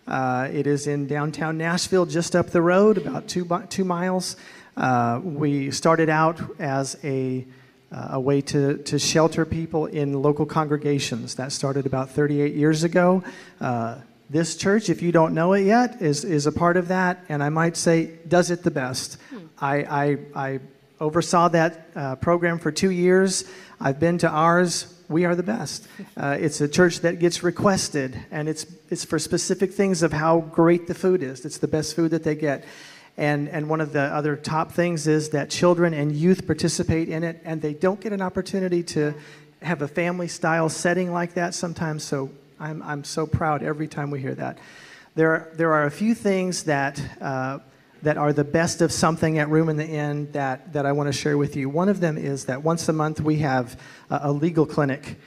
Uh, 0.07 0.49
it 0.53 0.69
is 0.69 0.87
in 0.87 1.09
downtown 1.09 1.59
Nashville, 1.59 2.07
just 2.07 2.37
up 2.37 2.51
the 2.51 2.63
road, 2.63 2.99
about 2.99 3.27
two, 3.27 3.45
two 3.69 3.85
miles. 3.85 4.37
Uh, 4.77 5.21
we 5.25 5.71
started 5.73 6.09
out 6.09 6.41
as 6.61 6.97
a 7.03 7.45
uh, 7.93 8.09
a 8.13 8.21
way 8.21 8.41
to, 8.41 8.79
to 8.79 8.99
shelter 8.99 9.45
people 9.45 9.87
in 9.87 10.13
local 10.13 10.45
congregations. 10.45 11.37
That 11.37 11.53
started 11.53 11.87
about 11.87 12.11
38 12.11 12.55
years 12.55 12.83
ago. 12.83 13.23
Uh, 13.61 14.01
This 14.29 14.57
church, 14.57 14.91
if 14.91 15.03
you 15.03 15.13
don't 15.13 15.35
know 15.35 15.53
it 15.53 15.63
yet, 15.63 16.03
is, 16.03 16.25
is 16.25 16.47
a 16.47 16.53
part 16.53 16.77
of 16.77 16.89
that, 16.89 17.25
and 17.29 17.45
I 17.45 17.49
might 17.49 17.77
say, 17.77 18.19
does 18.27 18.51
it 18.51 18.65
the 18.65 18.73
best. 18.73 19.19
I, 19.61 19.77
I, 19.85 20.19
I 20.35 20.61
oversaw 21.01 21.49
that 21.49 21.91
uh, 21.95 22.17
program 22.17 22.59
for 22.59 22.73
two 22.73 22.91
years. 22.91 23.45
I've 23.81 24.01
been 24.01 24.19
to 24.19 24.29
ours. 24.29 24.93
We 25.09 25.25
are 25.25 25.35
the 25.35 25.43
best. 25.43 25.87
Uh, 26.19 26.35
it's 26.41 26.63
a 26.63 26.69
church 26.69 27.01
that 27.01 27.19
gets 27.19 27.43
requested, 27.43 28.19
and 28.31 28.49
it's, 28.49 28.65
it's 28.89 29.05
for 29.05 29.19
specific 29.19 29.71
things 29.71 30.03
of 30.03 30.15
how 30.15 30.41
great 30.41 30.87
the 30.87 30.95
food 30.95 31.23
is. 31.23 31.45
It's 31.45 31.59
the 31.59 31.69
best 31.69 31.95
food 31.95 32.13
that 32.13 32.25
they 32.25 32.35
get. 32.35 32.65
And, 33.19 33.51
and 33.51 33.69
one 33.69 33.83
of 33.83 33.93
the 33.93 34.01
other 34.01 34.35
top 34.35 34.73
things 34.73 35.07
is 35.07 35.29
that 35.31 35.51
children 35.51 35.93
and 35.93 36.11
youth 36.13 36.47
participate 36.47 37.11
in 37.11 37.23
it, 37.23 37.43
and 37.45 37.61
they 37.61 37.75
don't 37.75 38.01
get 38.01 38.15
an 38.15 38.23
opportunity 38.23 38.83
to 38.85 39.15
have 39.61 39.83
a 39.83 39.89
family 39.89 40.27
style 40.27 40.71
setting 40.71 41.13
like 41.13 41.35
that 41.35 41.55
sometimes. 41.55 42.03
So 42.03 42.31
I'm, 42.59 42.83
I'm 42.83 43.05
so 43.05 43.27
proud 43.27 43.63
every 43.63 43.89
time 43.89 44.11
we 44.11 44.21
hear 44.21 44.35
that. 44.35 44.57
There 45.17 45.33
are, 45.33 45.53
there 45.55 45.73
are 45.75 45.85
a 45.85 45.91
few 45.91 46.15
things 46.15 46.65
that, 46.65 46.99
uh, 47.21 47.59
that 48.03 48.17
are 48.17 48.33
the 48.33 48.45
best 48.45 48.83
of 48.83 48.93
something 48.93 49.39
at 49.39 49.49
Room 49.49 49.69
in 49.69 49.77
the 49.77 49.87
Inn 49.87 50.31
that, 50.33 50.73
that 50.73 50.87
I 50.87 50.93
want 50.93 51.09
to 51.09 51.13
share 51.13 51.39
with 51.39 51.57
you. 51.57 51.69
One 51.69 51.89
of 51.89 52.01
them 52.01 52.19
is 52.19 52.45
that 52.47 52.63
once 52.63 52.89
a 52.89 52.93
month 52.93 53.21
we 53.21 53.39
have 53.39 53.81
a, 54.11 54.21
a 54.25 54.33
legal 54.33 54.67
clinic. 54.67 55.19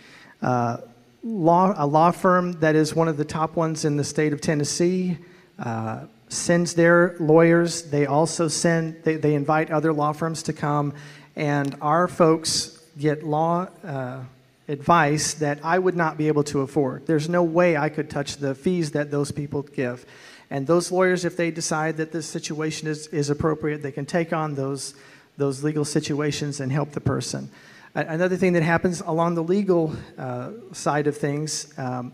Uh, 0.42 0.78
law, 1.24 1.74
a 1.78 1.86
law 1.86 2.12
firm 2.12 2.54
that 2.54 2.76
is 2.76 2.96
one 2.96 3.08
of 3.08 3.18
the 3.18 3.26
top 3.26 3.56
ones 3.56 3.86
in 3.86 3.98
the 3.98 4.04
state 4.04 4.34
of 4.34 4.42
Tennessee 4.42 5.18
uh, 5.58 6.06
sends 6.30 6.74
their 6.76 7.16
lawyers. 7.20 7.84
They 7.84 8.06
also 8.06 8.48
send, 8.48 9.04
they, 9.04 9.16
they 9.16 9.36
invite 9.36 9.72
other 9.72 9.92
law 9.92 10.14
firms 10.14 10.44
to 10.44 10.54
come, 10.54 10.94
and 11.36 11.76
our 11.82 12.08
folks 12.08 12.80
get 12.98 13.24
law 13.24 13.68
uh, 13.84 14.20
advice 14.68 15.34
that 15.36 15.60
I 15.64 15.80
would 15.80 15.96
not 15.96 16.18
be 16.18 16.28
able 16.28 16.44
to 16.46 16.62
afford. 16.62 17.08
There's 17.08 17.28
no 17.28 17.44
way 17.44 17.76
I 17.76 17.90
could 17.90 18.10
touch 18.10 18.38
the 18.38 18.54
fees 18.54 18.92
that 18.92 19.10
those 19.10 19.32
people 19.32 19.64
give. 19.64 20.06
And 20.50 20.66
those 20.66 20.92
lawyers, 20.92 21.26
if 21.26 21.38
they 21.38 21.52
decide 21.52 21.98
that 21.98 22.12
this 22.12 22.26
situation 22.26 22.88
is, 22.88 23.08
is 23.08 23.30
appropriate, 23.30 23.82
they 23.84 23.92
can 23.92 24.06
take 24.06 24.34
on 24.34 24.56
those, 24.56 24.96
those 25.38 25.64
legal 25.64 25.86
situations 25.86 26.60
and 26.60 26.72
help 26.72 26.92
the 26.92 27.02
person. 27.02 27.52
Another 27.96 28.38
thing 28.38 28.54
that 28.54 28.64
happens 28.64 29.02
along 29.02 29.36
the 29.36 29.44
legal 29.44 29.96
uh, 30.18 30.52
side 30.74 31.08
of 31.08 31.18
things, 31.18 31.74
um, 31.78 32.14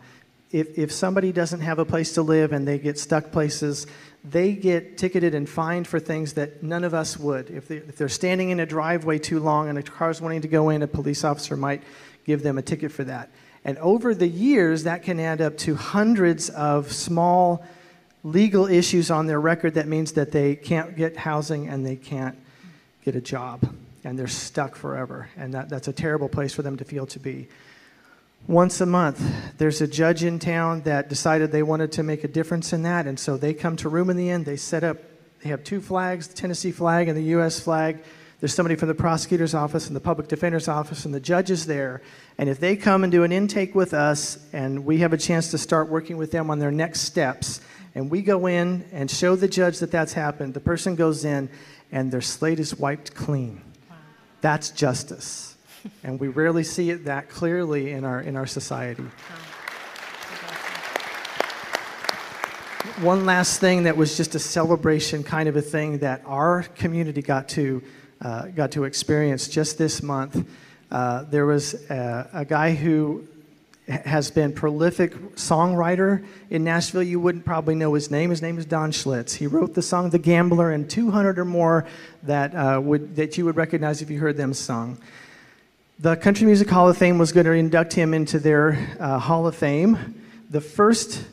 if, 0.52 0.78
if 0.78 0.92
somebody 0.92 1.32
doesn't 1.32 1.60
have 1.60 1.80
a 1.80 1.86
place 1.86 2.14
to 2.14 2.22
live 2.22 2.54
and 2.54 2.68
they 2.68 2.80
get 2.80 2.98
stuck 2.98 3.32
places, 3.32 3.88
they 4.24 4.54
get 4.54 4.98
ticketed 4.98 5.36
and 5.36 5.50
fined 5.50 5.88
for 5.88 6.00
things 6.00 6.34
that 6.34 6.64
none 6.64 6.84
of 6.84 6.94
us 6.94 7.18
would. 7.18 7.50
If, 7.50 7.68
they, 7.68 7.78
if 7.78 7.98
they're 7.98 8.10
standing 8.10 8.50
in 8.50 8.60
a 8.60 8.66
driveway 8.66 9.20
too 9.20 9.40
long 9.40 9.70
and 9.70 9.78
a 9.78 9.84
car's 9.84 10.22
wanting 10.22 10.42
to 10.42 10.48
go 10.48 10.70
in, 10.70 10.82
a 10.82 10.88
police 10.88 11.24
officer 11.24 11.58
might 11.58 11.84
give 12.26 12.42
them 12.42 12.58
a 12.58 12.62
ticket 12.62 12.92
for 12.92 13.04
that. 13.04 13.30
And 13.66 13.78
over 13.80 14.16
the 14.16 14.28
years, 14.28 14.84
that 14.84 15.04
can 15.04 15.20
add 15.20 15.42
up 15.42 15.58
to 15.60 15.76
hundreds 15.76 16.50
of 16.50 16.92
small 16.92 17.66
legal 18.26 18.65
issues 18.65 19.11
on 19.11 19.28
their 19.28 19.39
record 19.39 19.76
that 19.76 19.88
means 19.88 20.13
that 20.13 20.32
they 20.32 20.55
can't 20.55 20.97
get 20.97 21.15
housing 21.15 21.69
and 21.69 21.86
they 21.86 21.95
can't 21.95 22.36
get 23.03 23.15
a 23.15 23.21
job 23.21 23.61
and 24.03 24.17
they're 24.17 24.28
stuck 24.28 24.76
forever. 24.76 25.30
And 25.38 25.53
that, 25.53 25.69
that's 25.69 25.88
a 25.88 25.93
terrible 25.93 26.28
place 26.28 26.51
for 26.51 26.63
them 26.63 26.76
to 26.78 26.84
feel 26.84 27.05
to 27.05 27.19
be. 27.19 27.47
Once 28.47 28.82
a 28.82 28.86
month, 28.86 29.21
there's 29.57 29.80
a 29.80 29.88
judge 29.88 30.23
in 30.23 30.39
town 30.39 30.82
that 30.82 31.07
decided 31.07 31.51
they 31.51 31.63
wanted 31.63 31.91
to 31.91 32.03
make 32.03 32.23
a 32.23 32.28
difference 32.28 32.73
in 32.73 32.84
that, 32.84 33.07
and 33.07 33.19
so 33.19 33.38
they 33.38 33.53
come 33.53 33.76
to 33.76 33.89
Room 33.89 34.09
in 34.09 34.17
the 34.17 34.30
Inn, 34.30 34.43
They 34.43 34.57
set 34.57 34.84
up, 34.84 34.97
they 35.41 35.49
have 35.49 35.63
two 35.63 35.82
flags 35.82 36.28
the 36.28 36.36
Tennessee 36.36 36.71
flag 36.71 37.07
and 37.07 37.17
the 37.17 37.23
U.S. 37.23 37.59
flag. 37.59 38.03
There's 38.46 38.54
somebody 38.54 38.76
from 38.76 38.89
the 38.89 38.93
prosecutor's 38.93 39.56
office 39.56 39.88
and 39.88 39.96
the 39.96 40.00
public 40.00 40.28
defender's 40.28 40.68
office, 40.68 41.04
and 41.04 41.12
the 41.12 41.20
judge 41.20 41.50
is 41.50 41.66
there. 41.66 42.04
And 42.38 42.48
if 42.48 42.60
they 42.60 42.76
come 42.76 43.04
and 43.04 43.12
do 43.12 43.24
an 43.24 43.32
intake 43.32 43.74
with 43.74 43.91
us, 43.91 44.38
and 44.54 44.86
we 44.86 45.00
have 45.00 45.14
a 45.14 45.18
chance 45.18 45.50
to 45.50 45.58
start 45.58 45.89
working 45.89 46.18
with 46.18 46.30
them 46.30 46.52
on 46.52 46.60
their 46.60 46.70
next 46.70 47.00
steps, 47.00 47.60
and 47.96 48.12
we 48.12 48.22
go 48.22 48.46
in 48.46 48.86
and 48.91 49.10
show 49.10 49.36
the 49.36 49.48
judge 49.48 49.80
that 49.80 49.89
that's 49.89 50.14
happened, 50.14 50.54
the 50.54 50.60
person 50.60 50.93
goes 50.93 51.26
in 51.26 51.50
and 51.91 52.12
their 52.12 52.22
slate 52.22 52.60
is 52.60 52.78
wiped 52.78 53.16
clean. 53.16 53.64
Wow. 53.89 53.96
That's 54.41 54.70
justice. 54.70 55.58
and 56.04 56.20
we 56.20 56.28
rarely 56.28 56.64
see 56.64 56.91
it 56.91 57.06
that 57.06 57.30
clearly 57.30 57.93
in 57.93 58.06
our, 58.06 58.22
in 58.22 58.36
our 58.36 58.46
society. 58.46 59.06
One 63.02 63.26
last 63.26 63.60
thing 63.60 63.86
that 63.86 63.98
was 63.98 64.16
just 64.16 64.36
a 64.36 64.39
celebration 64.39 65.24
kind 65.24 65.50
of 65.50 65.56
a 65.56 65.64
thing 65.64 65.98
that 65.98 66.22
our 66.28 66.62
community 66.76 67.24
got 67.24 67.50
to, 67.50 67.82
uh, 68.26 68.47
got 68.47 68.71
to 68.71 68.86
experience 68.86 69.47
just 69.47 69.78
this 69.78 70.01
month. 70.01 70.47
Uh, 70.89 71.23
there 71.26 71.45
was 71.45 71.76
a, 71.91 72.28
a 72.34 72.45
guy 72.45 72.73
who 72.73 73.23
has 73.88 74.32
been 74.32 74.51
prolific 74.51 75.13
songwriter 75.36 76.26
in 76.49 76.63
Nashville. 76.63 77.03
You 77.03 77.19
wouldn't 77.19 77.45
probably 77.45 77.76
know 77.76 77.93
his 77.93 78.09
name. 78.09 78.32
His 78.32 78.41
name 78.41 78.57
is 78.57 78.65
Don 78.65 78.91
Schlitz. 78.91 79.36
He 79.36 79.45
wrote 79.45 79.76
the 79.76 79.84
song 79.84 80.09
"The 80.09 80.17
Gambler" 80.17 80.71
and 80.71 80.89
200 80.89 81.38
or 81.38 81.45
more 81.45 81.86
that 82.23 82.55
uh, 82.55 82.82
would 82.82 83.15
that 83.15 83.38
you 83.38 83.45
would 83.45 83.57
recognize 83.57 84.01
if 84.01 84.09
you 84.09 84.17
heard 84.17 84.38
them 84.38 84.55
sung. 84.55 84.97
The 85.99 86.15
Country 86.15 86.47
Music 86.47 86.67
Hall 86.67 86.89
of 86.89 86.97
Fame 86.97 87.19
was 87.19 87.32
going 87.32 87.45
to 87.45 87.51
induct 87.51 87.93
him 87.93 88.15
into 88.15 88.39
their 88.39 88.97
uh, 88.99 89.19
Hall 89.19 89.45
of 89.45 89.55
Fame. 89.55 90.19
The 90.49 90.61
first 90.61 91.23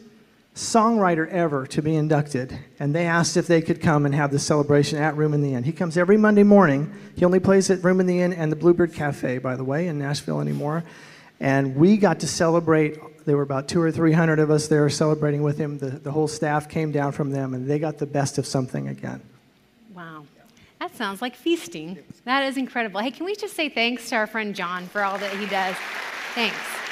songwriter 0.54 1.26
ever 1.28 1.66
to 1.66 1.80
be 1.80 1.94
inducted, 1.94 2.58
and 2.78 2.94
they 2.94 3.06
asked 3.06 3.36
if 3.36 3.46
they 3.46 3.62
could 3.62 3.80
come 3.80 4.04
and 4.04 4.14
have 4.14 4.30
the 4.30 4.38
celebration 4.38 4.98
at 4.98 5.16
Room 5.16 5.32
in 5.32 5.40
the 5.40 5.54
Inn. 5.54 5.64
He 5.64 5.72
comes 5.72 5.96
every 5.96 6.18
Monday 6.18 6.42
morning. 6.42 6.92
He 7.16 7.24
only 7.24 7.40
plays 7.40 7.70
at 7.70 7.82
Room 7.82 8.00
in 8.00 8.06
the 8.06 8.20
Inn 8.20 8.32
and 8.34 8.52
the 8.52 8.56
Bluebird 8.56 8.92
Cafe, 8.92 9.38
by 9.38 9.56
the 9.56 9.64
way, 9.64 9.88
in 9.88 9.98
Nashville 9.98 10.40
anymore. 10.40 10.84
And 11.40 11.74
we 11.74 11.96
got 11.96 12.20
to 12.20 12.28
celebrate. 12.28 12.98
There 13.24 13.36
were 13.36 13.42
about 13.42 13.66
two 13.66 13.80
or 13.80 13.90
three 13.90 14.12
hundred 14.12 14.40
of 14.40 14.50
us 14.50 14.68
there 14.68 14.88
celebrating 14.90 15.42
with 15.42 15.56
him. 15.56 15.78
The, 15.78 15.90
the 15.90 16.10
whole 16.10 16.28
staff 16.28 16.68
came 16.68 16.92
down 16.92 17.12
from 17.12 17.30
them, 17.30 17.54
and 17.54 17.68
they 17.68 17.78
got 17.78 17.98
the 17.98 18.06
best 18.06 18.36
of 18.36 18.46
something 18.46 18.88
again. 18.88 19.22
Wow. 19.94 20.26
That 20.80 20.94
sounds 20.96 21.22
like 21.22 21.34
feasting. 21.34 21.98
That 22.24 22.44
is 22.44 22.56
incredible. 22.56 23.00
Hey, 23.00 23.10
can 23.10 23.24
we 23.24 23.36
just 23.36 23.54
say 23.54 23.68
thanks 23.68 24.08
to 24.10 24.16
our 24.16 24.26
friend 24.26 24.54
John 24.54 24.86
for 24.86 25.02
all 25.02 25.16
that 25.16 25.32
he 25.36 25.46
does? 25.46 25.76
Thanks. 26.34 26.91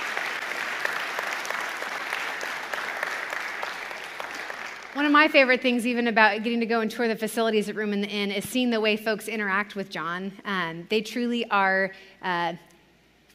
One 4.95 5.07
of 5.07 5.13
my 5.13 5.29
favorite 5.29 5.63
things, 5.63 5.87
even 5.87 6.09
about 6.09 6.43
getting 6.43 6.59
to 6.59 6.67
go 6.67 6.81
and 6.81 6.91
tour 6.91 7.07
the 7.07 7.15
facilities 7.15 7.69
at 7.69 7.77
Room 7.77 7.93
in 7.93 8.01
the 8.01 8.09
Inn, 8.09 8.33
is 8.33 8.49
seeing 8.49 8.71
the 8.71 8.81
way 8.81 8.97
folks 8.97 9.29
interact 9.29 9.77
with 9.77 9.89
John. 9.89 10.33
Um, 10.45 10.85
they 10.91 11.01
truly 11.01 11.49
are 11.49 11.93
uh, 12.23 12.55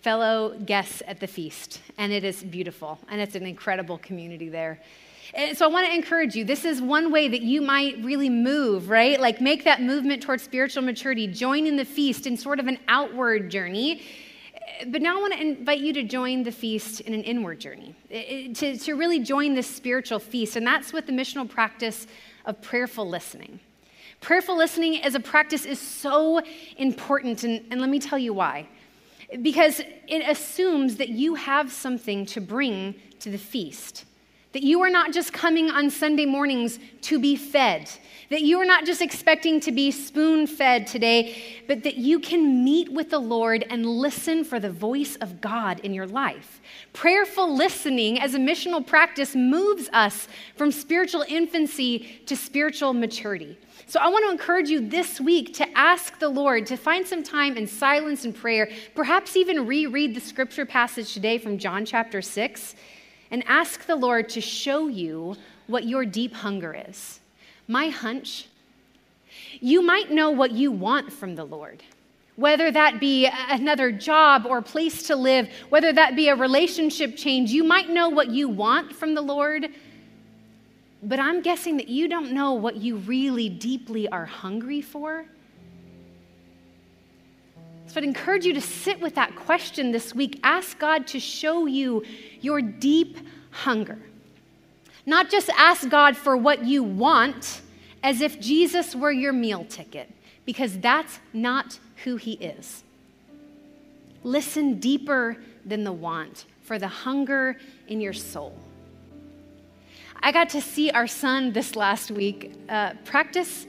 fellow 0.02 0.60
guests 0.66 1.02
at 1.08 1.22
the 1.22 1.28
feast, 1.28 1.80
and 1.98 2.12
it 2.12 2.26
is 2.26 2.44
beautiful, 2.44 3.00
and 3.08 3.22
it's 3.22 3.36
an 3.36 3.46
incredible 3.46 3.98
community 4.00 4.50
there. 4.50 4.82
And 5.34 5.58
so 5.58 5.64
I 5.64 5.70
want 5.70 5.88
to 5.88 5.94
encourage 5.94 6.36
you. 6.36 6.44
This 6.44 6.66
is 6.66 6.82
one 6.82 7.10
way 7.10 7.30
that 7.30 7.42
you 7.42 7.62
might 7.62 8.04
really 8.04 8.30
move, 8.30 8.90
right? 8.90 9.18
Like 9.18 9.40
make 9.40 9.64
that 9.64 9.82
movement 9.82 10.22
towards 10.22 10.44
spiritual 10.44 10.84
maturity, 10.84 11.26
join 11.26 11.66
in 11.68 11.78
the 11.78 11.86
feast 11.86 12.28
in 12.28 12.36
sort 12.36 12.60
of 12.60 12.68
an 12.68 12.80
outward 12.90 13.50
journey. 13.50 14.02
But 14.88 15.02
now 15.02 15.18
I 15.18 15.22
want 15.22 15.34
to 15.34 15.42
invite 15.42 15.80
you 15.80 15.94
to 15.94 16.04
join 16.04 16.44
the 16.44 16.52
feast 16.52 17.02
in 17.02 17.14
an 17.14 17.24
inward 17.24 17.60
journey, 17.60 17.96
to, 18.10 18.78
to 18.78 18.94
really 18.94 19.20
join 19.20 19.54
this 19.54 19.68
spiritual 19.68 20.20
feast. 20.20 20.56
And 20.56 20.66
that's 20.66 20.94
with 20.94 21.06
the 21.06 21.14
missional 21.14 21.50
practice 21.50 22.08
of 22.46 22.62
prayerful 22.62 23.08
listening. 23.08 23.60
Prayerful 24.22 24.58
listening 24.58 25.02
as 25.04 25.16
a 25.16 25.20
practice 25.20 25.66
is 25.66 25.80
so 25.80 26.42
important, 26.78 27.44
and, 27.44 27.64
and 27.70 27.80
let 27.80 27.90
me 27.90 28.00
tell 28.00 28.18
you 28.18 28.34
why 28.34 28.68
because 29.42 29.82
it 30.08 30.24
assumes 30.28 30.98
that 30.98 31.10
you 31.10 31.36
have 31.36 31.72
something 31.72 32.26
to 32.28 32.42
bring 32.42 32.96
to 33.20 33.30
the 33.30 33.38
feast. 33.38 34.06
That 34.56 34.64
you 34.64 34.80
are 34.84 34.90
not 34.90 35.12
just 35.12 35.34
coming 35.34 35.70
on 35.70 35.90
Sunday 35.90 36.26
mornings 36.26 36.80
to 37.02 37.20
be 37.20 37.36
fed, 37.36 37.92
that 38.30 38.42
you 38.42 38.58
are 38.62 38.66
not 38.66 38.86
just 38.86 39.02
expecting 39.02 39.60
to 39.60 39.72
be 39.74 39.92
spoon 39.92 40.48
fed 40.48 40.88
today, 40.88 41.62
but 41.68 41.84
that 41.84 41.98
you 41.98 42.22
can 42.22 42.64
meet 42.64 42.90
with 42.90 43.10
the 43.10 43.20
Lord 43.20 43.66
and 43.70 43.86
listen 43.86 44.46
for 44.46 44.62
the 44.62 44.72
voice 44.72 45.18
of 45.18 45.42
God 45.42 45.82
in 45.82 45.94
your 45.94 46.08
life. 46.08 46.62
Prayerful 46.94 47.54
listening 47.54 48.18
as 48.18 48.34
a 48.34 48.40
missional 48.40 48.88
practice 48.88 49.36
moves 49.36 49.90
us 49.92 50.30
from 50.56 50.72
spiritual 50.72 51.26
infancy 51.28 52.22
to 52.26 52.38
spiritual 52.38 52.94
maturity. 52.94 53.58
So 53.88 54.00
I 54.00 54.08
want 54.08 54.24
to 54.24 54.32
encourage 54.32 54.70
you 54.70 54.88
this 54.88 55.20
week 55.20 55.54
to 55.56 55.78
ask 55.78 56.18
the 56.18 56.30
Lord 56.30 56.66
to 56.68 56.78
find 56.78 57.06
some 57.06 57.24
time 57.24 57.58
in 57.58 57.68
silence 57.68 58.24
and 58.24 58.34
prayer, 58.34 58.70
perhaps 58.96 59.36
even 59.36 59.68
reread 59.68 60.16
the 60.16 60.22
scripture 60.22 60.66
passage 60.66 61.14
today 61.14 61.40
from 61.40 61.58
John 61.58 61.84
chapter 61.84 62.22
6, 62.22 62.76
and 63.32 63.44
ask 63.48 63.86
the 63.86 63.96
Lord 63.96 64.30
to 64.30 64.42
show 64.42 64.88
you 64.88 65.36
what 65.68 65.86
your 65.86 66.06
deep 66.06 66.34
hunger 66.34 66.76
is. 66.88 67.20
My 67.68 67.90
hunch, 67.90 68.48
you 69.60 69.82
might 69.82 70.12
know 70.12 70.32
what 70.32 70.52
you 70.52 70.72
want 70.72 71.12
from 71.12 71.36
the 71.36 71.46
Lord. 71.46 71.84
Whether 72.36 72.70
that 72.72 73.00
be 73.00 73.30
another 73.50 73.92
job 73.92 74.46
or 74.46 74.62
place 74.62 75.04
to 75.04 75.16
live, 75.16 75.50
whether 75.70 75.94
that 75.94 76.16
be 76.16 76.28
a 76.28 76.36
relationship 76.36 77.16
change, 77.16 77.52
you 77.52 77.64
might 77.64 77.90
know 77.90 78.10
what 78.10 78.30
you 78.30 78.50
want 78.50 78.94
from 78.94 79.16
the 79.16 79.22
Lord, 79.22 79.70
but 81.02 81.20
I'm 81.20 81.42
guessing 81.42 81.78
that 81.78 81.88
you 81.88 82.08
don't 82.08 82.32
know 82.32 82.54
what 82.54 82.78
you 82.78 82.98
really 82.98 83.48
deeply 83.48 84.10
are 84.10 84.26
hungry 84.26 84.82
for. 84.82 85.26
So 87.96 88.02
I'd 88.02 88.04
encourage 88.04 88.46
you 88.46 88.52
to 88.56 88.60
sit 88.60 89.00
with 89.00 89.16
that 89.16 89.38
question 89.38 89.94
this 89.94 90.14
week. 90.14 90.42
Ask 90.44 90.78
God 90.80 91.08
to 91.08 91.18
show 91.18 91.66
you 91.66 92.04
your 92.42 92.62
deep 92.62 93.18
hunger. 93.52 93.98
Not 95.06 95.30
just 95.30 95.50
ask 95.52 95.88
God 95.88 96.18
for 96.18 96.36
what 96.36 96.66
you 96.66 96.84
want 96.84 97.62
as 98.04 98.20
if 98.20 98.38
Jesus 98.42 98.98
were 98.98 99.14
your 99.14 99.32
meal 99.32 99.64
ticket, 99.64 100.12
because 100.46 100.78
that's 100.80 101.20
not 101.32 101.80
who 102.04 102.18
He 102.18 102.34
is. 102.34 102.84
Listen 104.26 104.78
deeper 104.78 105.38
than 105.66 105.86
the 105.86 105.94
want 105.94 106.48
for 106.64 106.78
the 106.78 106.90
hunger 106.90 107.56
in 107.88 108.02
your 108.02 108.12
soul. 108.12 108.58
I 110.22 110.34
got 110.34 110.50
to 110.50 110.60
see 110.60 110.92
our 110.92 111.08
son 111.08 111.54
this 111.54 111.78
last 111.78 112.12
week 112.12 112.60
uh, 112.68 112.96
practice 113.06 113.66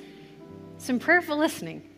some 0.79 0.99
prayerful 0.99 1.39
listening. 1.39 1.89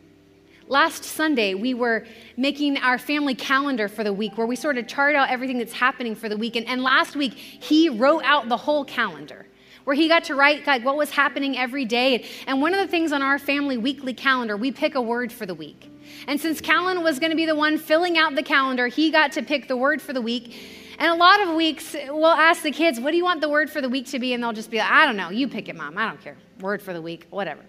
Last 0.69 1.03
Sunday, 1.03 1.55
we 1.55 1.73
were 1.73 2.05
making 2.37 2.77
our 2.77 2.99
family 2.99 3.35
calendar 3.35 3.89
for 3.89 4.05
the 4.05 4.13
week 4.13 4.37
where 4.37 4.47
we 4.47 4.55
sort 4.55 4.77
of 4.77 4.87
chart 4.87 5.15
out 5.15 5.31
everything 5.31 5.57
that's 5.57 5.73
happening 5.73 6.15
for 6.15 6.29
the 6.29 6.37
week. 6.37 6.57
And, 6.57 6.67
and 6.67 6.83
last 6.83 7.17
week, 7.17 7.33
he 7.33 7.89
wrote 7.89 8.23
out 8.25 8.51
the 8.51 8.57
whole 8.59 8.85
calendar 8.85 9.47
where 9.85 9.97
he 9.97 10.09
got 10.09 10.25
to 10.25 10.35
write 10.35 10.67
like 10.67 10.85
what 10.85 10.99
was 10.99 11.11
happening 11.11 11.57
every 11.57 11.87
day. 11.87 12.27
And 12.47 12.61
one 12.61 12.75
of 12.75 12.81
the 12.81 12.87
things 12.87 13.13
on 13.13 13.23
our 13.23 13.39
family 13.39 13.79
weekly 13.79 14.13
calendar, 14.13 14.59
we 14.59 14.71
pick 14.71 14.95
a 14.95 15.01
word 15.01 15.33
for 15.33 15.47
the 15.47 15.55
week. 15.55 15.91
And 16.27 16.39
since 16.39 16.61
Callan 16.61 17.03
was 17.03 17.19
going 17.19 17.31
to 17.31 17.37
be 17.37 17.47
the 17.47 17.57
one 17.57 17.79
filling 17.79 18.19
out 18.19 18.35
the 18.35 18.43
calendar, 18.43 18.89
he 18.89 19.11
got 19.11 19.33
to 19.33 19.43
pick 19.43 19.69
the 19.69 19.77
word 19.77 20.03
for 20.03 20.13
the 20.13 20.21
week. 20.21 20.55
And 20.99 21.11
a 21.11 21.15
lot 21.15 21.41
of 21.41 21.55
weeks, 21.55 21.97
we'll 22.09 22.27
ask 22.27 22.63
the 22.63 22.73
kids, 22.73 23.01
What 23.01 23.13
do 23.13 23.17
you 23.17 23.25
want 23.25 23.41
the 23.41 23.49
word 23.49 23.71
for 23.71 23.81
the 23.81 23.89
week 23.89 24.07
to 24.09 24.19
be? 24.19 24.35
And 24.35 24.43
they'll 24.43 24.53
just 24.53 24.71
be 24.71 24.77
like, 24.77 24.91
I 24.91 25.07
don't 25.07 25.17
know. 25.17 25.31
You 25.31 25.49
pick 25.49 25.71
it, 25.71 25.77
mom. 25.77 25.97
I 25.97 26.09
don't 26.09 26.21
care. 26.21 26.37
Word 26.61 26.83
for 26.83 26.93
the 26.93 27.01
week, 27.01 27.27
whatever. 27.31 27.63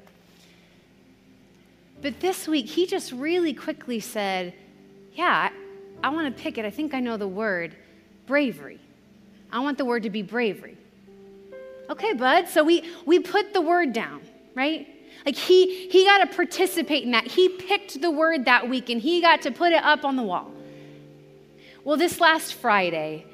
But 2.02 2.20
this 2.20 2.47
week, 2.47 2.68
he 2.68 2.86
just 2.86 3.12
really 3.12 3.54
quickly 3.54 4.00
said, 4.00 4.54
Yeah, 5.14 5.50
I, 6.04 6.08
I 6.08 6.10
want 6.10 6.36
to 6.36 6.43
pick 6.43 6.58
it. 6.58 6.66
I 6.66 6.70
think 6.70 6.93
I 6.93 7.00
know 7.00 7.18
the 7.18 7.28
word 7.28 7.76
bravery. 8.26 8.80
I 9.52 9.60
want 9.60 9.78
the 9.78 9.86
word 9.86 10.04
to 10.04 10.10
be 10.10 10.22
bravery. 10.22 10.78
Okay, 11.89 12.14
bud. 12.14 12.47
So 12.47 12.64
we, 12.64 12.89
we 13.06 13.20
put 13.20 13.54
the 13.54 13.62
word 13.62 13.93
down, 13.93 14.22
right? 14.54 14.88
Like 15.26 15.36
he, 15.36 15.89
he 15.89 16.06
got 16.06 16.20
to 16.20 16.36
participate 16.36 17.04
in 17.04 17.12
that. 17.12 17.26
He 17.26 17.50
picked 17.50 18.00
the 18.00 18.12
word 18.12 18.45
that 18.45 18.70
week 18.70 18.89
and 18.89 19.02
he 19.02 19.22
got 19.22 19.41
to 19.41 19.52
put 19.52 19.74
it 19.74 19.84
up 19.84 20.06
on 20.06 20.16
the 20.16 20.24
wall. 20.24 20.52
Well, 21.84 21.97
this 21.97 22.22
last 22.22 22.54
Friday, 22.54 23.26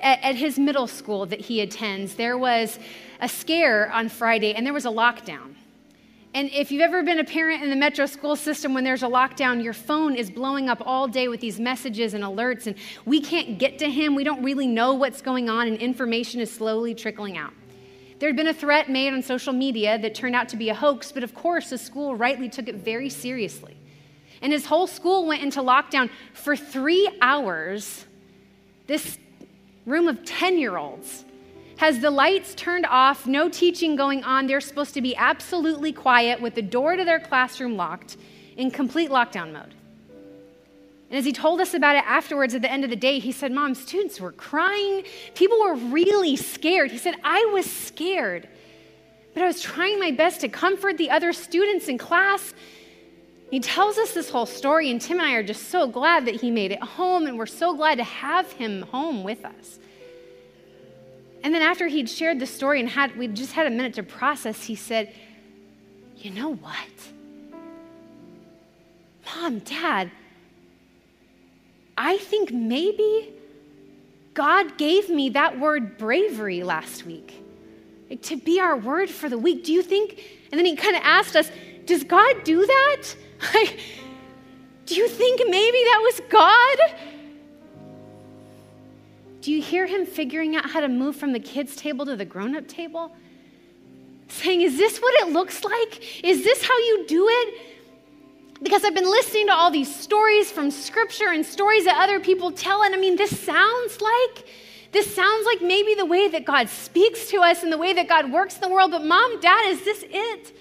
at, 0.00 0.22
at 0.22 0.36
his 0.36 0.58
middle 0.58 0.86
school 0.86 1.26
that 1.26 1.40
he 1.40 1.60
attends, 1.60 2.14
there 2.14 2.38
was 2.38 2.78
a 3.20 3.28
scare 3.28 3.92
on 3.92 4.08
Friday 4.08 4.54
and 4.54 4.64
there 4.64 4.72
was 4.72 4.86
a 4.86 4.90
lockdown. 4.90 5.54
And 6.32 6.48
if 6.52 6.70
you've 6.70 6.82
ever 6.82 7.02
been 7.02 7.18
a 7.18 7.24
parent 7.24 7.64
in 7.64 7.70
the 7.70 7.76
metro 7.76 8.06
school 8.06 8.36
system 8.36 8.72
when 8.72 8.84
there's 8.84 9.02
a 9.02 9.06
lockdown, 9.06 9.62
your 9.64 9.72
phone 9.72 10.14
is 10.14 10.30
blowing 10.30 10.68
up 10.68 10.80
all 10.86 11.08
day 11.08 11.26
with 11.26 11.40
these 11.40 11.58
messages 11.58 12.14
and 12.14 12.22
alerts, 12.22 12.68
and 12.68 12.76
we 13.04 13.20
can't 13.20 13.58
get 13.58 13.80
to 13.80 13.90
him. 13.90 14.14
We 14.14 14.22
don't 14.22 14.42
really 14.44 14.68
know 14.68 14.94
what's 14.94 15.22
going 15.22 15.50
on, 15.50 15.66
and 15.66 15.76
information 15.78 16.40
is 16.40 16.52
slowly 16.52 16.94
trickling 16.94 17.36
out. 17.36 17.52
There 18.20 18.28
had 18.28 18.36
been 18.36 18.46
a 18.46 18.54
threat 18.54 18.88
made 18.88 19.12
on 19.12 19.22
social 19.22 19.52
media 19.52 19.98
that 19.98 20.14
turned 20.14 20.36
out 20.36 20.48
to 20.50 20.56
be 20.56 20.68
a 20.68 20.74
hoax, 20.74 21.10
but 21.10 21.24
of 21.24 21.34
course, 21.34 21.70
the 21.70 21.78
school 21.78 22.14
rightly 22.14 22.48
took 22.48 22.68
it 22.68 22.76
very 22.76 23.08
seriously. 23.08 23.76
And 24.40 24.52
his 24.52 24.66
whole 24.66 24.86
school 24.86 25.26
went 25.26 25.42
into 25.42 25.60
lockdown 25.60 26.10
for 26.32 26.54
three 26.54 27.10
hours. 27.20 28.06
This 28.86 29.18
room 29.84 30.06
of 30.06 30.24
10 30.24 30.58
year 30.58 30.76
olds 30.76 31.24
has 31.80 31.98
the 31.98 32.10
lights 32.10 32.54
turned 32.56 32.84
off, 32.84 33.26
no 33.26 33.48
teaching 33.48 33.96
going 33.96 34.22
on. 34.22 34.46
They're 34.46 34.60
supposed 34.60 34.92
to 34.92 35.00
be 35.00 35.16
absolutely 35.16 35.94
quiet 35.94 36.38
with 36.38 36.54
the 36.54 36.60
door 36.60 36.94
to 36.94 37.06
their 37.06 37.18
classroom 37.18 37.74
locked 37.74 38.18
in 38.58 38.70
complete 38.70 39.08
lockdown 39.08 39.50
mode. 39.54 39.74
And 41.08 41.18
as 41.18 41.24
he 41.24 41.32
told 41.32 41.58
us 41.58 41.72
about 41.72 41.96
it 41.96 42.04
afterwards 42.06 42.54
at 42.54 42.60
the 42.60 42.70
end 42.70 42.84
of 42.84 42.90
the 42.90 42.96
day, 42.96 43.18
he 43.18 43.32
said, 43.32 43.50
Mom, 43.50 43.74
students 43.74 44.20
were 44.20 44.32
crying. 44.32 45.04
People 45.34 45.58
were 45.58 45.74
really 45.74 46.36
scared. 46.36 46.90
He 46.90 46.98
said, 46.98 47.14
I 47.24 47.48
was 47.50 47.64
scared, 47.64 48.46
but 49.32 49.42
I 49.42 49.46
was 49.46 49.62
trying 49.62 49.98
my 49.98 50.10
best 50.10 50.42
to 50.42 50.50
comfort 50.50 50.98
the 50.98 51.08
other 51.08 51.32
students 51.32 51.88
in 51.88 51.96
class. 51.96 52.52
He 53.50 53.58
tells 53.58 53.96
us 53.96 54.12
this 54.12 54.28
whole 54.28 54.44
story, 54.44 54.90
and 54.90 55.00
Tim 55.00 55.18
and 55.18 55.26
I 55.26 55.32
are 55.32 55.42
just 55.42 55.70
so 55.70 55.88
glad 55.88 56.26
that 56.26 56.42
he 56.42 56.50
made 56.50 56.72
it 56.72 56.82
home, 56.82 57.26
and 57.26 57.38
we're 57.38 57.46
so 57.46 57.74
glad 57.74 57.96
to 57.96 58.04
have 58.04 58.52
him 58.52 58.82
home 58.82 59.24
with 59.24 59.46
us. 59.46 59.78
And 61.42 61.54
then 61.54 61.62
after 61.62 61.88
he'd 61.88 62.08
shared 62.08 62.38
the 62.38 62.46
story 62.46 62.80
and 62.80 62.88
had 62.88 63.16
we 63.16 63.26
just 63.28 63.52
had 63.52 63.66
a 63.66 63.70
minute 63.70 63.94
to 63.94 64.02
process, 64.02 64.64
he 64.64 64.74
said, 64.74 65.12
"You 66.16 66.30
know 66.30 66.54
what? 66.54 66.74
Mom, 69.26 69.60
Dad, 69.60 70.10
I 71.96 72.18
think 72.18 72.52
maybe 72.52 73.32
God 74.34 74.76
gave 74.76 75.08
me 75.08 75.30
that 75.30 75.58
word 75.58 75.96
bravery 75.96 76.62
last 76.62 77.06
week. 77.06 77.42
Like, 78.08 78.22
to 78.22 78.36
be 78.36 78.60
our 78.60 78.76
word 78.76 79.08
for 79.08 79.28
the 79.28 79.38
week. 79.38 79.64
Do 79.64 79.72
you 79.72 79.82
think?" 79.82 80.22
And 80.50 80.58
then 80.58 80.66
he 80.66 80.76
kind 80.76 80.96
of 80.96 81.02
asked 81.04 81.36
us, 81.36 81.50
"Does 81.86 82.04
God 82.04 82.44
do 82.44 82.66
that? 82.66 83.16
Like, 83.54 83.80
do 84.84 84.96
you 84.96 85.08
think 85.08 85.40
maybe 85.48 85.78
that 85.78 86.00
was 86.02 86.20
God?" 86.28 86.78
Do 89.40 89.52
you 89.52 89.62
hear 89.62 89.86
him 89.86 90.04
figuring 90.04 90.56
out 90.56 90.68
how 90.68 90.80
to 90.80 90.88
move 90.88 91.16
from 91.16 91.32
the 91.32 91.40
kids' 91.40 91.74
table 91.76 92.04
to 92.06 92.16
the 92.16 92.24
grown 92.24 92.54
up 92.56 92.68
table? 92.68 93.14
Saying, 94.28 94.60
Is 94.60 94.76
this 94.76 94.98
what 94.98 95.14
it 95.22 95.32
looks 95.32 95.64
like? 95.64 96.24
Is 96.24 96.44
this 96.44 96.62
how 96.62 96.76
you 96.78 97.04
do 97.08 97.26
it? 97.28 97.54
Because 98.62 98.84
I've 98.84 98.94
been 98.94 99.10
listening 99.10 99.46
to 99.46 99.54
all 99.54 99.70
these 99.70 99.94
stories 99.94 100.50
from 100.50 100.70
scripture 100.70 101.30
and 101.30 101.44
stories 101.44 101.86
that 101.86 101.96
other 101.96 102.20
people 102.20 102.52
tell, 102.52 102.82
and 102.82 102.94
I 102.94 102.98
mean, 102.98 103.16
this 103.16 103.38
sounds 103.38 104.00
like. 104.00 104.46
This 104.92 105.14
sounds 105.14 105.46
like 105.46 105.62
maybe 105.62 105.94
the 105.94 106.04
way 106.04 106.28
that 106.28 106.44
God 106.44 106.68
speaks 106.68 107.28
to 107.30 107.38
us 107.38 107.62
and 107.62 107.72
the 107.72 107.78
way 107.78 107.92
that 107.92 108.08
God 108.08 108.30
works 108.32 108.56
in 108.56 108.60
the 108.60 108.68
world, 108.68 108.90
but 108.90 109.04
mom, 109.04 109.40
dad, 109.40 109.70
is 109.70 109.84
this 109.84 110.04
it? 110.08 110.52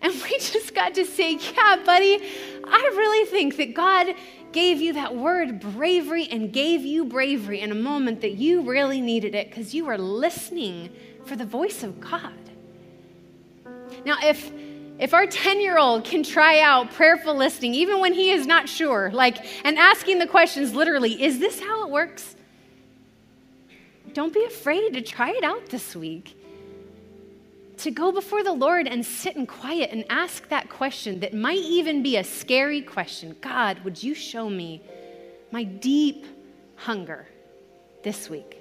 And 0.00 0.14
we 0.14 0.38
just 0.40 0.74
got 0.74 0.94
to 0.94 1.04
say, 1.04 1.34
yeah, 1.34 1.76
buddy, 1.84 2.20
I 2.64 2.92
really 2.94 3.26
think 3.26 3.56
that 3.56 3.74
God 3.74 4.14
gave 4.52 4.80
you 4.80 4.92
that 4.94 5.16
word 5.16 5.60
bravery 5.60 6.28
and 6.30 6.52
gave 6.52 6.82
you 6.82 7.04
bravery 7.04 7.60
in 7.60 7.72
a 7.72 7.74
moment 7.74 8.20
that 8.20 8.32
you 8.32 8.62
really 8.62 9.00
needed 9.00 9.34
it 9.34 9.48
because 9.48 9.74
you 9.74 9.84
were 9.84 9.98
listening 9.98 10.90
for 11.24 11.36
the 11.36 11.44
voice 11.44 11.82
of 11.82 12.00
God. 12.00 12.32
Now, 14.04 14.16
if 14.22 14.52
if 14.98 15.14
our 15.14 15.26
10 15.26 15.60
year 15.60 15.78
old 15.78 16.04
can 16.04 16.22
try 16.22 16.60
out 16.60 16.92
prayerful 16.92 17.34
listening, 17.34 17.74
even 17.74 17.98
when 17.98 18.12
he 18.12 18.30
is 18.30 18.46
not 18.46 18.68
sure, 18.68 19.10
like, 19.12 19.38
and 19.64 19.78
asking 19.78 20.18
the 20.18 20.26
questions 20.26 20.74
literally, 20.74 21.20
is 21.22 21.38
this 21.38 21.58
how 21.60 21.84
it 21.84 21.90
works? 21.90 22.36
Don't 24.12 24.32
be 24.32 24.44
afraid 24.44 24.92
to 24.94 25.00
try 25.00 25.30
it 25.30 25.42
out 25.42 25.66
this 25.66 25.96
week 25.96 26.36
to 27.82 27.90
go 27.90 28.12
before 28.12 28.44
the 28.44 28.52
Lord 28.52 28.86
and 28.86 29.04
sit 29.04 29.36
in 29.36 29.46
quiet 29.46 29.90
and 29.90 30.04
ask 30.08 30.48
that 30.48 30.68
question 30.68 31.20
that 31.20 31.34
might 31.34 31.58
even 31.58 32.02
be 32.02 32.16
a 32.16 32.24
scary 32.24 32.80
question 32.80 33.36
God, 33.40 33.80
would 33.84 34.02
you 34.02 34.14
show 34.14 34.48
me 34.48 34.82
my 35.50 35.64
deep 35.64 36.26
hunger 36.76 37.26
this 38.02 38.30
week? 38.30 38.58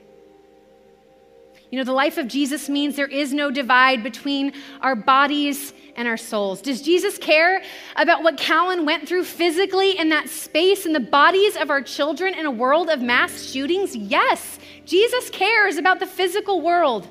You 1.69 1.77
know, 1.77 1.85
the 1.85 1.93
life 1.93 2.17
of 2.17 2.27
Jesus 2.27 2.67
means 2.67 2.97
there 2.97 3.07
is 3.07 3.31
no 3.31 3.49
divide 3.49 4.03
between 4.03 4.53
our 4.81 4.95
bodies 4.95 5.73
and 5.95 6.05
our 6.05 6.17
souls. 6.17 6.61
Does 6.61 6.81
Jesus 6.81 7.17
care 7.17 7.63
about 7.95 8.23
what 8.23 8.37
Callan 8.37 8.85
went 8.85 9.07
through 9.07 9.23
physically 9.23 9.97
in 9.97 10.09
that 10.09 10.27
space 10.27 10.85
in 10.85 10.91
the 10.91 10.99
bodies 10.99 11.55
of 11.55 11.69
our 11.69 11.81
children 11.81 12.33
in 12.33 12.45
a 12.45 12.51
world 12.51 12.89
of 12.89 13.01
mass 13.01 13.49
shootings? 13.51 13.95
Yes, 13.95 14.59
Jesus 14.85 15.29
cares 15.29 15.77
about 15.77 15.99
the 15.99 16.07
physical 16.07 16.61
world. 16.61 17.07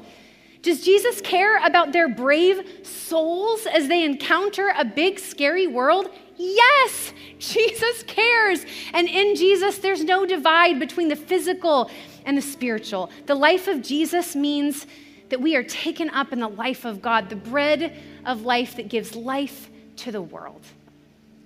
Does 0.63 0.85
Jesus 0.85 1.21
care 1.23 1.65
about 1.65 1.93
their 1.93 2.09
brave 2.09 2.87
souls 2.87 3.67
as 3.67 3.89
they 3.89 4.05
encounter 4.05 4.73
a 4.77 4.85
big, 4.85 5.19
scary 5.19 5.67
world? 5.67 6.11
Yes, 6.37 7.13
Jesus 7.39 8.03
cares. 8.05 8.65
And 8.93 9.09
in 9.09 9.37
Jesus, 9.37 9.79
there's 9.79 10.05
no 10.05 10.27
divide 10.27 10.79
between 10.79 11.09
the 11.09 11.17
physical 11.17 11.91
and 12.25 12.37
the 12.37 12.43
spiritual. 12.43 13.11
The 13.27 13.35
life 13.35 13.69
of 13.69 13.83
Jesus 13.83 14.37
means 14.37 14.87
that 15.31 15.41
we 15.41 15.57
are 15.57 15.63
taken 15.63 16.11
up 16.11 16.33
in 16.33 16.41
the 16.41 16.49
life 16.49 16.85
of 16.85 17.01
God, 17.01 17.31
the 17.31 17.37
bread 17.37 17.97
of 18.27 18.43
life 18.43 18.77
that 18.77 18.89
gives 18.89 19.15
life 19.15 19.71
to 19.97 20.13
the 20.13 20.21
world. 20.21 20.63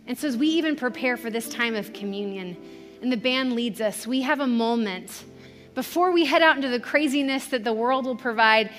And 0.06 0.18
so, 0.18 0.28
as 0.28 0.36
we 0.36 0.48
even 0.48 0.74
prepare 0.74 1.16
for 1.16 1.30
this 1.30 1.48
time 1.48 1.74
of 1.74 1.92
communion, 1.92 2.56
and 3.00 3.12
the 3.12 3.16
band 3.16 3.52
leads 3.52 3.80
us, 3.80 4.06
we 4.06 4.22
have 4.22 4.40
a 4.40 4.46
moment 4.46 5.24
before 5.74 6.12
we 6.12 6.24
head 6.24 6.42
out 6.42 6.56
into 6.56 6.68
the 6.68 6.80
craziness 6.80 7.46
that 7.46 7.64
the 7.64 7.72
world 7.72 8.06
will 8.06 8.16
provide 8.16 8.70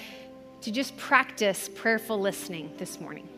to 0.65 0.71
just 0.71 0.97
practice 0.97 1.69
prayerful 1.75 2.19
listening 2.19 2.73
this 2.79 2.99
morning. 2.99 3.29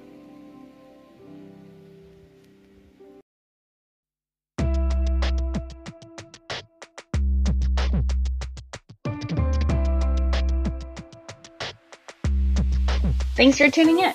Thanks 13.36 13.58
for 13.58 13.70
tuning 13.70 14.00
in. 14.00 14.14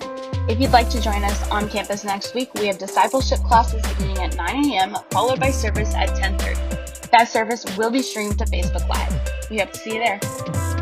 If 0.48 0.58
you'd 0.58 0.70
like 0.70 0.88
to 0.88 1.00
join 1.02 1.22
us 1.22 1.50
on 1.50 1.68
campus 1.68 2.04
next 2.04 2.34
week, 2.34 2.54
we 2.54 2.66
have 2.66 2.78
discipleship 2.78 3.40
classes 3.40 3.82
beginning 3.92 4.18
at 4.20 4.36
9 4.36 4.72
a.m., 4.72 4.96
followed 5.10 5.38
by 5.38 5.50
service 5.50 5.94
at 5.94 6.08
10:30. 6.08 7.10
That 7.10 7.28
service 7.28 7.66
will 7.76 7.90
be 7.90 8.00
streamed 8.00 8.38
to 8.38 8.46
Facebook 8.46 8.88
Live. 8.88 9.50
We 9.50 9.58
hope 9.58 9.72
to 9.72 9.78
see 9.78 9.96
you 9.96 10.02
there. 10.02 10.81